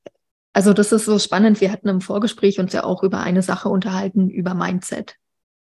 Also 0.54 0.72
das 0.72 0.92
ist 0.92 1.04
so 1.04 1.18
spannend. 1.18 1.60
Wir 1.60 1.72
hatten 1.72 1.88
im 1.88 2.00
Vorgespräch 2.00 2.60
uns 2.60 2.72
ja 2.72 2.84
auch 2.84 3.02
über 3.02 3.20
eine 3.20 3.42
Sache 3.42 3.68
unterhalten, 3.68 4.30
über 4.30 4.54
Mindset. 4.54 5.16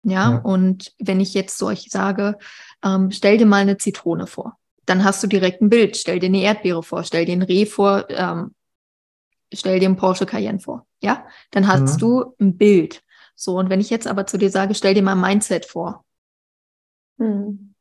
Ja, 0.04 0.30
ja. 0.30 0.38
und 0.38 0.94
wenn 1.00 1.18
ich 1.18 1.34
jetzt 1.34 1.58
so 1.58 1.66
euch 1.66 1.88
sage, 1.90 2.38
ähm, 2.84 3.10
stell 3.10 3.36
dir 3.36 3.46
mal 3.46 3.62
eine 3.62 3.76
Zitrone 3.76 4.28
vor, 4.28 4.56
dann 4.86 5.02
hast 5.02 5.20
du 5.22 5.26
direkt 5.26 5.60
ein 5.60 5.68
Bild. 5.68 5.96
Stell 5.96 6.20
dir 6.20 6.26
eine 6.26 6.40
Erdbeere 6.40 6.84
vor, 6.84 7.02
stell 7.02 7.24
dir 7.24 7.32
ein 7.32 7.42
Reh 7.42 7.66
vor, 7.66 8.08
ähm, 8.08 8.54
stell 9.52 9.80
dir 9.80 9.86
einen 9.86 9.96
Porsche 9.96 10.24
Cayenne 10.24 10.60
vor. 10.60 10.86
Ja, 11.02 11.26
dann 11.50 11.66
hast 11.66 11.94
mhm. 11.94 11.98
du 11.98 12.34
ein 12.40 12.56
Bild. 12.56 13.02
So, 13.34 13.58
und 13.58 13.68
wenn 13.68 13.80
ich 13.80 13.90
jetzt 13.90 14.06
aber 14.06 14.26
zu 14.26 14.38
dir 14.38 14.50
sage, 14.50 14.76
stell 14.76 14.94
dir 14.94 15.02
mal 15.02 15.12
ein 15.16 15.20
Mindset 15.20 15.66
vor. 15.66 16.04
Mhm. 17.16 17.74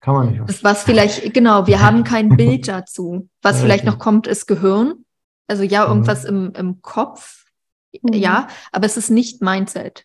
Kann 0.00 0.14
man 0.14 0.30
nicht. 0.30 0.48
Das, 0.48 0.62
was 0.62 0.84
vielleicht, 0.84 1.34
genau, 1.34 1.66
wir 1.66 1.82
haben 1.82 2.04
kein 2.04 2.36
Bild 2.36 2.68
dazu. 2.68 3.28
Was 3.42 3.56
ja, 3.56 3.62
vielleicht 3.62 3.84
noch 3.84 3.98
kommt, 3.98 4.28
ist 4.28 4.46
Gehirn. 4.46 5.04
Also 5.48 5.64
ja, 5.64 5.84
mhm. 5.84 5.90
irgendwas 5.90 6.22
mhm. 6.24 6.28
im, 6.28 6.52
im 6.54 6.82
Kopf, 6.82 7.46
mhm. 8.02 8.12
ja, 8.12 8.48
aber 8.70 8.86
es 8.86 8.96
ist 8.96 9.10
nicht 9.10 9.42
Mindset. 9.42 10.04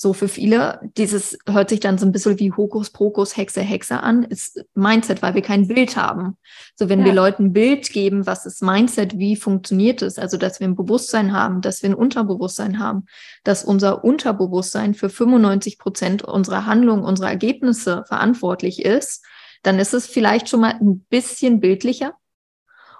So 0.00 0.12
für 0.12 0.28
viele, 0.28 0.78
dieses 0.96 1.36
hört 1.48 1.70
sich 1.70 1.80
dann 1.80 1.98
so 1.98 2.06
ein 2.06 2.12
bisschen 2.12 2.38
wie 2.38 2.52
Hokus 2.52 2.90
Pokus, 2.90 3.36
Hexe, 3.36 3.62
Hexe 3.62 4.00
an, 4.00 4.22
ist 4.22 4.64
Mindset, 4.74 5.22
weil 5.22 5.34
wir 5.34 5.42
kein 5.42 5.66
Bild 5.66 5.96
haben. 5.96 6.36
So 6.76 6.88
wenn 6.88 7.00
ja. 7.00 7.06
wir 7.06 7.14
Leuten 7.14 7.46
ein 7.46 7.52
Bild 7.52 7.90
geben, 7.90 8.24
was 8.24 8.46
ist 8.46 8.62
Mindset, 8.62 9.18
wie 9.18 9.34
funktioniert 9.34 10.02
es, 10.02 10.16
also 10.16 10.36
dass 10.36 10.60
wir 10.60 10.68
ein 10.68 10.76
Bewusstsein 10.76 11.32
haben, 11.32 11.62
dass 11.62 11.82
wir 11.82 11.90
ein 11.90 11.96
Unterbewusstsein 11.96 12.78
haben, 12.78 13.06
dass 13.42 13.64
unser 13.64 14.04
Unterbewusstsein 14.04 14.94
für 14.94 15.08
95 15.08 15.80
Prozent 15.80 16.22
unserer 16.22 16.64
Handlungen, 16.64 17.02
unserer 17.02 17.30
Ergebnisse 17.30 18.04
verantwortlich 18.06 18.84
ist, 18.84 19.24
dann 19.64 19.80
ist 19.80 19.94
es 19.94 20.06
vielleicht 20.06 20.48
schon 20.48 20.60
mal 20.60 20.74
ein 20.80 21.00
bisschen 21.10 21.58
bildlicher, 21.58 22.14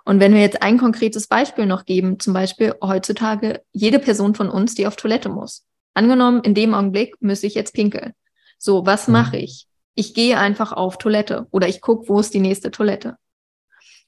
und 0.08 0.20
wenn 0.20 0.32
wir 0.32 0.40
jetzt 0.40 0.62
ein 0.62 0.78
konkretes 0.78 1.26
Beispiel 1.26 1.66
noch 1.66 1.84
geben, 1.84 2.18
zum 2.18 2.32
Beispiel 2.32 2.74
heutzutage 2.82 3.60
jede 3.72 3.98
Person 3.98 4.34
von 4.34 4.48
uns, 4.48 4.74
die 4.74 4.86
auf 4.86 4.96
Toilette 4.96 5.28
muss. 5.28 5.66
Angenommen, 5.92 6.40
in 6.44 6.54
dem 6.54 6.72
Augenblick 6.72 7.16
müsste 7.20 7.46
ich 7.46 7.54
jetzt 7.54 7.74
pinkeln. 7.74 8.14
So, 8.56 8.86
was 8.86 9.06
mhm. 9.06 9.12
mache 9.12 9.36
ich? 9.36 9.66
Ich 9.94 10.14
gehe 10.14 10.38
einfach 10.38 10.72
auf 10.72 10.96
Toilette 10.96 11.46
oder 11.50 11.68
ich 11.68 11.82
gucke, 11.82 12.08
wo 12.08 12.20
ist 12.20 12.32
die 12.32 12.40
nächste 12.40 12.70
Toilette. 12.70 13.16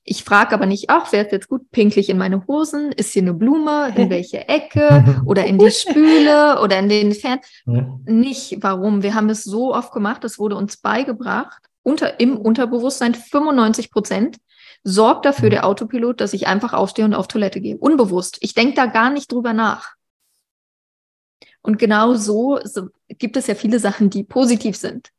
Ich 0.02 0.24
frage 0.24 0.54
aber 0.54 0.64
nicht, 0.64 0.88
ach, 0.88 1.12
wer 1.12 1.26
ist 1.26 1.32
jetzt 1.32 1.48
gut? 1.48 1.70
Pinklich 1.70 2.08
in 2.08 2.16
meine 2.16 2.46
Hosen? 2.46 2.92
Ist 2.92 3.12
hier 3.12 3.20
eine 3.20 3.34
Blume? 3.34 3.92
In 3.94 4.08
welcheEcke? 4.08 5.22
Oder 5.26 5.44
in 5.44 5.58
die 5.58 5.70
Spüle? 5.70 6.62
Oder 6.62 6.78
in 6.78 6.88
den 6.88 7.12
Fern? 7.12 7.40
Ja. 7.66 7.98
Nicht, 8.06 8.56
warum? 8.62 9.02
Wir 9.02 9.14
haben 9.14 9.28
es 9.28 9.44
so 9.44 9.74
oft 9.74 9.92
gemacht, 9.92 10.24
es 10.24 10.38
wurde 10.38 10.56
uns 10.56 10.78
beigebracht, 10.78 11.60
unter, 11.82 12.20
im 12.20 12.38
Unterbewusstsein 12.38 13.14
95 13.14 13.90
Prozent 13.90 14.38
sorgt 14.82 15.26
dafür 15.26 15.46
mhm. 15.46 15.50
der 15.50 15.66
Autopilot, 15.66 16.20
dass 16.20 16.32
ich 16.32 16.46
einfach 16.46 16.72
aufstehe 16.72 17.04
und 17.04 17.14
auf 17.14 17.28
Toilette 17.28 17.60
gehe. 17.60 17.76
Unbewusst. 17.76 18.38
Ich 18.40 18.54
denke 18.54 18.74
da 18.74 18.86
gar 18.86 19.10
nicht 19.10 19.30
drüber 19.32 19.52
nach. 19.52 19.94
Und 21.62 21.78
genau 21.78 22.14
so, 22.14 22.58
so 22.64 22.88
gibt 23.08 23.36
es 23.36 23.46
ja 23.46 23.54
viele 23.54 23.78
Sachen, 23.78 24.08
die 24.08 24.24
positiv 24.24 24.76
sind, 24.76 25.10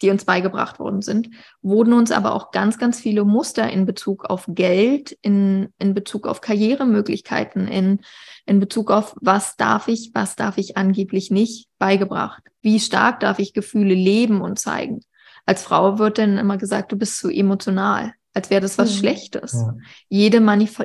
die 0.00 0.08
uns 0.08 0.24
beigebracht 0.24 0.78
worden 0.78 1.02
sind, 1.02 1.28
wurden 1.60 1.92
uns 1.92 2.10
aber 2.10 2.34
auch 2.34 2.50
ganz, 2.50 2.78
ganz 2.78 2.98
viele 2.98 3.24
Muster 3.24 3.70
in 3.70 3.84
Bezug 3.84 4.24
auf 4.24 4.46
Geld, 4.48 5.12
in, 5.20 5.68
in 5.78 5.92
Bezug 5.92 6.26
auf 6.26 6.40
Karrieremöglichkeiten, 6.40 7.68
in, 7.68 8.00
in 8.46 8.58
Bezug 8.58 8.90
auf 8.90 9.14
was 9.20 9.56
darf 9.56 9.86
ich, 9.88 10.12
was 10.14 10.34
darf 10.34 10.56
ich 10.56 10.78
angeblich 10.78 11.30
nicht 11.30 11.68
beigebracht. 11.78 12.42
Wie 12.62 12.80
stark 12.80 13.20
darf 13.20 13.38
ich 13.38 13.52
Gefühle 13.52 13.94
leben 13.94 14.40
und 14.40 14.58
zeigen? 14.58 15.00
Als 15.44 15.62
Frau 15.62 15.98
wird 15.98 16.16
dann 16.16 16.38
immer 16.38 16.56
gesagt, 16.56 16.92
du 16.92 16.96
bist 16.96 17.18
zu 17.18 17.28
emotional 17.28 18.14
als 18.34 18.50
wäre 18.50 18.60
das 18.60 18.78
was 18.78 18.92
mhm. 18.92 18.98
Schlechtes. 18.98 19.52
Ja. 19.52 19.76
Jede, 20.08 20.40
Manif 20.40 20.80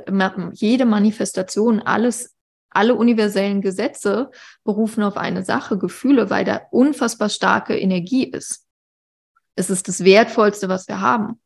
jede 0.53 0.85
Manifestation, 0.85 1.79
alles, 1.79 2.35
alle 2.69 2.95
universellen 2.95 3.61
Gesetze 3.61 4.31
berufen 4.63 5.03
auf 5.03 5.17
eine 5.17 5.43
Sache, 5.43 5.77
Gefühle, 5.77 6.29
weil 6.29 6.45
da 6.45 6.61
unfassbar 6.71 7.29
starke 7.29 7.77
Energie 7.77 8.25
ist. 8.25 8.65
Es 9.55 9.69
ist 9.69 9.87
das 9.87 10.03
Wertvollste, 10.03 10.69
was 10.69 10.87
wir 10.87 11.01
haben. 11.01 11.39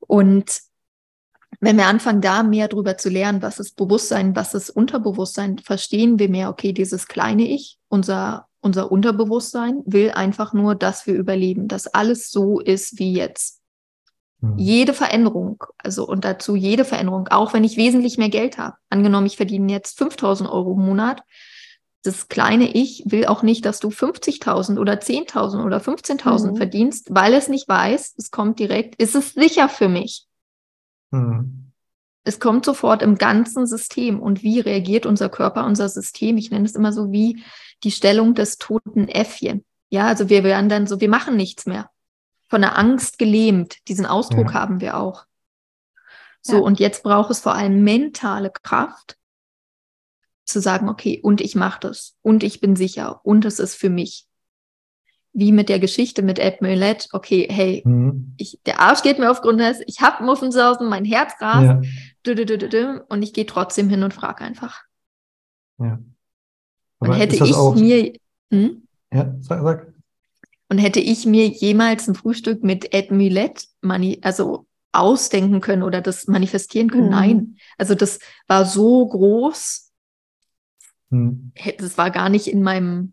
Und 0.00 0.60
wenn 1.60 1.76
wir 1.76 1.86
anfangen, 1.86 2.20
da 2.20 2.42
mehr 2.42 2.68
drüber 2.68 2.98
zu 2.98 3.08
lernen, 3.08 3.42
was 3.42 3.58
ist 3.58 3.76
Bewusstsein, 3.76 4.34
was 4.34 4.54
ist 4.54 4.70
Unterbewusstsein, 4.70 5.58
verstehen 5.58 6.18
wir 6.18 6.28
mehr, 6.28 6.50
okay, 6.50 6.72
dieses 6.72 7.06
kleine 7.06 7.44
Ich, 7.44 7.78
unser, 7.88 8.48
unser 8.60 8.90
Unterbewusstsein 8.90 9.82
will 9.86 10.10
einfach 10.10 10.52
nur, 10.52 10.74
dass 10.74 11.06
wir 11.06 11.14
überleben, 11.14 11.68
dass 11.68 11.86
alles 11.86 12.30
so 12.30 12.60
ist 12.60 12.98
wie 12.98 13.12
jetzt. 13.12 13.63
Mhm. 14.40 14.58
Jede 14.58 14.94
Veränderung, 14.94 15.62
also 15.78 16.06
und 16.06 16.24
dazu 16.24 16.56
jede 16.56 16.84
Veränderung, 16.84 17.28
auch 17.28 17.54
wenn 17.54 17.64
ich 17.64 17.76
wesentlich 17.76 18.18
mehr 18.18 18.28
Geld 18.28 18.58
habe. 18.58 18.76
Angenommen, 18.90 19.26
ich 19.26 19.36
verdiene 19.36 19.72
jetzt 19.72 19.98
5000 19.98 20.48
Euro 20.50 20.72
im 20.72 20.84
Monat. 20.84 21.22
Das 22.02 22.28
kleine 22.28 22.74
Ich 22.74 23.04
will 23.06 23.26
auch 23.26 23.42
nicht, 23.42 23.64
dass 23.64 23.80
du 23.80 23.88
50.000 23.88 24.78
oder 24.78 24.94
10.000 24.94 25.64
oder 25.64 25.78
15.000 25.78 26.50
mhm. 26.50 26.56
verdienst, 26.56 27.08
weil 27.10 27.32
es 27.32 27.48
nicht 27.48 27.66
weiß, 27.66 28.14
es 28.18 28.30
kommt 28.30 28.58
direkt, 28.58 28.96
ist 28.96 29.14
es 29.14 29.32
sicher 29.32 29.70
für 29.70 29.88
mich? 29.88 30.26
Mhm. 31.10 31.72
Es 32.24 32.40
kommt 32.40 32.64
sofort 32.64 33.02
im 33.02 33.16
ganzen 33.16 33.66
System. 33.66 34.20
Und 34.20 34.42
wie 34.42 34.60
reagiert 34.60 35.06
unser 35.06 35.28
Körper, 35.28 35.66
unser 35.66 35.88
System? 35.88 36.36
Ich 36.38 36.50
nenne 36.50 36.64
es 36.64 36.74
immer 36.74 36.92
so 36.92 37.12
wie 37.12 37.42
die 37.84 37.90
Stellung 37.90 38.34
des 38.34 38.58
toten 38.58 39.08
Äffchen. 39.08 39.64
Ja, 39.90 40.06
also 40.06 40.28
wir 40.28 40.42
werden 40.42 40.68
dann 40.68 40.86
so, 40.86 41.00
wir 41.00 41.08
machen 41.08 41.36
nichts 41.36 41.66
mehr 41.66 41.90
von 42.48 42.60
der 42.60 42.78
Angst 42.78 43.18
gelähmt. 43.18 43.76
Diesen 43.88 44.06
Ausdruck 44.06 44.48
ja. 44.48 44.54
haben 44.54 44.80
wir 44.80 44.96
auch. 44.96 45.26
So, 46.40 46.56
ja. 46.56 46.62
und 46.62 46.78
jetzt 46.78 47.02
braucht 47.02 47.30
es 47.30 47.40
vor 47.40 47.54
allem 47.54 47.82
mentale 47.84 48.50
Kraft, 48.50 49.16
zu 50.44 50.60
sagen, 50.60 50.88
okay, 50.88 51.20
und 51.22 51.40
ich 51.40 51.54
mache 51.54 51.80
das, 51.80 52.16
und 52.22 52.42
ich 52.42 52.60
bin 52.60 52.76
sicher, 52.76 53.20
und 53.24 53.44
es 53.44 53.58
ist 53.58 53.74
für 53.74 53.88
mich. 53.88 54.26
Wie 55.32 55.52
mit 55.52 55.68
der 55.68 55.80
Geschichte 55.80 56.22
mit 56.22 56.38
Ed 56.38 56.60
Millett, 56.60 57.08
okay, 57.12 57.48
hey, 57.50 57.82
mhm. 57.84 58.34
ich, 58.36 58.60
der 58.66 58.78
Arsch 58.78 59.02
geht 59.02 59.18
mir 59.18 59.30
auf 59.30 59.40
Grundeis, 59.40 59.80
ich 59.86 60.00
habe 60.00 60.22
Muffensausen, 60.22 60.88
mein 60.88 61.04
Herz 61.04 61.32
rast, 61.40 61.84
ja. 62.26 63.04
und 63.08 63.22
ich 63.22 63.32
gehe 63.32 63.46
trotzdem 63.46 63.88
hin 63.88 64.02
und 64.02 64.14
frage 64.14 64.44
einfach. 64.44 64.82
Ja. 65.78 65.98
Aber 67.00 67.12
und 67.12 67.18
hätte 67.18 67.36
ich 67.36 67.54
auch, 67.54 67.74
mir. 67.74 68.12
Hm? 68.50 68.86
Ja, 69.12 69.34
sag, 69.40 69.62
sag. 69.62 69.93
Und 70.68 70.78
hätte 70.78 71.00
ich 71.00 71.26
mir 71.26 71.46
jemals 71.46 72.08
ein 72.08 72.14
Frühstück 72.14 72.64
mit 72.64 72.94
Ed 72.94 73.10
Millet 73.10 73.68
mani 73.80 74.18
also 74.22 74.66
ausdenken 74.92 75.60
können 75.60 75.82
oder 75.82 76.00
das 76.00 76.26
manifestieren 76.26 76.88
können? 76.88 77.06
Mhm. 77.06 77.10
Nein. 77.10 77.56
Also 77.78 77.94
das 77.94 78.18
war 78.46 78.64
so 78.64 79.06
groß. 79.06 79.92
Mhm. 81.10 81.52
Das 81.78 81.98
war 81.98 82.10
gar 82.10 82.28
nicht 82.28 82.46
in 82.46 82.62
meinem, 82.62 83.12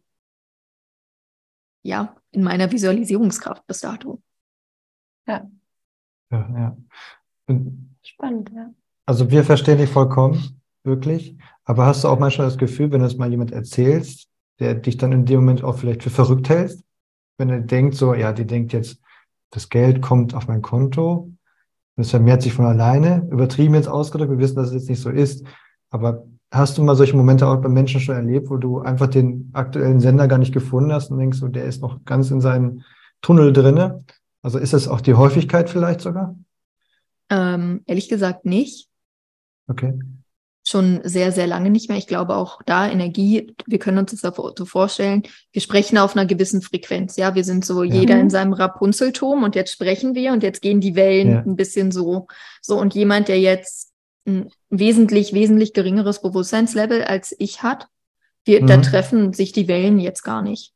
ja, 1.84 2.16
in 2.32 2.44
meiner 2.44 2.72
Visualisierungskraft 2.72 3.66
bis 3.68 3.82
dato. 3.82 4.22
Ja. 5.28 5.50
Ja, 6.32 6.78
ja. 7.50 7.58
Spannend, 8.04 8.52
ja. 8.56 8.74
Also 9.06 9.30
wir 9.30 9.44
verstehen 9.44 9.80
dich 9.80 9.90
vollkommen, 9.90 10.62
wirklich. 10.84 11.36
Aber 11.66 11.86
hast 11.86 12.04
du 12.04 12.08
auch 12.08 12.20
manchmal 12.20 12.48
das 12.48 12.58
Gefühl, 12.58 12.92
wenn 12.92 13.02
du 13.02 13.08
es 13.08 13.18
mal 13.18 13.30
jemand 13.30 13.52
erzählst, 13.52 14.30
der 14.60 14.76
dich 14.76 14.98
dann 14.98 15.12
in 15.12 15.26
dem 15.26 15.42
Moment 15.42 15.64
auch 15.64 15.78
vielleicht 15.78 16.04
für 16.04 16.10
verrückt 16.10 16.48
hältst? 16.50 16.84
Wenn 17.42 17.50
er 17.50 17.60
denkt, 17.60 17.96
so, 17.96 18.14
ja, 18.14 18.32
die 18.32 18.46
denkt 18.46 18.72
jetzt, 18.72 19.02
das 19.50 19.68
Geld 19.68 20.02
kommt 20.02 20.34
auf 20.34 20.48
mein 20.48 20.62
Konto 20.62 21.34
und 21.96 22.02
es 22.02 22.12
vermehrt 22.12 22.42
sich 22.42 22.54
von 22.54 22.66
alleine, 22.66 23.28
übertrieben 23.30 23.76
jetzt 23.76 23.90
ausgedrückt, 23.90 24.32
wir 24.32 24.38
wissen, 24.38 24.56
dass 24.56 24.70
es 24.70 24.76
jetzt 24.76 24.90
nicht 24.90 25.02
so 25.02 25.10
ist, 25.10 25.46
aber 25.90 26.26
hast 26.52 26.78
du 26.78 26.84
mal 26.84 26.96
solche 26.96 27.18
Momente 27.18 27.48
auch 27.48 27.62
bei 27.62 27.68
Menschen 27.68 28.00
schon 28.00 28.16
erlebt, 28.16 28.50
wo 28.50 28.58
du 28.58 28.80
einfach 28.80 29.08
den 29.08 29.50
aktuellen 29.54 30.00
Sender 30.00 30.28
gar 30.28 30.38
nicht 30.38 30.54
gefunden 30.54 30.94
hast 30.94 31.12
und 31.12 31.20
denkst, 31.20 31.40
so, 31.40 31.48
der 31.48 31.66
ist 31.66 31.82
noch 31.82 32.06
ganz 32.06 32.32
in 32.32 32.42
seinem 32.42 32.84
Tunnel 33.22 33.52
drinne? 33.52 34.04
Also 34.42 34.58
ist 34.58 34.74
das 34.74 34.88
auch 34.88 35.02
die 35.02 35.16
Häufigkeit 35.16 35.70
vielleicht 35.70 36.02
sogar? 36.02 36.36
Ähm, 37.30 37.82
ehrlich 37.86 38.10
gesagt 38.10 38.46
nicht. 38.46 38.88
Okay. 39.68 39.98
Schon 40.72 41.02
sehr, 41.04 41.32
sehr 41.32 41.46
lange 41.46 41.70
nicht 41.70 41.90
mehr. 41.90 41.98
Ich 41.98 42.08
glaube 42.08 42.36
auch 42.36 42.62
da 42.66 42.90
Energie, 42.90 43.54
wir 43.68 43.78
können 43.78 44.00
uns 44.00 44.20
das 44.20 44.36
so 44.58 44.66
vorstellen, 44.66 45.24
wir 45.52 45.62
sprechen 45.62 45.98
auf 45.98 46.16
einer 46.16 46.26
gewissen 46.26 46.62
Frequenz. 46.62 47.18
Ja, 47.18 47.36
wir 47.36 47.44
sind 47.44 47.64
so 47.66 47.84
Ja. 47.84 47.94
jeder 47.94 48.20
in 48.20 48.30
seinem 48.30 48.54
Rapunzelturm 48.54 49.44
und 49.44 49.56
jetzt 49.56 49.72
sprechen 49.72 50.16
wir 50.16 50.32
und 50.32 50.42
jetzt 50.44 50.62
gehen 50.62 50.82
die 50.82 50.96
Wellen 50.96 51.30
Ja. 51.32 51.40
ein 51.46 51.56
bisschen 51.56 51.92
so. 51.92 52.28
So 52.62 52.80
und 52.80 52.96
jemand, 52.96 53.28
der 53.28 53.40
jetzt 53.40 53.92
ein 54.26 54.50
wesentlich, 54.70 55.34
wesentlich 55.34 55.74
geringeres 55.74 56.22
Bewusstseinslevel 56.22 57.04
als 57.04 57.36
ich 57.38 57.62
hat, 57.62 57.88
wir, 58.46 58.66
da 58.66 58.78
Mhm. 58.78 58.82
treffen 58.84 59.34
sich 59.34 59.52
die 59.52 59.68
Wellen 59.68 60.00
jetzt 60.00 60.24
gar 60.24 60.42
nicht. 60.42 60.74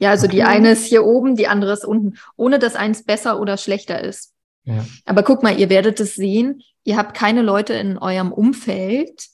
Ja, 0.00 0.10
also 0.10 0.26
die 0.26 0.42
eine 0.42 0.72
ist 0.72 0.86
hier 0.86 1.04
oben, 1.04 1.36
die 1.36 1.46
andere 1.46 1.72
ist 1.72 1.84
unten, 1.84 2.14
ohne 2.36 2.58
dass 2.58 2.74
eins 2.74 3.04
besser 3.04 3.38
oder 3.40 3.56
schlechter 3.56 4.02
ist. 4.02 4.32
Ja. 4.64 4.84
Aber 5.04 5.22
guck 5.22 5.42
mal, 5.42 5.58
ihr 5.58 5.70
werdet 5.70 6.00
es 6.00 6.14
sehen, 6.14 6.62
ihr 6.84 6.96
habt 6.96 7.14
keine 7.16 7.42
Leute 7.42 7.74
in 7.74 7.98
eurem 7.98 8.32
Umfeld. 8.32 9.26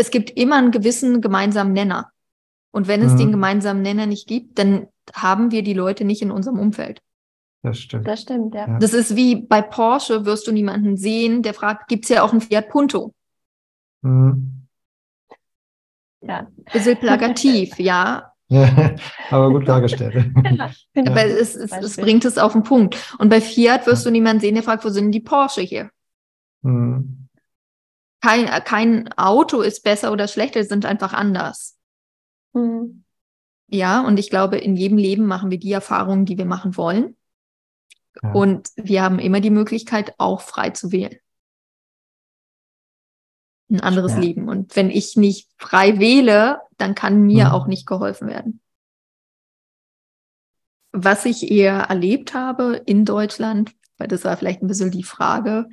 Es 0.00 0.10
gibt 0.10 0.30
immer 0.30 0.56
einen 0.56 0.70
gewissen 0.70 1.20
gemeinsamen 1.20 1.72
Nenner. 1.72 2.10
Und 2.72 2.88
wenn 2.88 3.02
es 3.02 3.12
Mhm. 3.12 3.18
den 3.18 3.30
gemeinsamen 3.32 3.82
Nenner 3.82 4.06
nicht 4.06 4.26
gibt, 4.26 4.58
dann 4.58 4.86
haben 5.12 5.50
wir 5.50 5.62
die 5.62 5.74
Leute 5.74 6.04
nicht 6.04 6.22
in 6.22 6.30
unserem 6.30 6.58
Umfeld. 6.58 7.02
Das 7.62 7.78
stimmt. 7.78 8.08
Das 8.08 8.22
stimmt, 8.22 8.54
ja. 8.54 8.66
Ja. 8.66 8.78
Das 8.78 8.94
ist 8.94 9.14
wie 9.16 9.36
bei 9.36 9.60
Porsche, 9.60 10.24
wirst 10.24 10.46
du 10.46 10.52
niemanden 10.52 10.96
sehen, 10.96 11.42
der 11.42 11.52
fragt, 11.52 11.88
gibt's 11.88 12.08
ja 12.08 12.22
auch 12.22 12.32
einen 12.32 12.40
Fiat 12.40 12.70
Punto? 12.70 13.12
Mhm. 14.02 14.66
Ja. 16.22 16.46
Bisschen 16.72 16.98
plakativ, 16.98 17.78
ja. 17.78 18.32
Ja, 18.48 18.96
aber 19.30 19.50
gut 19.50 19.68
dargestellt. 19.68 20.14
Finde 20.92 21.10
Aber 21.12 21.24
ich 21.26 21.32
es, 21.34 21.56
ein 21.56 21.62
es, 21.62 21.72
es 21.84 21.96
bringt 21.96 22.24
es 22.24 22.36
auf 22.36 22.52
den 22.52 22.64
Punkt. 22.64 22.96
Und 23.18 23.28
bei 23.28 23.40
Fiat 23.40 23.86
wirst 23.86 24.04
du 24.06 24.10
niemanden 24.10 24.40
sehen, 24.40 24.54
der 24.54 24.64
fragt, 24.64 24.84
wo 24.84 24.88
sind 24.88 25.04
denn 25.04 25.12
die 25.12 25.20
Porsche 25.20 25.60
hier? 25.60 25.90
Mhm. 26.62 27.28
Kein, 28.20 28.46
kein 28.64 29.12
Auto 29.14 29.62
ist 29.62 29.82
besser 29.82 30.12
oder 30.12 30.28
schlechter, 30.28 30.62
sind 30.64 30.84
einfach 30.84 31.12
anders. 31.12 31.78
Mhm. 32.52 33.04
Ja, 33.68 34.00
und 34.00 34.18
ich 34.18 34.30
glaube, 34.30 34.58
in 34.58 34.76
jedem 34.76 34.98
Leben 34.98 35.26
machen 35.26 35.50
wir 35.50 35.58
die 35.58 35.72
Erfahrungen, 35.72 36.26
die 36.26 36.36
wir 36.36 36.44
machen 36.44 36.76
wollen. 36.76 37.16
Ja. 38.22 38.32
Und 38.32 38.70
wir 38.76 39.02
haben 39.02 39.18
immer 39.20 39.40
die 39.40 39.50
Möglichkeit, 39.50 40.14
auch 40.18 40.40
frei 40.40 40.70
zu 40.70 40.90
wählen. 40.92 41.16
Ein 43.70 43.80
anderes 43.80 44.12
Ja. 44.12 44.18
Leben. 44.18 44.48
Und 44.48 44.74
wenn 44.74 44.90
ich 44.90 45.16
nicht 45.16 45.48
frei 45.56 46.00
wähle, 46.00 46.60
dann 46.76 46.96
kann 46.96 47.22
mir 47.22 47.46
Mhm. 47.46 47.50
auch 47.52 47.66
nicht 47.68 47.86
geholfen 47.86 48.26
werden. 48.28 48.60
Was 50.92 51.24
ich 51.24 51.50
eher 51.50 51.82
erlebt 51.82 52.34
habe 52.34 52.82
in 52.84 53.04
Deutschland, 53.04 53.72
weil 53.96 54.08
das 54.08 54.24
war 54.24 54.36
vielleicht 54.36 54.60
ein 54.60 54.66
bisschen 54.66 54.90
die 54.90 55.04
Frage, 55.04 55.68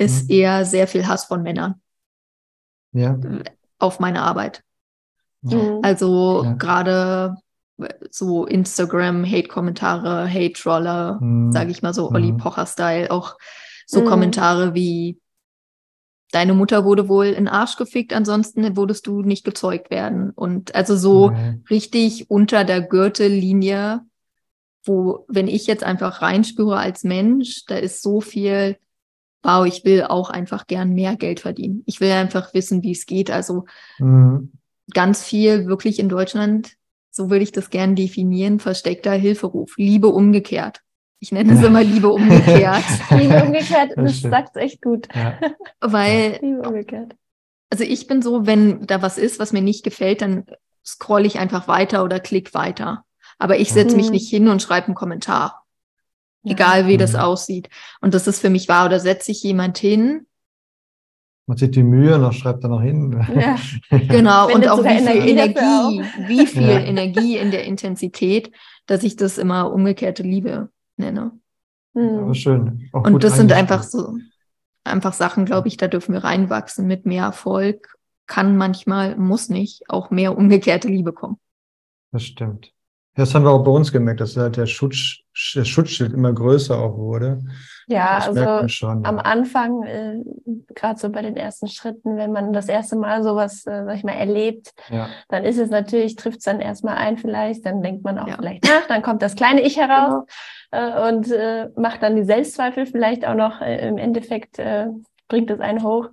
ist 0.00 0.24
Mhm. 0.24 0.34
eher 0.34 0.64
sehr 0.64 0.86
viel 0.88 1.06
Hass 1.06 1.24
von 1.26 1.42
Männern 1.42 1.74
Ja. 2.92 3.18
auf 3.78 4.00
meine 4.00 4.22
Arbeit. 4.22 4.62
Mhm. 5.42 5.80
Also 5.82 6.42
Ja. 6.44 6.52
gerade 6.54 7.36
so 8.10 8.44
Instagram, 8.46 9.24
Hate-Kommentare, 9.24 10.28
Hate-Troller, 10.28 11.18
Mhm. 11.20 11.52
sage 11.52 11.70
ich 11.70 11.82
mal 11.82 11.94
so, 11.94 12.10
Olli 12.10 12.32
Mhm. 12.32 12.38
Pocher-Style, 12.38 13.10
auch 13.10 13.36
so 13.86 14.00
Mhm. 14.00 14.04
Kommentare 14.06 14.74
wie 14.74 15.18
Deine 16.32 16.54
Mutter 16.54 16.84
wurde 16.84 17.08
wohl 17.08 17.26
in 17.26 17.46
den 17.46 17.48
Arsch 17.48 17.74
gefickt, 17.76 18.12
ansonsten 18.12 18.76
würdest 18.76 19.08
du 19.08 19.22
nicht 19.22 19.42
gezeugt 19.44 19.90
werden. 19.90 20.30
Und 20.30 20.76
also 20.76 20.94
so 20.94 21.32
Ja. 21.32 21.54
richtig 21.70 22.30
unter 22.30 22.62
der 22.62 22.82
Gürtellinie, 22.82 24.02
wo, 24.84 25.24
wenn 25.26 25.48
ich 25.48 25.66
jetzt 25.66 25.82
einfach 25.82 26.22
reinspüre 26.22 26.76
als 26.76 27.02
Mensch, 27.02 27.64
da 27.66 27.74
ist 27.74 28.00
so 28.02 28.20
viel, 28.20 28.76
wow, 29.42 29.66
ich 29.66 29.84
will 29.84 30.04
auch 30.04 30.30
einfach 30.30 30.66
gern 30.66 30.90
mehr 30.92 31.16
Geld 31.16 31.40
verdienen. 31.40 31.82
Ich 31.86 32.00
will 32.00 32.10
einfach 32.12 32.52
wissen, 32.54 32.82
wie 32.82 32.92
es 32.92 33.06
geht. 33.06 33.30
Also 33.30 33.64
Mhm. 33.98 34.52
ganz 34.92 35.22
viel 35.24 35.66
wirklich 35.66 35.98
in 35.98 36.08
Deutschland, 36.08 36.72
so 37.10 37.30
würde 37.30 37.42
ich 37.42 37.52
das 37.52 37.70
gern 37.70 37.96
definieren, 37.96 38.60
versteckter 38.60 39.12
Hilferuf. 39.12 39.74
Liebe 39.76 40.08
umgekehrt. 40.08 40.80
Ich 41.20 41.32
nenne 41.32 41.52
es 41.54 41.62
immer 41.64 41.82
Liebe 41.82 42.08
umgekehrt, 42.10 42.82
Liebe 43.10 43.42
umgekehrt, 43.44 43.92
Das 43.96 44.20
das 44.22 44.30
sagt 44.30 44.56
echt 44.56 44.82
gut. 44.82 45.08
Ja. 45.14 45.38
weil, 45.80 46.38
Liebe 46.42 46.60
umgekehrt. 46.68 47.14
also 47.70 47.84
ich 47.84 48.06
bin 48.06 48.22
so, 48.22 48.46
wenn 48.46 48.86
da 48.86 49.00
was 49.02 49.18
ist, 49.18 49.38
was 49.38 49.52
mir 49.52 49.62
nicht 49.62 49.84
gefällt, 49.84 50.22
dann 50.22 50.44
scroll 50.84 51.26
ich 51.26 51.38
einfach 51.38 51.68
weiter 51.68 52.04
oder 52.04 52.20
klick 52.20 52.54
weiter. 52.54 53.04
Aber 53.38 53.58
ich 53.58 53.72
setze 53.72 53.96
mich 53.96 54.06
Mhm. 54.06 54.12
nicht 54.12 54.28
hin 54.30 54.48
und 54.48 54.60
schreibe 54.62 54.86
einen 54.88 54.94
Kommentar. 54.96 55.59
Ja. 56.42 56.52
Egal 56.52 56.86
wie 56.86 56.96
das 56.96 57.12
Mhm. 57.12 57.18
aussieht. 57.20 57.68
Und 58.00 58.14
das 58.14 58.26
ist 58.26 58.40
für 58.40 58.50
mich 58.50 58.68
wahr. 58.68 58.86
Oder 58.86 59.00
setze 59.00 59.26
sich 59.26 59.42
jemand 59.42 59.78
hin, 59.78 60.26
Man 61.46 61.56
sieht 61.58 61.74
die 61.74 61.82
Mühe 61.82 62.16
noch, 62.18 62.32
schreibt 62.32 62.62
da 62.62 62.68
noch 62.68 62.80
hin. 62.82 63.26
Ja. 63.34 63.56
genau, 64.08 64.54
und 64.54 64.68
auch 64.68 64.84
wie 64.84 64.98
viel 64.98 65.08
Energie 65.08 65.30
Energie, 65.30 66.02
wie 66.28 66.46
viel 66.46 66.62
Ja. 66.68 66.78
Energie 66.78 67.36
in 67.38 67.50
der 67.50 67.64
Intensität, 67.64 68.52
dass 68.86 69.02
ich 69.02 69.16
das 69.16 69.36
immer 69.36 69.72
umgekehrte 69.72 70.22
Liebe 70.22 70.70
nenne. 70.96 71.32
Aber 71.94 72.04
Mhm. 72.26 72.34
schön. 72.34 72.88
Auch 72.92 73.04
Und 73.04 73.14
gut 73.14 73.24
das 73.24 73.36
sind 73.36 73.52
einfach 73.52 73.82
so, 73.82 74.16
einfach 74.84 75.12
Sachen, 75.12 75.44
glaube 75.44 75.66
ich, 75.66 75.76
da 75.76 75.88
dürfen 75.88 76.12
wir 76.12 76.22
reinwachsen 76.22 76.86
mit 76.86 77.04
mehr 77.04 77.24
Erfolg. 77.24 77.96
Kann 78.28 78.56
manchmal, 78.56 79.16
muss 79.16 79.48
nicht, 79.48 79.82
auch 79.90 80.10
mehr 80.10 80.38
umgekehrte 80.38 80.86
Liebe 80.86 81.12
kommen. 81.12 81.38
Das 82.12 82.22
stimmt. 82.22 82.72
Ja, 83.16 83.24
Das 83.24 83.34
haben 83.34 83.44
wir 83.44 83.50
auch 83.50 83.64
bei 83.64 83.70
uns 83.70 83.90
gemerkt, 83.92 84.20
dass 84.20 84.36
halt 84.36 84.56
der, 84.56 84.66
Schutz, 84.66 85.18
das 85.54 85.66
Schutzschild 85.68 86.12
immer 86.12 86.32
größer 86.32 86.78
auch 86.78 86.96
wurde. 86.96 87.40
Ja, 87.88 88.18
das 88.18 88.34
merkt 88.34 88.46
man 88.48 88.56
also 88.58 88.68
schon. 88.68 89.04
am 89.04 89.16
ja. 89.16 89.22
Anfang, 89.22 89.82
äh, 89.82 90.18
gerade 90.76 90.98
so 91.00 91.08
bei 91.10 91.22
den 91.22 91.36
ersten 91.36 91.66
Schritten, 91.66 92.16
wenn 92.16 92.30
man 92.30 92.52
das 92.52 92.68
erste 92.68 92.94
Mal 92.94 93.24
sowas, 93.24 93.66
äh, 93.66 93.84
sag 93.84 93.96
ich 93.96 94.04
mal, 94.04 94.12
erlebt, 94.12 94.70
Ja. 94.90 95.08
dann 95.28 95.42
ist 95.44 95.58
es 95.58 95.70
natürlich, 95.70 96.14
trifft 96.14 96.38
es 96.38 96.44
dann 96.44 96.60
erstmal 96.60 96.96
ein 96.98 97.16
vielleicht, 97.18 97.66
dann 97.66 97.82
denkt 97.82 98.04
man 98.04 98.16
auch 98.20 98.28
Ja. 98.28 98.36
vielleicht 98.36 98.62
nach, 98.64 98.86
dann 98.86 99.02
kommt 99.02 99.22
das 99.22 99.34
kleine 99.34 99.62
Ich 99.62 99.76
heraus 99.76 100.24
äh, 100.70 101.08
und 101.08 101.32
äh, 101.32 101.68
macht 101.76 102.04
dann 102.04 102.14
die 102.14 102.22
Selbstzweifel 102.24 102.86
vielleicht 102.86 103.26
auch 103.26 103.34
noch 103.34 103.60
äh, 103.60 103.88
im 103.88 103.98
Endeffekt, 103.98 104.60
äh, 104.60 104.86
bringt 105.30 105.50
es 105.50 105.60
einen 105.60 105.82
hoch. 105.82 106.10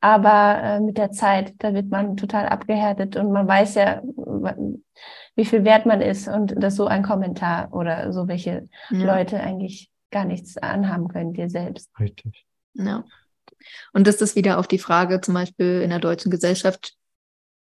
Aber 0.00 0.60
äh, 0.62 0.80
mit 0.80 0.98
der 0.98 1.10
Zeit, 1.10 1.54
da 1.58 1.72
wird 1.72 1.88
man 1.88 2.18
total 2.18 2.46
abgehärtet 2.46 3.16
und 3.16 3.32
man 3.32 3.48
weiß 3.48 3.76
ja, 3.76 4.02
wie 5.34 5.44
viel 5.46 5.64
wert 5.64 5.86
man 5.86 6.02
ist 6.02 6.28
und 6.28 6.54
dass 6.62 6.76
so 6.76 6.86
ein 6.86 7.02
Kommentar 7.02 7.72
oder 7.72 8.12
so 8.12 8.28
welche 8.28 8.68
Ja. 8.90 9.16
Leute 9.16 9.40
eigentlich 9.40 9.90
gar 10.10 10.26
nichts 10.26 10.58
anhaben 10.58 11.08
können, 11.08 11.32
dir 11.32 11.48
selbst. 11.48 11.90
Richtig. 11.98 12.44
Ja. 12.74 13.04
Und 13.92 14.06
das 14.06 14.20
ist 14.20 14.36
wieder 14.36 14.58
auf 14.58 14.68
die 14.68 14.78
Frage, 14.78 15.20
zum 15.20 15.34
Beispiel 15.34 15.80
in 15.82 15.90
der 15.90 15.98
deutschen 15.98 16.30
Gesellschaft, 16.30 16.94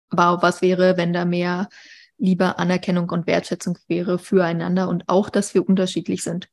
wow, 0.09 0.41
was 0.41 0.61
wäre, 0.61 0.97
wenn 0.97 1.13
da 1.13 1.25
mehr 1.25 1.69
Liebe, 2.17 2.57
Anerkennung 2.57 3.09
und 3.09 3.27
Wertschätzung 3.27 3.77
wäre 3.87 4.17
füreinander 4.17 4.89
und 4.89 5.07
auch, 5.07 5.29
dass 5.29 5.53
wir 5.53 5.67
unterschiedlich 5.67 6.23
sind. 6.23 6.49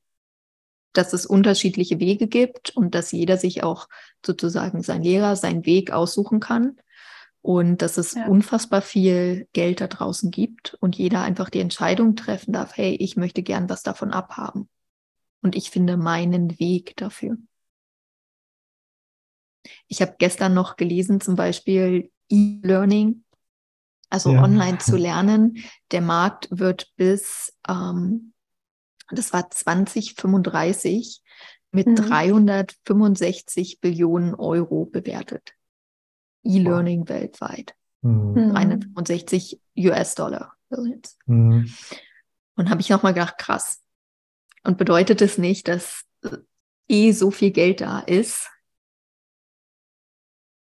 Dass 0.93 1.12
es 1.12 1.26
unterschiedliche 1.26 1.99
Wege 2.01 2.26
gibt 2.28 2.76
und 2.76 2.95
dass 2.95 3.12
jeder 3.12 3.39
sich 3.39 3.62
auch 3.62 3.89
sozusagen 4.27 4.83
sein 4.83 5.03
Lehrer, 5.03 5.37
seinen 5.37 5.66
Weg 5.66 5.91
aussuchen 5.93 6.41
kann. 6.41 6.77
Und 7.43 7.83
dass 7.83 7.99
es 7.99 8.14
Ja. 8.14 8.27
unfassbar 8.27 8.81
viel 8.81 9.49
Geld 9.53 9.83
da 9.83 9.87
draußen 9.87 10.31
gibt 10.31 10.79
und 10.81 10.97
jeder 10.97 11.22
einfach 11.22 11.51
die 11.51 11.61
Entscheidung 11.61 12.16
treffen 12.16 12.53
darf, 12.53 12.77
hey, 12.77 12.95
ich 12.95 13.16
möchte 13.16 13.43
gern 13.43 13.68
was 13.68 13.83
davon 13.83 14.12
abhaben. 14.12 14.68
Und 15.43 15.55
ich 15.55 15.70
finde 15.70 15.99
meinen 15.99 16.59
Weg 16.59 16.97
dafür. 16.97 17.37
Ich 19.89 20.01
habe 20.01 20.14
gestern 20.18 20.55
noch 20.55 20.77
gelesen, 20.77 21.20
zum 21.20 21.37
Beispiel 21.37 22.11
E-Learning, 22.31 23.25
also 24.11 24.31
Ja. 24.33 24.43
online 24.43 24.79
zu 24.79 24.97
lernen. 24.97 25.59
Der 25.91 26.01
Markt 26.01 26.49
wird 26.51 26.93
bis, 26.97 27.53
ähm, 27.68 28.33
das 29.11 29.33
war 29.33 29.51
2035, 29.51 31.22
mit 31.75 31.87
Mhm. 31.87 31.97
365 31.97 33.81
Billionen 33.81 34.35
Euro 34.35 34.87
bewertet. 34.87 35.55
E-Learning 36.45 37.09
weltweit. 37.09 37.75
Mhm. 38.03 38.33
Mhm. 38.35 38.53
365 38.53 39.61
US-Dollar. 39.77 40.55
Billions. 40.68 41.18
Mhm. 41.27 41.70
Und 42.57 42.70
habe 42.70 42.81
ich 42.81 42.91
nochmal 42.91 43.14
gedacht, 43.14 43.39
krass. 43.39 43.83
Und 44.62 44.79
bedeutet 44.79 45.20
es 45.20 45.37
nicht, 45.37 45.68
dass 45.68 46.05
äh, 46.22 46.37
eh 46.89 47.12
so 47.12 47.31
viel 47.31 47.51
Geld 47.51 47.81
da 47.81 48.01
ist, 48.01 48.51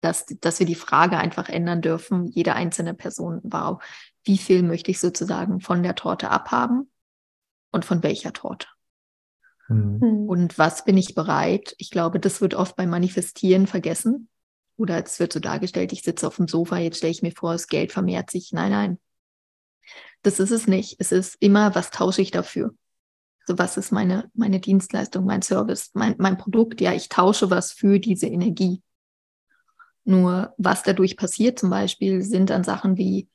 dass, 0.00 0.26
dass 0.26 0.58
wir 0.58 0.66
die 0.66 0.74
Frage 0.74 1.18
einfach 1.18 1.48
ändern 1.48 1.82
dürfen, 1.82 2.26
jede 2.26 2.54
einzelne 2.54 2.94
Person, 2.94 3.40
wow, 3.42 3.82
wie 4.24 4.38
viel 4.38 4.62
möchte 4.62 4.90
ich 4.90 5.00
sozusagen 5.00 5.60
von 5.60 5.82
der 5.82 5.94
Torte 5.94 6.30
abhaben 6.30 6.90
und 7.72 7.84
von 7.84 8.02
welcher 8.02 8.32
Torte? 8.32 8.68
Mhm. 9.68 9.98
Mhm. 10.00 10.28
Und 10.28 10.58
was 10.58 10.84
bin 10.84 10.96
ich 10.96 11.14
bereit? 11.14 11.74
Ich 11.78 11.90
glaube, 11.90 12.20
das 12.20 12.40
wird 12.40 12.54
oft 12.54 12.76
beim 12.76 12.90
Manifestieren 12.90 13.66
vergessen. 13.66 14.28
Oder 14.76 15.04
es 15.04 15.18
wird 15.18 15.32
so 15.32 15.40
dargestellt, 15.40 15.92
ich 15.92 16.02
sitze 16.02 16.26
auf 16.26 16.36
dem 16.36 16.46
Sofa, 16.46 16.78
jetzt 16.78 16.98
stelle 16.98 17.10
ich 17.10 17.22
mir 17.22 17.32
vor, 17.32 17.52
das 17.52 17.66
Geld 17.66 17.92
vermehrt 17.92 18.30
sich. 18.30 18.52
Nein, 18.52 18.70
nein. 18.70 18.98
Das 20.22 20.38
ist 20.38 20.50
es 20.50 20.66
nicht. 20.66 20.96
Es 21.00 21.10
ist 21.10 21.36
immer, 21.40 21.74
was 21.74 21.90
tausche 21.90 22.22
ich 22.22 22.30
dafür? 22.30 22.74
So, 23.46 23.58
was 23.58 23.76
ist 23.76 23.92
meine, 23.92 24.30
meine 24.34 24.60
Dienstleistung, 24.60 25.24
mein 25.24 25.42
Service, 25.42 25.90
mein, 25.94 26.14
mein 26.18 26.36
Produkt? 26.36 26.80
Ja, 26.80 26.92
ich 26.92 27.08
tausche 27.08 27.50
was 27.50 27.72
für 27.72 27.98
diese 27.98 28.26
Energie. 28.26 28.82
Nur 30.04 30.54
was 30.58 30.82
dadurch 30.82 31.16
passiert 31.16 31.58
zum 31.58 31.70
Beispiel, 31.70 32.22
sind 32.22 32.50
dann 32.50 32.62
Sachen 32.62 32.96
wie, 32.96 33.28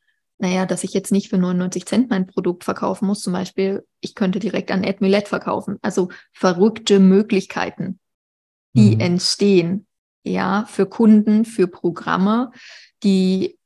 naja, 0.43 0.65
dass 0.65 0.83
ich 0.83 0.93
jetzt 0.93 1.13
nicht 1.13 1.29
für 1.29 1.37
99 1.37 1.85
Cent 1.85 2.09
mein 2.09 2.27
Produkt 2.27 2.65
verkaufen 2.65 3.07
muss. 3.07 3.21
Zum 3.21 3.31
Beispiel, 3.31 3.87
ich 4.01 4.13
könnte 4.13 4.39
direkt 4.39 4.71
an 4.71 4.83
Admilet 4.83 5.29
verkaufen. 5.29 5.77
Also 5.81 6.09
verrückte 6.33 6.99
Möglichkeiten, 6.99 7.97
die 8.73 8.95
mhm. 8.95 8.99
entstehen, 8.99 9.87
ja, 10.23 10.65
für 10.67 10.85
Kunden, 10.85 11.45
für 11.45 11.67
Programme, 11.67 12.51
die, 13.03 13.57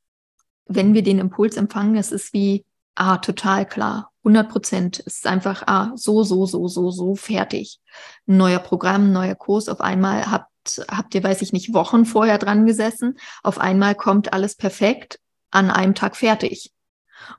wenn 0.68 0.94
wir 0.94 1.02
den 1.02 1.18
Impuls 1.18 1.58
empfangen, 1.58 1.96
es 1.96 2.12
ist 2.12 2.32
wie, 2.34 2.64
ah, 2.94 3.18
total 3.18 3.66
klar, 3.66 4.12
100 4.20 4.48
Prozent. 4.48 5.04
Es 5.04 5.16
ist 5.16 5.26
einfach, 5.26 5.64
ah, 5.66 5.94
so, 5.96 6.22
so, 6.22 6.46
so, 6.46 6.68
so, 6.68 6.92
so, 6.92 7.16
fertig. 7.16 7.80
Ein 8.28 8.38
neuer 8.38 8.60
Programm, 8.60 9.12
neuer 9.12 9.34
Kurs. 9.34 9.68
Auf 9.68 9.82
einmal 9.82 10.30
habt, 10.30 10.86
habt 10.92 11.16
ihr, 11.16 11.24
weiß 11.24 11.42
ich 11.42 11.54
nicht, 11.54 11.74
Wochen 11.74 12.06
vorher 12.06 12.38
dran 12.38 12.68
gesessen. 12.68 13.18
Auf 13.42 13.58
einmal 13.58 13.96
kommt 13.96 14.32
alles 14.32 14.54
perfekt 14.56 15.20
an 15.52 15.72
einem 15.72 15.96
Tag 15.96 16.16
fertig. 16.16 16.72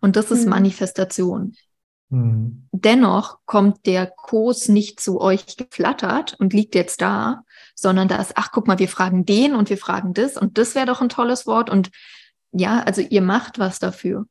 Und 0.00 0.16
das 0.16 0.30
ist 0.30 0.44
mhm. 0.44 0.50
Manifestation. 0.50 1.56
Mhm. 2.10 2.68
Dennoch 2.72 3.38
kommt 3.44 3.86
der 3.86 4.06
Kurs 4.06 4.68
nicht 4.68 5.00
zu 5.00 5.20
euch 5.20 5.56
geflattert 5.56 6.34
und 6.38 6.52
liegt 6.52 6.74
jetzt 6.74 7.00
da, 7.00 7.44
sondern 7.74 8.08
da 8.08 8.16
ist, 8.16 8.32
ach, 8.36 8.50
guck 8.52 8.66
mal, 8.66 8.78
wir 8.78 8.88
fragen 8.88 9.24
den 9.24 9.54
und 9.54 9.70
wir 9.70 9.78
fragen 9.78 10.14
das 10.14 10.36
und 10.36 10.58
das 10.58 10.74
wäre 10.74 10.86
doch 10.86 11.00
ein 11.00 11.08
tolles 11.10 11.46
Wort. 11.46 11.70
Und 11.70 11.90
ja, 12.52 12.80
also 12.80 13.02
ihr 13.02 13.22
macht 13.22 13.58
was 13.58 13.78
dafür. 13.78 14.26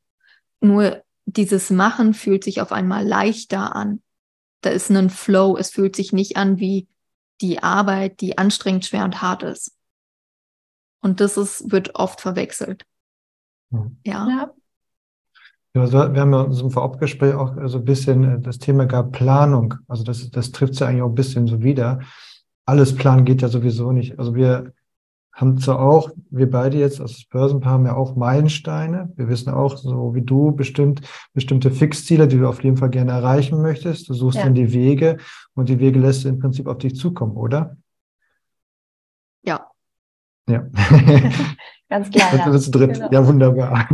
Nur 0.59 1.03
dieses 1.25 1.69
Machen 1.69 2.13
fühlt 2.13 2.43
sich 2.43 2.61
auf 2.61 2.71
einmal 2.71 3.05
leichter 3.05 3.75
an. 3.75 4.01
Da 4.61 4.71
ist 4.71 4.89
ein 4.89 5.09
Flow. 5.09 5.55
Es 5.57 5.69
fühlt 5.69 5.95
sich 5.95 6.13
nicht 6.13 6.38
an 6.38 6.59
wie 6.59 6.88
die 7.41 7.61
Arbeit, 7.61 8.21
die 8.21 8.38
anstrengend, 8.38 8.86
schwer 8.86 9.03
und 9.03 9.21
hart 9.21 9.43
ist. 9.43 9.73
Und 11.01 11.19
das 11.21 11.38
ist, 11.38 11.71
wird 11.71 11.95
oft 11.95 12.21
verwechselt. 12.21 12.86
Ja. 13.72 14.28
ja. 14.28 14.51
Also 15.82 15.97
wir 16.13 16.22
haben 16.22 16.34
ja 16.34 16.41
in 16.41 16.47
unserem 16.47 16.72
Vorabgespräch 16.72 17.34
auch 17.36 17.55
so 17.65 17.78
ein 17.78 17.86
bisschen 17.86 18.24
äh, 18.24 18.39
das 18.39 18.57
Thema 18.57 18.86
gab 18.86 19.11
Planung. 19.11 19.76
Also 19.88 20.03
das, 20.03 20.30
das 20.32 20.51
trifft 20.51 20.74
es 20.74 20.80
ja 20.80 20.88
eigentlich 20.88 21.01
auch 21.01 21.09
ein 21.09 21.15
bisschen 21.15 21.47
so 21.47 21.61
wieder. 21.61 21.99
Alles 22.65 22.95
planen 22.95 23.26
geht 23.26 23.41
ja 23.41 23.47
sowieso 23.47 23.91
nicht. 23.91 24.20
Also 24.20 24.36
wir 24.36 24.74
haben 25.38 25.59
zwar 25.59 25.80
auch, 25.80 26.09
wir 26.32 26.49
beide 26.49 26.80
jetzt 26.80 26.99
als 26.99 27.26
Börsenpaar 27.26 27.74
haben 27.74 27.86
ja 27.86 27.95
auch 27.95 28.15
Meilensteine. 28.15 29.13
Wir 29.15 29.30
wissen 29.30 29.53
auch, 29.53 29.78
so 29.78 30.15
wie 30.15 30.24
du, 30.24 30.51
bestimmt 30.51 31.01
bestimmte 31.34 31.70
Fixziele, 31.70 32.28
die 32.28 32.39
du 32.39 32.49
auf 32.49 32.63
jeden 32.63 32.78
Fall 32.78 32.89
gerne 32.89 33.11
erreichen 33.11 33.61
möchtest. 33.61 34.09
Du 34.09 34.15
suchst 34.15 34.39
ja. 34.39 34.45
dann 34.45 34.55
die 34.55 34.74
Wege 34.74 35.18
und 35.53 35.70
die 35.70 35.80
Wege 35.80 35.99
lässt 35.99 36.24
du 36.24 36.30
im 36.30 36.39
Prinzip 36.39 36.65
auf 36.65 36.80
dich 36.80 36.95
zukommen, 36.95 37.38
oder? 37.38 37.78
Ja. 40.48 40.66
Ganz 41.89 42.10
klar. 42.10 42.36
Ja. 42.36 42.58
zu 42.58 42.70
dritt. 42.70 42.95
Genau. 42.95 43.10
Ja, 43.12 43.26
wunderbar. 43.26 43.88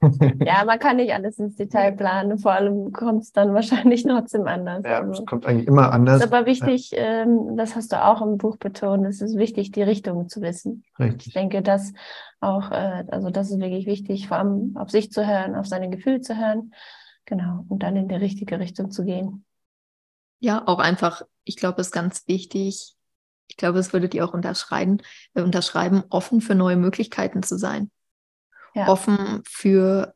Super. 0.00 0.32
Ja, 0.44 0.64
man 0.64 0.80
kann 0.80 0.96
nicht 0.96 1.12
alles 1.12 1.38
ins 1.38 1.54
Detail 1.54 1.92
planen. 1.92 2.38
Vor 2.38 2.52
allem 2.52 2.92
kommt 2.92 3.22
es 3.22 3.32
dann 3.32 3.54
wahrscheinlich 3.54 4.02
trotzdem 4.02 4.48
anders. 4.48 4.82
Ja, 4.84 5.00
also. 5.00 5.22
es 5.22 5.26
kommt 5.26 5.46
eigentlich 5.46 5.68
immer 5.68 5.92
anders. 5.92 6.24
ist 6.24 6.32
aber 6.32 6.46
wichtig, 6.46 6.90
ja. 6.90 7.22
ähm, 7.22 7.56
das 7.56 7.76
hast 7.76 7.92
du 7.92 8.04
auch 8.04 8.20
im 8.20 8.36
Buch 8.36 8.56
betont, 8.56 9.06
es 9.06 9.20
ist 9.20 9.36
wichtig, 9.36 9.70
die 9.70 9.82
Richtung 9.82 10.28
zu 10.28 10.42
wissen. 10.42 10.82
Richtig. 10.98 11.28
Ich 11.28 11.34
denke, 11.34 11.62
dass 11.62 11.92
auch, 12.40 12.72
äh, 12.72 13.04
also 13.08 13.30
das 13.30 13.50
ist 13.50 13.60
wirklich 13.60 13.86
wichtig, 13.86 14.26
vor 14.26 14.38
allem 14.38 14.76
auf 14.76 14.90
sich 14.90 15.12
zu 15.12 15.24
hören, 15.24 15.54
auf 15.54 15.66
seine 15.66 15.88
Gefühle 15.88 16.20
zu 16.22 16.36
hören. 16.36 16.72
Genau. 17.26 17.64
Und 17.68 17.84
dann 17.84 17.94
in 17.94 18.08
die 18.08 18.14
richtige 18.16 18.58
Richtung 18.58 18.90
zu 18.90 19.04
gehen. 19.04 19.44
Ja, 20.40 20.66
auch 20.66 20.80
einfach, 20.80 21.22
ich 21.44 21.56
glaube, 21.56 21.80
es 21.80 21.88
ist 21.88 21.92
ganz 21.92 22.26
wichtig, 22.26 22.95
ich 23.48 23.56
glaube, 23.56 23.78
es 23.78 23.92
würdet 23.92 24.14
ihr 24.14 24.24
auch 24.24 24.34
unterschreiben, 24.34 24.98
äh, 25.34 25.42
unterschreiben, 25.42 26.04
offen 26.10 26.40
für 26.40 26.54
neue 26.54 26.76
Möglichkeiten 26.76 27.42
zu 27.42 27.58
sein. 27.58 27.90
Ja. 28.74 28.88
Offen 28.88 29.42
für 29.48 30.14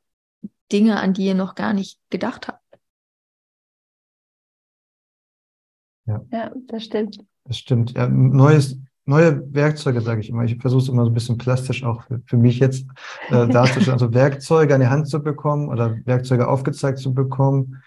Dinge, 0.70 1.00
an 1.00 1.14
die 1.14 1.26
ihr 1.26 1.34
noch 1.34 1.54
gar 1.54 1.72
nicht 1.72 1.98
gedacht 2.10 2.48
habt. 2.48 2.60
Ja, 6.06 6.20
ja 6.30 6.52
das 6.68 6.84
stimmt. 6.84 7.18
Das 7.44 7.56
stimmt. 7.56 7.92
Ja, 7.96 8.08
neues, 8.08 8.78
neue 9.06 9.42
Werkzeuge, 9.54 10.00
sage 10.00 10.20
ich 10.20 10.28
immer. 10.28 10.44
Ich 10.44 10.60
versuche 10.60 10.82
es 10.82 10.88
immer 10.88 11.04
so 11.04 11.10
ein 11.10 11.14
bisschen 11.14 11.38
plastisch 11.38 11.84
auch 11.84 12.02
für, 12.02 12.20
für 12.26 12.36
mich 12.36 12.58
jetzt 12.58 12.86
äh, 13.28 13.48
darzustellen. 13.48 13.92
also 13.92 14.12
Werkzeuge 14.12 14.74
an 14.74 14.80
die 14.80 14.88
Hand 14.88 15.08
zu 15.08 15.22
bekommen 15.22 15.68
oder 15.68 15.96
Werkzeuge 16.04 16.48
aufgezeigt 16.48 16.98
zu 16.98 17.14
bekommen, 17.14 17.82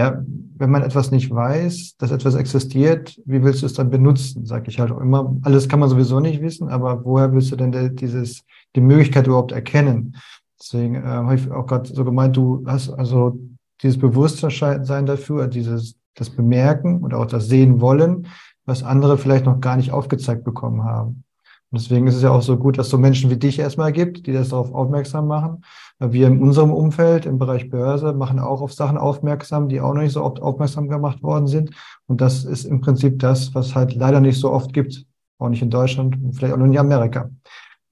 ja, 0.00 0.24
wenn 0.56 0.70
man 0.70 0.82
etwas 0.82 1.10
nicht 1.10 1.30
weiß, 1.30 1.96
dass 1.98 2.10
etwas 2.10 2.34
existiert, 2.34 3.20
wie 3.26 3.42
willst 3.42 3.60
du 3.60 3.66
es 3.66 3.74
dann 3.74 3.90
benutzen? 3.90 4.46
Sage 4.46 4.70
ich 4.70 4.80
halt 4.80 4.90
auch 4.90 5.00
immer. 5.00 5.36
Alles 5.42 5.68
kann 5.68 5.78
man 5.78 5.90
sowieso 5.90 6.20
nicht 6.20 6.40
wissen, 6.40 6.70
aber 6.70 7.04
woher 7.04 7.32
willst 7.34 7.52
du 7.52 7.56
denn 7.56 7.96
dieses, 7.96 8.42
die 8.74 8.80
Möglichkeit 8.80 9.26
überhaupt 9.26 9.52
erkennen? 9.52 10.16
Deswegen 10.58 10.94
äh, 10.94 11.02
habe 11.02 11.34
ich 11.34 11.50
auch 11.50 11.66
gerade 11.66 11.92
so 11.92 12.02
gemeint, 12.02 12.34
du 12.34 12.64
hast 12.66 12.88
also 12.90 13.38
dieses 13.82 13.98
Bewusstsein 13.98 15.04
dafür, 15.04 15.48
dieses, 15.48 15.96
das 16.14 16.30
Bemerken 16.30 17.02
und 17.02 17.12
auch 17.12 17.26
das 17.26 17.48
Sehen 17.48 17.82
wollen, 17.82 18.26
was 18.64 18.82
andere 18.82 19.18
vielleicht 19.18 19.44
noch 19.44 19.60
gar 19.60 19.76
nicht 19.76 19.92
aufgezeigt 19.92 20.44
bekommen 20.44 20.84
haben. 20.84 21.24
Und 21.72 21.80
deswegen 21.80 22.08
ist 22.08 22.16
es 22.16 22.22
ja 22.22 22.30
auch 22.30 22.42
so 22.42 22.56
gut, 22.56 22.78
dass 22.78 22.86
es 22.86 22.90
so 22.90 22.98
Menschen 22.98 23.30
wie 23.30 23.36
dich 23.36 23.60
erstmal 23.60 23.92
gibt, 23.92 24.26
die 24.26 24.32
das 24.32 24.48
darauf 24.48 24.74
aufmerksam 24.74 25.28
machen. 25.28 25.64
Wir 26.00 26.26
in 26.26 26.42
unserem 26.42 26.72
Umfeld 26.72 27.26
im 27.26 27.38
Bereich 27.38 27.70
Börse 27.70 28.12
machen 28.12 28.40
auch 28.40 28.60
auf 28.60 28.72
Sachen 28.72 28.98
aufmerksam, 28.98 29.68
die 29.68 29.80
auch 29.80 29.94
noch 29.94 30.02
nicht 30.02 30.12
so 30.12 30.24
oft 30.24 30.40
aufmerksam 30.40 30.88
gemacht 30.88 31.22
worden 31.22 31.46
sind. 31.46 31.70
Und 32.06 32.20
das 32.20 32.44
ist 32.44 32.64
im 32.64 32.80
Prinzip 32.80 33.20
das, 33.20 33.54
was 33.54 33.76
halt 33.76 33.94
leider 33.94 34.20
nicht 34.20 34.40
so 34.40 34.50
oft 34.50 34.72
gibt. 34.72 35.06
Auch 35.38 35.48
nicht 35.48 35.62
in 35.62 35.70
Deutschland 35.70 36.16
und 36.16 36.32
vielleicht 36.32 36.54
auch 36.54 36.58
nur 36.58 36.66
in 36.66 36.76
Amerika. 36.76 37.30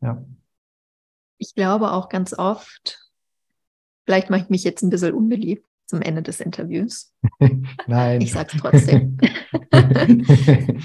Ja. 0.01 0.25
Ich 1.39 1.55
glaube 1.55 1.93
auch 1.93 2.09
ganz 2.09 2.35
oft, 2.37 3.09
vielleicht 4.07 4.29
mache 4.29 4.43
ich 4.43 4.49
mich 4.49 4.65
jetzt 4.65 4.83
ein 4.83 4.91
bisschen 4.91 5.15
unbeliebt 5.15 5.65
zum 5.87 6.03
Ende 6.03 6.23
des 6.23 6.41
Interviews. 6.41 7.15
Nein. 7.87 8.21
Ich 8.23 8.33
sage 8.33 8.51
es 8.55 8.61
trotzdem. 8.61 9.19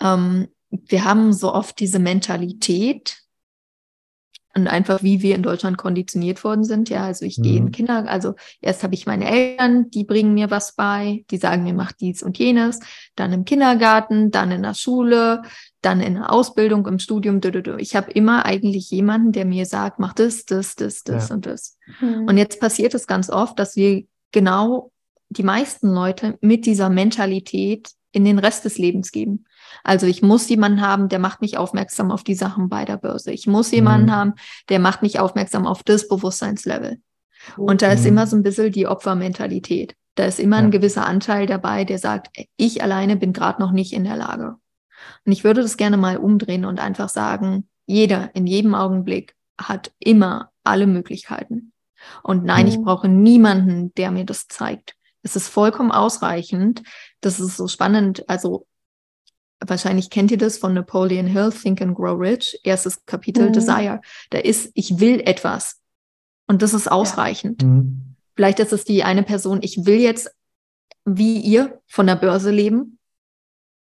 ähm, 0.00 0.48
wir 0.72 1.04
haben 1.04 1.32
so 1.32 1.52
oft 1.52 1.78
diese 1.78 1.98
Mentalität 1.98 3.18
und 4.54 4.68
einfach 4.68 5.02
wie 5.02 5.22
wir 5.22 5.34
in 5.34 5.42
Deutschland 5.42 5.78
konditioniert 5.78 6.44
worden 6.44 6.64
sind. 6.64 6.90
Ja, 6.90 7.04
also 7.04 7.24
ich 7.24 7.38
mhm. 7.38 7.42
gehe 7.42 7.56
in 7.56 7.64
mhm. 7.64 7.72
Kinder, 7.72 8.08
also 8.08 8.34
erst 8.60 8.82
habe 8.82 8.94
ich 8.94 9.06
meine 9.06 9.30
Eltern, 9.30 9.90
die 9.90 10.04
bringen 10.04 10.34
mir 10.34 10.50
was 10.50 10.74
bei, 10.74 11.24
die 11.30 11.38
sagen 11.38 11.64
mir, 11.64 11.72
mach 11.72 11.92
dies 11.92 12.22
und 12.22 12.38
jenes, 12.38 12.80
dann 13.16 13.32
im 13.32 13.44
Kindergarten, 13.44 14.30
dann 14.30 14.50
in 14.50 14.62
der 14.62 14.74
Schule, 14.74 15.42
dann 15.80 16.00
in 16.00 16.14
der 16.14 16.32
Ausbildung, 16.32 16.86
im 16.86 16.98
Studium. 16.98 17.40
Ich 17.78 17.96
habe 17.96 18.12
immer 18.12 18.44
eigentlich 18.44 18.90
jemanden, 18.90 19.32
der 19.32 19.46
mir 19.46 19.64
sagt, 19.66 19.98
mach 19.98 20.12
das, 20.12 20.44
das, 20.44 20.74
das, 20.74 21.02
das 21.02 21.28
ja. 21.28 21.34
und 21.34 21.46
das. 21.46 21.78
Mhm. 22.00 22.26
Und 22.28 22.36
jetzt 22.36 22.60
passiert 22.60 22.94
es 22.94 23.06
ganz 23.06 23.30
oft, 23.30 23.58
dass 23.58 23.76
wir 23.76 24.04
genau 24.32 24.92
die 25.30 25.42
meisten 25.42 25.88
Leute 25.88 26.36
mit 26.40 26.66
dieser 26.66 26.90
Mentalität 26.90 27.90
in 28.12 28.24
den 28.24 28.38
Rest 28.38 28.66
des 28.66 28.76
Lebens 28.76 29.12
geben. 29.12 29.46
Also 29.84 30.06
ich 30.06 30.22
muss 30.22 30.48
jemanden 30.48 30.80
haben, 30.80 31.08
der 31.08 31.18
macht 31.18 31.40
mich 31.40 31.56
aufmerksam 31.56 32.10
auf 32.10 32.24
die 32.24 32.34
Sachen 32.34 32.68
bei 32.68 32.84
der 32.84 32.96
Börse. 32.96 33.32
Ich 33.32 33.46
muss 33.46 33.70
jemanden 33.70 34.06
mhm. 34.06 34.12
haben, 34.12 34.34
der 34.68 34.78
macht 34.78 35.02
mich 35.02 35.18
aufmerksam 35.18 35.66
auf 35.66 35.82
das 35.82 36.08
Bewusstseinslevel. 36.08 37.00
Und 37.56 37.82
da 37.82 37.92
ist 37.92 38.02
mhm. 38.02 38.08
immer 38.08 38.26
so 38.26 38.36
ein 38.36 38.42
bisschen 38.42 38.72
die 38.72 38.86
Opfermentalität. 38.86 39.94
Da 40.14 40.24
ist 40.26 40.38
immer 40.38 40.58
ja. 40.58 40.64
ein 40.64 40.70
gewisser 40.70 41.06
Anteil 41.06 41.46
dabei, 41.46 41.84
der 41.84 41.98
sagt, 41.98 42.28
ich 42.56 42.82
alleine 42.82 43.16
bin 43.16 43.32
gerade 43.32 43.60
noch 43.60 43.72
nicht 43.72 43.92
in 43.92 44.04
der 44.04 44.16
Lage. 44.16 44.56
Und 45.24 45.32
ich 45.32 45.42
würde 45.42 45.62
das 45.62 45.76
gerne 45.76 45.96
mal 45.96 46.16
umdrehen 46.16 46.64
und 46.64 46.80
einfach 46.80 47.08
sagen, 47.08 47.68
jeder 47.86 48.34
in 48.34 48.46
jedem 48.46 48.74
Augenblick 48.74 49.34
hat 49.58 49.92
immer 49.98 50.50
alle 50.64 50.86
Möglichkeiten. 50.86 51.72
Und 52.22 52.44
nein, 52.44 52.66
mhm. 52.66 52.72
ich 52.72 52.80
brauche 52.80 53.08
niemanden, 53.08 53.92
der 53.94 54.10
mir 54.10 54.24
das 54.24 54.48
zeigt. 54.48 54.94
Es 55.22 55.36
ist 55.36 55.48
vollkommen 55.48 55.92
ausreichend. 55.92 56.82
Das 57.20 57.38
ist 57.40 57.56
so 57.56 57.68
spannend. 57.68 58.28
Also 58.28 58.66
wahrscheinlich 59.66 60.10
kennt 60.10 60.30
ihr 60.30 60.38
das 60.38 60.58
von 60.58 60.74
Napoleon 60.74 61.26
Hill, 61.26 61.52
Think 61.52 61.80
and 61.80 61.94
Grow 61.94 62.18
Rich, 62.18 62.60
erstes 62.64 63.04
Kapitel 63.06 63.48
mhm. 63.48 63.52
Desire. 63.52 64.00
Da 64.30 64.38
ist, 64.38 64.70
ich 64.74 65.00
will 65.00 65.20
etwas. 65.20 65.80
Und 66.46 66.62
das 66.62 66.74
ist 66.74 66.90
ausreichend. 66.90 67.62
Ja. 67.62 67.68
Mhm. 67.68 68.16
Vielleicht 68.34 68.60
ist 68.60 68.72
es 68.72 68.84
die 68.84 69.04
eine 69.04 69.22
Person, 69.22 69.58
ich 69.62 69.84
will 69.84 70.00
jetzt 70.00 70.30
wie 71.04 71.38
ihr 71.38 71.80
von 71.86 72.06
der 72.06 72.16
Börse 72.16 72.50
leben. 72.50 72.98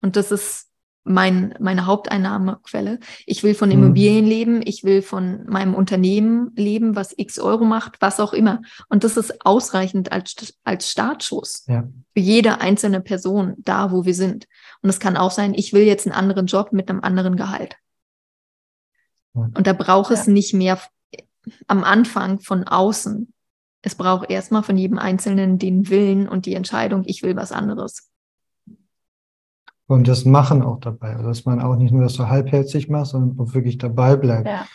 Und 0.01 0.15
das 0.15 0.31
ist 0.31 0.69
mein, 1.03 1.55
meine 1.59 1.85
Haupteinnahmequelle. 1.85 2.99
Ich 3.25 3.43
will 3.43 3.55
von 3.55 3.69
mhm. 3.69 3.75
Immobilien 3.75 4.25
mhm. 4.25 4.29
leben, 4.29 4.61
ich 4.63 4.83
will 4.83 5.01
von 5.01 5.45
meinem 5.47 5.73
Unternehmen 5.73 6.51
leben, 6.55 6.95
was 6.95 7.13
x 7.17 7.39
Euro 7.39 7.65
macht, 7.65 8.01
was 8.01 8.19
auch 8.19 8.33
immer. 8.33 8.61
Und 8.89 9.03
das 9.03 9.17
ist 9.17 9.45
ausreichend 9.45 10.11
als, 10.11 10.53
als 10.63 10.91
Startschuss 10.91 11.65
ja. 11.67 11.87
für 12.13 12.19
jede 12.19 12.61
einzelne 12.61 13.01
Person 13.01 13.55
da, 13.57 13.91
wo 13.91 14.05
wir 14.05 14.13
sind. 14.13 14.47
Und 14.81 14.89
es 14.89 14.99
kann 14.99 15.17
auch 15.17 15.31
sein, 15.31 15.53
ich 15.53 15.73
will 15.73 15.83
jetzt 15.83 16.07
einen 16.07 16.15
anderen 16.15 16.45
Job 16.45 16.71
mit 16.71 16.89
einem 16.89 17.01
anderen 17.01 17.35
Gehalt. 17.35 17.75
Und 19.33 19.67
da 19.67 19.73
braucht 19.73 20.11
es 20.11 20.27
nicht 20.27 20.53
mehr 20.53 20.79
am 21.67 21.83
Anfang 21.83 22.39
von 22.39 22.63
außen. 22.65 23.33
Es 23.81 23.95
braucht 23.95 24.29
erstmal 24.29 24.63
von 24.63 24.77
jedem 24.77 24.97
Einzelnen 24.97 25.57
den 25.57 25.89
Willen 25.89 26.27
und 26.27 26.45
die 26.45 26.53
Entscheidung, 26.53 27.03
ich 27.05 27.23
will 27.23 27.35
was 27.35 27.51
anderes. 27.51 28.09
Und 29.87 30.07
das 30.07 30.25
Machen 30.25 30.61
auch 30.61 30.79
dabei. 30.79 31.15
Also 31.15 31.29
dass 31.29 31.45
man 31.45 31.61
auch 31.61 31.75
nicht 31.75 31.91
nur 31.91 32.03
das 32.03 32.13
so 32.13 32.27
halbherzig 32.27 32.89
macht, 32.89 33.07
sondern 33.07 33.39
auch 33.39 33.53
wirklich 33.53 33.77
dabei 33.77 34.15
bleibt. 34.15 34.47
Ja. 34.47 34.67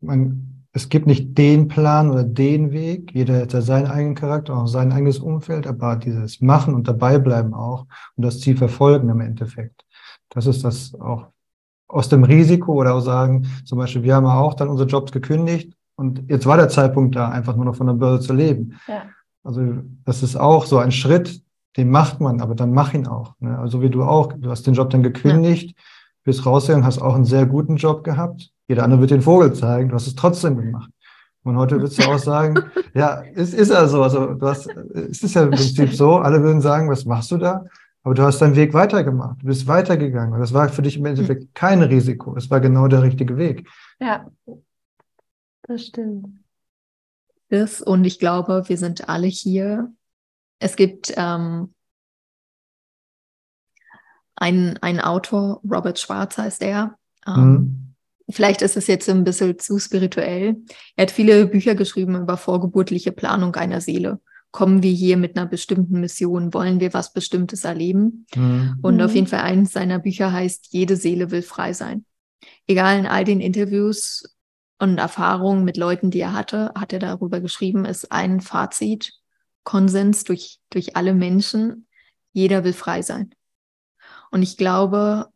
Man, 0.00 0.61
es 0.72 0.88
gibt 0.88 1.06
nicht 1.06 1.36
den 1.36 1.68
Plan 1.68 2.10
oder 2.10 2.24
den 2.24 2.72
Weg. 2.72 3.12
Jeder 3.14 3.42
hat 3.42 3.52
ja 3.52 3.60
seinen 3.60 3.86
eigenen 3.86 4.14
Charakter, 4.14 4.56
auch 4.56 4.66
sein 4.66 4.90
eigenes 4.90 5.18
Umfeld, 5.18 5.66
aber 5.66 5.96
dieses 5.96 6.40
Machen 6.40 6.74
und 6.74 6.88
dabei 6.88 7.18
bleiben 7.18 7.52
auch 7.52 7.86
und 8.16 8.24
das 8.24 8.40
Ziel 8.40 8.56
verfolgen 8.56 9.08
im 9.10 9.20
Endeffekt. 9.20 9.84
Das 10.30 10.46
ist 10.46 10.64
das 10.64 10.94
auch 10.98 11.26
aus 11.88 12.08
dem 12.08 12.24
Risiko 12.24 12.72
oder 12.72 12.94
auch 12.94 13.00
sagen, 13.00 13.46
zum 13.66 13.78
Beispiel, 13.78 14.02
wir 14.02 14.14
haben 14.14 14.24
auch 14.24 14.54
dann 14.54 14.68
unsere 14.68 14.88
Jobs 14.88 15.12
gekündigt 15.12 15.74
und 15.94 16.30
jetzt 16.30 16.46
war 16.46 16.56
der 16.56 16.70
Zeitpunkt 16.70 17.16
da, 17.16 17.28
einfach 17.28 17.54
nur 17.54 17.66
noch 17.66 17.76
von 17.76 17.86
der 17.86 17.94
Börse 17.94 18.26
zu 18.26 18.32
leben. 18.32 18.80
Ja. 18.88 19.02
Also 19.44 19.60
das 20.06 20.22
ist 20.22 20.36
auch 20.36 20.64
so 20.64 20.78
ein 20.78 20.90
Schritt, 20.92 21.42
den 21.76 21.90
macht 21.90 22.20
man, 22.20 22.40
aber 22.40 22.54
dann 22.54 22.72
mach 22.72 22.94
ihn 22.94 23.06
auch. 23.06 23.34
Ne? 23.40 23.58
Also 23.58 23.82
wie 23.82 23.90
du 23.90 24.04
auch, 24.04 24.32
du 24.32 24.50
hast 24.50 24.66
den 24.66 24.74
Job 24.74 24.88
dann 24.88 25.02
gekündigt, 25.02 25.70
ja. 25.70 25.84
bist 26.24 26.46
rausgegangen, 26.46 26.86
hast 26.86 27.02
auch 27.02 27.14
einen 27.14 27.26
sehr 27.26 27.44
guten 27.44 27.76
Job 27.76 28.04
gehabt. 28.04 28.50
Jeder 28.72 28.84
andere 28.84 29.00
wird 29.00 29.10
den 29.10 29.22
Vogel 29.22 29.52
zeigen, 29.52 29.90
du 29.90 29.94
hast 29.94 30.06
es 30.06 30.14
trotzdem 30.14 30.56
gemacht. 30.56 30.90
Und 31.44 31.56
heute 31.56 31.76
würdest 31.76 31.98
du 31.98 32.08
auch 32.08 32.18
sagen, 32.18 32.56
ja, 32.94 33.22
es 33.34 33.52
ist 33.52 33.70
ja 33.70 33.86
so. 33.86 34.02
Also 34.02 34.34
du 34.34 34.46
hast, 34.46 34.68
es 34.68 35.22
ist 35.22 35.34
ja 35.34 35.42
im 35.42 35.50
Prinzip 35.50 35.92
so, 35.94 36.16
alle 36.16 36.42
würden 36.42 36.60
sagen, 36.60 36.88
was 36.90 37.04
machst 37.04 37.30
du 37.30 37.38
da? 37.38 37.64
Aber 38.04 38.14
du 38.14 38.22
hast 38.22 38.40
deinen 38.40 38.56
Weg 38.56 38.74
weitergemacht, 38.74 39.42
du 39.42 39.46
bist 39.46 39.66
weitergegangen. 39.66 40.34
Und 40.34 40.40
das 40.40 40.52
war 40.52 40.68
für 40.68 40.82
dich 40.82 40.96
im 40.96 41.06
Endeffekt 41.06 41.54
kein 41.54 41.82
Risiko. 41.82 42.36
Es 42.36 42.50
war 42.50 42.60
genau 42.60 42.88
der 42.88 43.02
richtige 43.02 43.36
Weg. 43.36 43.68
Ja, 44.00 44.26
das 45.62 45.86
stimmt. 45.86 46.26
Das, 47.48 47.80
und 47.80 48.04
ich 48.04 48.18
glaube, 48.18 48.64
wir 48.66 48.76
sind 48.76 49.08
alle 49.08 49.26
hier 49.26 49.92
es 50.62 50.76
gibt 50.76 51.12
ähm, 51.16 51.74
einen, 54.36 54.78
einen 54.78 55.00
Autor, 55.00 55.60
Robert 55.64 55.98
Schwarz 55.98 56.38
heißt 56.38 56.62
er. 56.62 56.96
Ähm, 57.26 57.34
mhm. 57.34 57.81
Vielleicht 58.28 58.62
ist 58.62 58.76
es 58.76 58.86
jetzt 58.86 59.08
ein 59.08 59.24
bisschen 59.24 59.58
zu 59.58 59.78
spirituell. 59.78 60.56
Er 60.96 61.02
hat 61.02 61.10
viele 61.10 61.46
Bücher 61.46 61.74
geschrieben 61.74 62.16
über 62.16 62.36
vorgeburtliche 62.36 63.12
Planung 63.12 63.54
einer 63.56 63.80
Seele. 63.80 64.20
Kommen 64.50 64.82
wir 64.82 64.92
hier 64.92 65.16
mit 65.16 65.36
einer 65.36 65.46
bestimmten 65.46 66.00
Mission? 66.00 66.52
Wollen 66.52 66.78
wir 66.78 66.92
was 66.92 67.12
Bestimmtes 67.12 67.64
erleben? 67.64 68.26
Mhm. 68.34 68.78
Und 68.82 69.00
auf 69.00 69.10
mhm. 69.10 69.16
jeden 69.16 69.26
Fall 69.26 69.40
eines 69.40 69.72
seiner 69.72 69.98
Bücher 69.98 70.32
heißt, 70.32 70.68
jede 70.70 70.96
Seele 70.96 71.30
will 71.30 71.42
frei 71.42 71.72
sein. 71.72 72.04
Egal 72.66 72.98
in 72.98 73.06
all 73.06 73.24
den 73.24 73.40
Interviews 73.40 74.36
und 74.78 74.98
Erfahrungen 74.98 75.64
mit 75.64 75.76
Leuten, 75.76 76.10
die 76.10 76.20
er 76.20 76.34
hatte, 76.34 76.72
hat 76.76 76.92
er 76.92 76.98
darüber 76.98 77.40
geschrieben, 77.40 77.84
ist 77.84 78.12
ein 78.12 78.40
Fazit. 78.40 79.12
Konsens 79.64 80.24
durch, 80.24 80.58
durch 80.70 80.96
alle 80.96 81.14
Menschen. 81.14 81.86
Jeder 82.32 82.64
will 82.64 82.72
frei 82.72 83.02
sein. 83.02 83.34
Und 84.30 84.42
ich 84.42 84.56
glaube, 84.56 85.28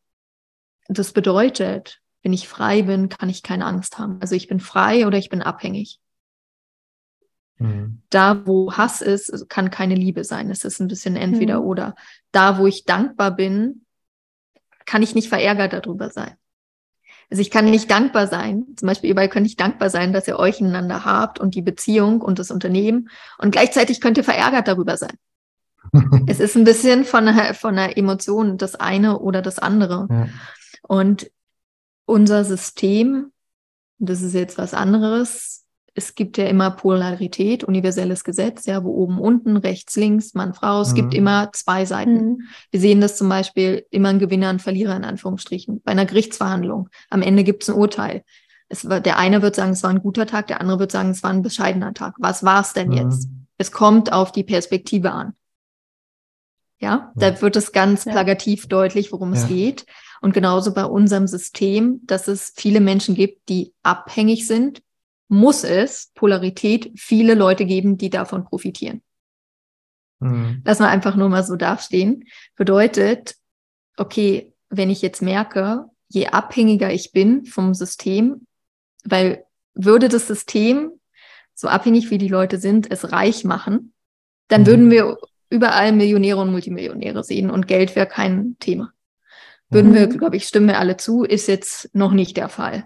das 0.89 1.13
bedeutet, 1.13 2.01
wenn 2.27 2.33
ich 2.33 2.49
frei 2.49 2.83
bin, 2.83 3.09
kann 3.09 3.29
ich 3.29 3.45
keine 3.45 3.67
Angst 3.67 4.01
haben. 4.01 4.19
Also 4.21 4.35
ich 4.35 4.49
bin 4.49 4.59
frei 4.59 5.07
oder 5.07 5.17
ich 5.17 5.29
bin 5.29 5.43
abhängig. 5.43 6.01
Mhm. 7.59 8.03
Da, 8.11 8.45
wo 8.49 8.73
Hass 8.73 9.01
ist, 9.01 9.49
kann 9.49 9.71
keine 9.71 9.95
Liebe 9.95 10.25
sein. 10.25 10.51
Es 10.51 10.65
ist 10.65 10.81
ein 10.81 10.89
bisschen 10.89 11.15
entweder 11.15 11.61
mhm. 11.61 11.67
oder. 11.69 11.95
Da, 12.33 12.59
wo 12.59 12.67
ich 12.67 12.85
dankbar 12.85 13.31
bin, 13.31 13.87
kann 14.87 15.05
ich 15.05 15.15
nicht 15.15 15.29
verärgert 15.29 15.73
darüber 15.73 16.11
sein. 16.11 16.35
Also 17.31 17.43
ich 17.43 17.53
kann 17.53 17.67
nicht 17.67 17.93
dankbar 17.93 18.27
sein. 18.27 18.65
Zum 18.75 18.89
Beispiel, 18.89 19.11
ihr 19.11 19.15
beide 19.15 19.33
könnt 19.33 19.45
nicht 19.45 19.61
dankbar 19.61 19.89
sein, 19.89 20.13
dass 20.13 20.27
ihr 20.27 20.41
euch 20.41 20.59
ineinander 20.59 21.05
habt 21.05 21.39
und 21.39 21.55
die 21.55 21.63
Beziehung 21.63 22.21
und 22.21 22.41
das 22.41 22.51
Unternehmen. 22.51 23.09
Und 23.39 23.53
gleichzeitig 23.53 24.01
könnt 24.01 24.19
ihr 24.19 24.25
verärgert 24.25 24.67
darüber 24.67 24.97
sein. 24.97 25.17
es 26.27 26.41
ist 26.41 26.57
ein 26.57 26.65
bisschen 26.65 27.05
von 27.05 27.29
einer, 27.29 27.55
von 27.55 27.79
einer 27.79 27.97
Emotion 27.97 28.59
das 28.59 28.75
eine 28.75 29.21
oder 29.21 29.43
das 29.43 29.61
andere. 29.61 30.09
Ja. 30.11 30.29
Und 30.83 31.31
unser 32.07 32.45
System, 32.45 33.33
das 33.99 34.23
ist 34.23 34.35
jetzt 34.35 34.59
was 34.59 34.73
anderes, 34.75 35.67
es 35.97 36.15
gibt 36.15 36.37
ja 36.37 36.45
immer 36.45 36.71
Polarität, 36.71 37.65
universelles 37.65 38.23
Gesetz, 38.23 38.67
ja, 38.67 38.85
wo 38.85 38.91
oben, 38.91 39.19
unten, 39.19 39.57
rechts, 39.57 39.97
links, 39.97 40.35
Mann, 40.35 40.53
Frau, 40.53 40.83
es 40.83 40.91
mhm. 40.91 40.97
gibt 40.97 41.15
immer 41.15 41.51
zwei 41.53 41.87
Seiten. 41.87 42.13
Mhm. 42.13 42.41
Wir 42.71 42.81
sehen 42.81 43.01
das 43.01 43.17
zum 43.17 43.31
Beispiel 43.31 43.87
immer 43.91 44.11
ein 44.11 44.19
Gewinner, 44.19 44.51
ein 44.51 44.59
Verlierer 44.59 44.95
in 44.95 45.05
Anführungsstrichen. 45.05 45.81
Bei 45.83 45.93
einer 45.93 46.05
Gerichtsverhandlung. 46.05 46.91
Am 47.09 47.23
Ende 47.23 47.45
gibt 47.45 47.63
es 47.63 47.71
ein 47.71 47.77
Urteil. 47.77 48.25
Es 48.69 48.89
war, 48.89 49.01
der 49.01 49.19
eine 49.19 49.41
wird 49.41 49.57
sagen, 49.57 49.73
es 49.73 49.83
war 49.83 49.91
ein 49.91 50.03
guter 50.03 50.27
Tag, 50.27 50.49
der 50.49 50.61
andere 50.61 50.81
wird 50.81 50.93
sagen, 50.93 51.11
es 51.11 51.23
war 51.23 51.31
ein 51.31 51.43
bescheidener 51.43 51.95
Tag. 51.95 52.15
Was 52.19 52.45
war 52.45 52.61
es 52.61 52.75
denn 52.75 52.89
mhm. 52.89 52.97
jetzt? 52.97 53.29
Es 53.57 53.73
kommt 53.73 54.13
auf 54.13 54.33
die 54.33 54.45
Perspektive 54.45 55.13
an. 55.13 55.33
Ja, 56.79 57.11
da 57.15 57.41
wird 57.41 57.57
es 57.57 57.73
ganz 57.73 58.05
ja. 58.05 58.13
plakativ 58.13 58.67
deutlich, 58.67 59.13
worum 59.13 59.33
ja. 59.33 59.41
es 59.41 59.49
geht. 59.49 59.87
Und 60.21 60.35
genauso 60.35 60.73
bei 60.73 60.85
unserem 60.85 61.27
System, 61.27 62.01
dass 62.05 62.29
es 62.29 62.53
viele 62.57 62.81
Menschen 62.81 63.15
gibt, 63.15 63.49
die 63.49 63.73
abhängig 63.83 64.47
sind 64.47 64.83
muss 65.29 65.65
es 65.65 66.13
Polarität 66.15 66.93
viele 66.97 67.35
Leute 67.35 67.67
geben, 67.67 67.99
die 67.99 68.11
davon 68.11 68.45
profitieren. 68.45 69.03
Mhm. 70.21 70.63
Lass 70.65 70.79
mal 70.79 70.89
einfach 70.89 71.17
nur 71.17 71.29
mal 71.29 71.45
so 71.45 71.57
dastehen. 71.57 72.25
Bedeutet, 72.55 73.37
okay, 73.97 74.53
wenn 74.69 74.91
ich 74.91 75.03
jetzt 75.03 75.23
merke, 75.23 75.87
je 76.09 76.29
abhängiger 76.29 76.93
ich 76.93 77.13
bin 77.13 77.45
vom 77.45 77.75
System, 77.75 78.47
weil 79.05 79.45
würde 79.75 80.09
das 80.09 80.27
System, 80.27 80.93
so 81.55 81.69
abhängig 81.69 82.11
wie 82.11 82.19
die 82.19 82.29
Leute 82.29 82.59
sind, 82.59 82.91
es 82.91 83.13
reich 83.13 83.45
machen, 83.45 83.93
dann 84.49 84.63
mhm. 84.63 84.67
würden 84.67 84.91
wir 84.91 85.19
überall 85.51 85.93
Millionäre 85.93 86.41
und 86.41 86.51
Multimillionäre 86.51 87.25
sehen 87.25 87.51
und 87.51 87.69
Geld 87.69 87.95
wäre 87.97 88.07
kein 88.07 88.57
Thema. 88.59 88.93
Würden 89.69 89.91
mhm. 89.91 89.95
wir, 89.95 90.07
glaube 90.07 90.37
ich, 90.37 90.47
stimmen 90.47 90.69
wir 90.69 90.79
alle 90.79 90.97
zu, 90.97 91.25
ist 91.25 91.49
jetzt 91.49 91.95
noch 91.95 92.13
nicht 92.13 92.37
der 92.37 92.49
Fall. 92.49 92.85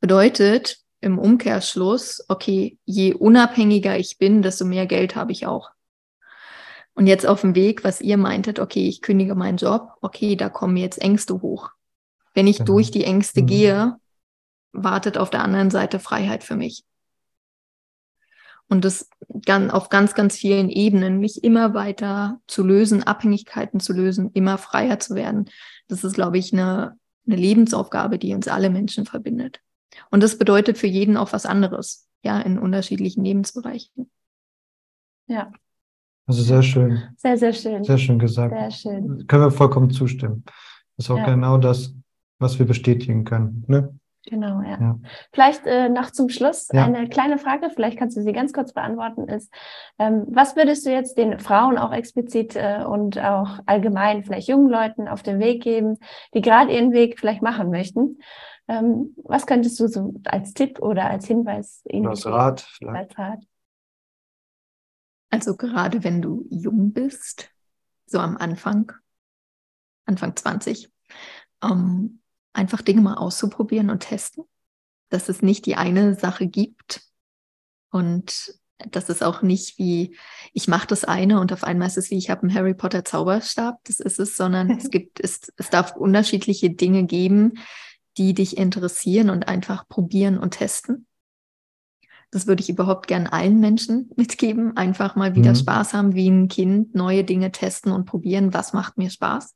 Bedeutet, 0.00 0.78
im 1.00 1.18
Umkehrschluss, 1.18 2.24
okay, 2.28 2.78
je 2.84 3.14
unabhängiger 3.14 3.96
ich 3.96 4.18
bin, 4.18 4.42
desto 4.42 4.64
mehr 4.64 4.86
Geld 4.86 5.14
habe 5.16 5.32
ich 5.32 5.46
auch. 5.46 5.70
Und 6.94 7.06
jetzt 7.06 7.26
auf 7.26 7.42
dem 7.42 7.54
Weg, 7.54 7.84
was 7.84 8.00
ihr 8.00 8.16
meintet, 8.16 8.58
okay, 8.58 8.88
ich 8.88 9.02
kündige 9.02 9.36
meinen 9.36 9.58
Job, 9.58 9.92
okay, 10.00 10.34
da 10.34 10.48
kommen 10.48 10.76
jetzt 10.76 11.00
Ängste 11.00 11.40
hoch. 11.40 11.70
Wenn 12.34 12.48
ich 12.48 12.58
genau. 12.58 12.72
durch 12.72 12.90
die 12.90 13.04
Ängste 13.04 13.42
mhm. 13.42 13.46
gehe, 13.46 13.96
wartet 14.72 15.16
auf 15.16 15.30
der 15.30 15.42
anderen 15.42 15.70
Seite 15.70 16.00
Freiheit 16.00 16.42
für 16.42 16.56
mich. 16.56 16.84
Und 18.68 18.84
das 18.84 19.08
ganz, 19.46 19.72
auf 19.72 19.88
ganz, 19.88 20.14
ganz 20.14 20.36
vielen 20.36 20.68
Ebenen, 20.68 21.20
mich 21.20 21.42
immer 21.42 21.72
weiter 21.74 22.40
zu 22.46 22.64
lösen, 22.64 23.02
Abhängigkeiten 23.02 23.80
zu 23.80 23.92
lösen, 23.92 24.30
immer 24.34 24.58
freier 24.58 24.98
zu 24.98 25.14
werden. 25.14 25.48
Das 25.88 26.04
ist, 26.04 26.14
glaube 26.14 26.38
ich, 26.38 26.52
eine, 26.52 26.98
eine 27.26 27.36
Lebensaufgabe, 27.36 28.18
die 28.18 28.34
uns 28.34 28.46
alle 28.46 28.68
Menschen 28.68 29.06
verbindet. 29.06 29.60
Und 30.10 30.22
das 30.22 30.38
bedeutet 30.38 30.76
für 30.76 30.86
jeden 30.86 31.16
auch 31.16 31.32
was 31.32 31.46
anderes, 31.46 32.06
ja, 32.22 32.40
in 32.40 32.58
unterschiedlichen 32.58 33.24
Lebensbereichen. 33.24 34.10
Ja. 35.28 35.50
Also 36.26 36.42
sehr 36.42 36.62
schön. 36.62 37.02
Sehr, 37.16 37.38
sehr 37.38 37.54
schön. 37.54 37.84
Sehr 37.84 37.98
schön 37.98 38.18
gesagt. 38.18 38.54
Sehr 38.54 38.70
schön. 38.70 39.26
Können 39.26 39.44
wir 39.44 39.50
vollkommen 39.50 39.90
zustimmen. 39.90 40.44
Das 40.96 41.06
ist 41.06 41.10
auch 41.10 41.16
ja. 41.18 41.30
genau 41.30 41.56
das, 41.56 41.94
was 42.38 42.58
wir 42.58 42.66
bestätigen 42.66 43.24
können. 43.24 43.64
Ne? 43.66 43.98
Genau, 44.28 44.60
ja. 44.60 44.78
ja. 44.78 44.98
Vielleicht 45.32 45.66
äh, 45.66 45.88
noch 45.88 46.10
zum 46.10 46.28
Schluss 46.28 46.68
ja. 46.70 46.84
eine 46.84 47.08
kleine 47.08 47.38
Frage, 47.38 47.70
vielleicht 47.70 47.98
kannst 47.98 48.16
du 48.16 48.22
sie 48.22 48.32
ganz 48.32 48.52
kurz 48.52 48.74
beantworten, 48.74 49.26
ist, 49.26 49.52
ähm, 49.98 50.26
was 50.28 50.54
würdest 50.54 50.84
du 50.84 50.90
jetzt 50.90 51.16
den 51.16 51.38
Frauen 51.38 51.78
auch 51.78 51.92
explizit 51.92 52.54
äh, 52.54 52.84
und 52.86 53.18
auch 53.18 53.58
allgemein 53.64 54.24
vielleicht 54.24 54.48
jungen 54.48 54.68
Leuten 54.68 55.08
auf 55.08 55.22
den 55.22 55.38
Weg 55.38 55.62
geben, 55.62 55.98
die 56.34 56.42
gerade 56.42 56.72
ihren 56.72 56.92
Weg 56.92 57.18
vielleicht 57.18 57.40
machen 57.40 57.70
möchten? 57.70 58.18
Ähm, 58.68 59.14
was 59.24 59.46
könntest 59.46 59.80
du 59.80 59.88
so 59.88 60.12
als 60.24 60.52
Tipp 60.52 60.78
oder 60.80 61.08
als 61.08 61.26
Hinweis 61.26 61.82
ihnen 61.88 62.08
als 62.08 62.26
Rat, 62.26 62.68
als 62.86 63.16
Rat? 63.16 63.40
Also 65.30 65.56
gerade 65.56 66.04
wenn 66.04 66.20
du 66.20 66.46
jung 66.50 66.92
bist, 66.92 67.50
so 68.04 68.18
am 68.18 68.36
Anfang, 68.36 68.92
Anfang 70.04 70.36
20, 70.36 70.90
ähm, 71.62 72.20
einfach 72.52 72.82
Dinge 72.82 73.00
mal 73.00 73.14
auszuprobieren 73.14 73.90
und 73.90 74.00
testen, 74.00 74.44
dass 75.10 75.28
es 75.28 75.42
nicht 75.42 75.66
die 75.66 75.76
eine 75.76 76.14
Sache 76.14 76.46
gibt 76.46 77.02
und 77.90 78.58
dass 78.90 79.08
es 79.08 79.22
auch 79.22 79.42
nicht 79.42 79.78
wie, 79.78 80.16
ich 80.52 80.68
mache 80.68 80.86
das 80.86 81.04
eine 81.04 81.40
und 81.40 81.52
auf 81.52 81.64
einmal 81.64 81.88
ist 81.88 81.98
es 81.98 82.10
wie, 82.10 82.18
ich 82.18 82.30
habe 82.30 82.42
einen 82.42 82.54
Harry 82.54 82.74
Potter 82.74 83.04
Zauberstab, 83.04 83.80
das 83.84 83.98
ist 83.98 84.20
es, 84.20 84.36
sondern 84.36 84.70
es 84.70 84.90
gibt, 84.90 85.20
es, 85.20 85.52
es 85.56 85.70
darf 85.70 85.96
unterschiedliche 85.96 86.70
Dinge 86.70 87.04
geben, 87.04 87.54
die 88.16 88.34
dich 88.34 88.56
interessieren 88.56 89.30
und 89.30 89.48
einfach 89.48 89.88
probieren 89.88 90.38
und 90.38 90.52
testen. 90.52 91.06
Das 92.30 92.46
würde 92.46 92.62
ich 92.62 92.68
überhaupt 92.68 93.06
gern 93.06 93.26
allen 93.26 93.58
Menschen 93.58 94.10
mitgeben. 94.16 94.76
Einfach 94.76 95.16
mal 95.16 95.34
wieder 95.34 95.50
mhm. 95.50 95.56
Spaß 95.56 95.94
haben, 95.94 96.14
wie 96.14 96.28
ein 96.28 96.48
Kind, 96.48 96.94
neue 96.94 97.24
Dinge 97.24 97.52
testen 97.52 97.92
und 97.92 98.04
probieren, 98.04 98.52
was 98.52 98.72
macht 98.72 98.98
mir 98.98 99.10
Spaß. 99.10 99.54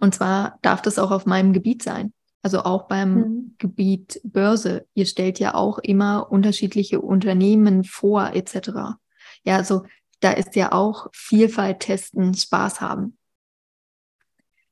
Und 0.00 0.14
zwar 0.14 0.58
darf 0.62 0.80
das 0.80 0.98
auch 0.98 1.10
auf 1.10 1.26
meinem 1.26 1.52
Gebiet 1.52 1.82
sein. 1.82 2.12
Also 2.42 2.62
auch 2.62 2.86
beim 2.86 3.14
mhm. 3.14 3.54
Gebiet 3.58 4.20
Börse. 4.22 4.86
Ihr 4.94 5.06
stellt 5.06 5.40
ja 5.40 5.54
auch 5.54 5.78
immer 5.78 6.30
unterschiedliche 6.30 7.00
Unternehmen 7.00 7.82
vor, 7.82 8.30
etc. 8.32 8.96
Ja, 9.42 9.56
also 9.56 9.84
da 10.20 10.30
ist 10.30 10.54
ja 10.54 10.70
auch 10.70 11.08
Vielfalt 11.12 11.80
testen, 11.80 12.32
Spaß 12.34 12.80
haben. 12.80 13.18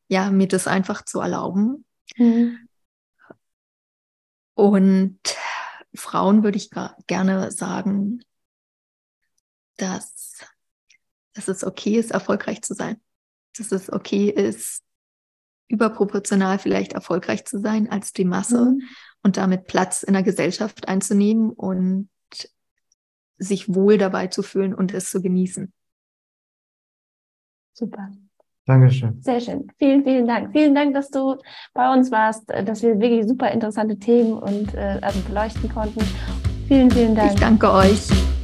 ja, 0.08 0.30
mir 0.30 0.46
das 0.46 0.68
einfach 0.68 1.04
zu 1.04 1.18
erlauben. 1.18 1.84
Mhm. 2.16 2.68
Und 4.54 5.18
Frauen 5.92 6.44
würde 6.44 6.58
ich 6.58 6.70
gerne 7.08 7.50
sagen, 7.50 8.22
dass, 9.76 10.38
dass 11.34 11.48
es 11.48 11.64
okay 11.64 11.96
ist, 11.96 12.12
erfolgreich 12.12 12.62
zu 12.62 12.74
sein. 12.74 13.00
Dass 13.56 13.72
es 13.72 13.92
okay 13.92 14.30
ist, 14.30 14.85
überproportional 15.68 16.58
vielleicht 16.58 16.92
erfolgreich 16.92 17.44
zu 17.44 17.58
sein 17.58 17.90
als 17.90 18.12
die 18.12 18.24
Masse 18.24 18.66
Mhm. 18.72 18.82
und 19.22 19.36
damit 19.36 19.66
Platz 19.66 20.02
in 20.02 20.12
der 20.12 20.22
Gesellschaft 20.22 20.88
einzunehmen 20.88 21.50
und 21.50 22.08
sich 23.38 23.74
wohl 23.74 23.98
dabei 23.98 24.28
zu 24.28 24.42
fühlen 24.42 24.74
und 24.74 24.94
es 24.94 25.10
zu 25.10 25.20
genießen. 25.20 25.72
Super. 27.74 28.10
Dankeschön. 28.64 29.20
Sehr 29.22 29.40
schön. 29.40 29.70
Vielen, 29.78 30.02
vielen 30.02 30.26
Dank. 30.26 30.50
Vielen 30.52 30.74
Dank, 30.74 30.94
dass 30.94 31.10
du 31.10 31.36
bei 31.72 31.92
uns 31.92 32.10
warst, 32.10 32.48
dass 32.48 32.82
wir 32.82 32.98
wirklich 32.98 33.26
super 33.28 33.50
interessante 33.50 33.96
Themen 33.98 34.32
und 34.32 34.74
äh, 34.74 34.98
also 35.02 35.20
beleuchten 35.20 35.68
konnten. 35.72 36.00
Vielen, 36.66 36.90
vielen 36.90 37.14
Dank. 37.14 37.34
Ich 37.34 37.40
danke 37.40 37.70
euch. 37.70 38.35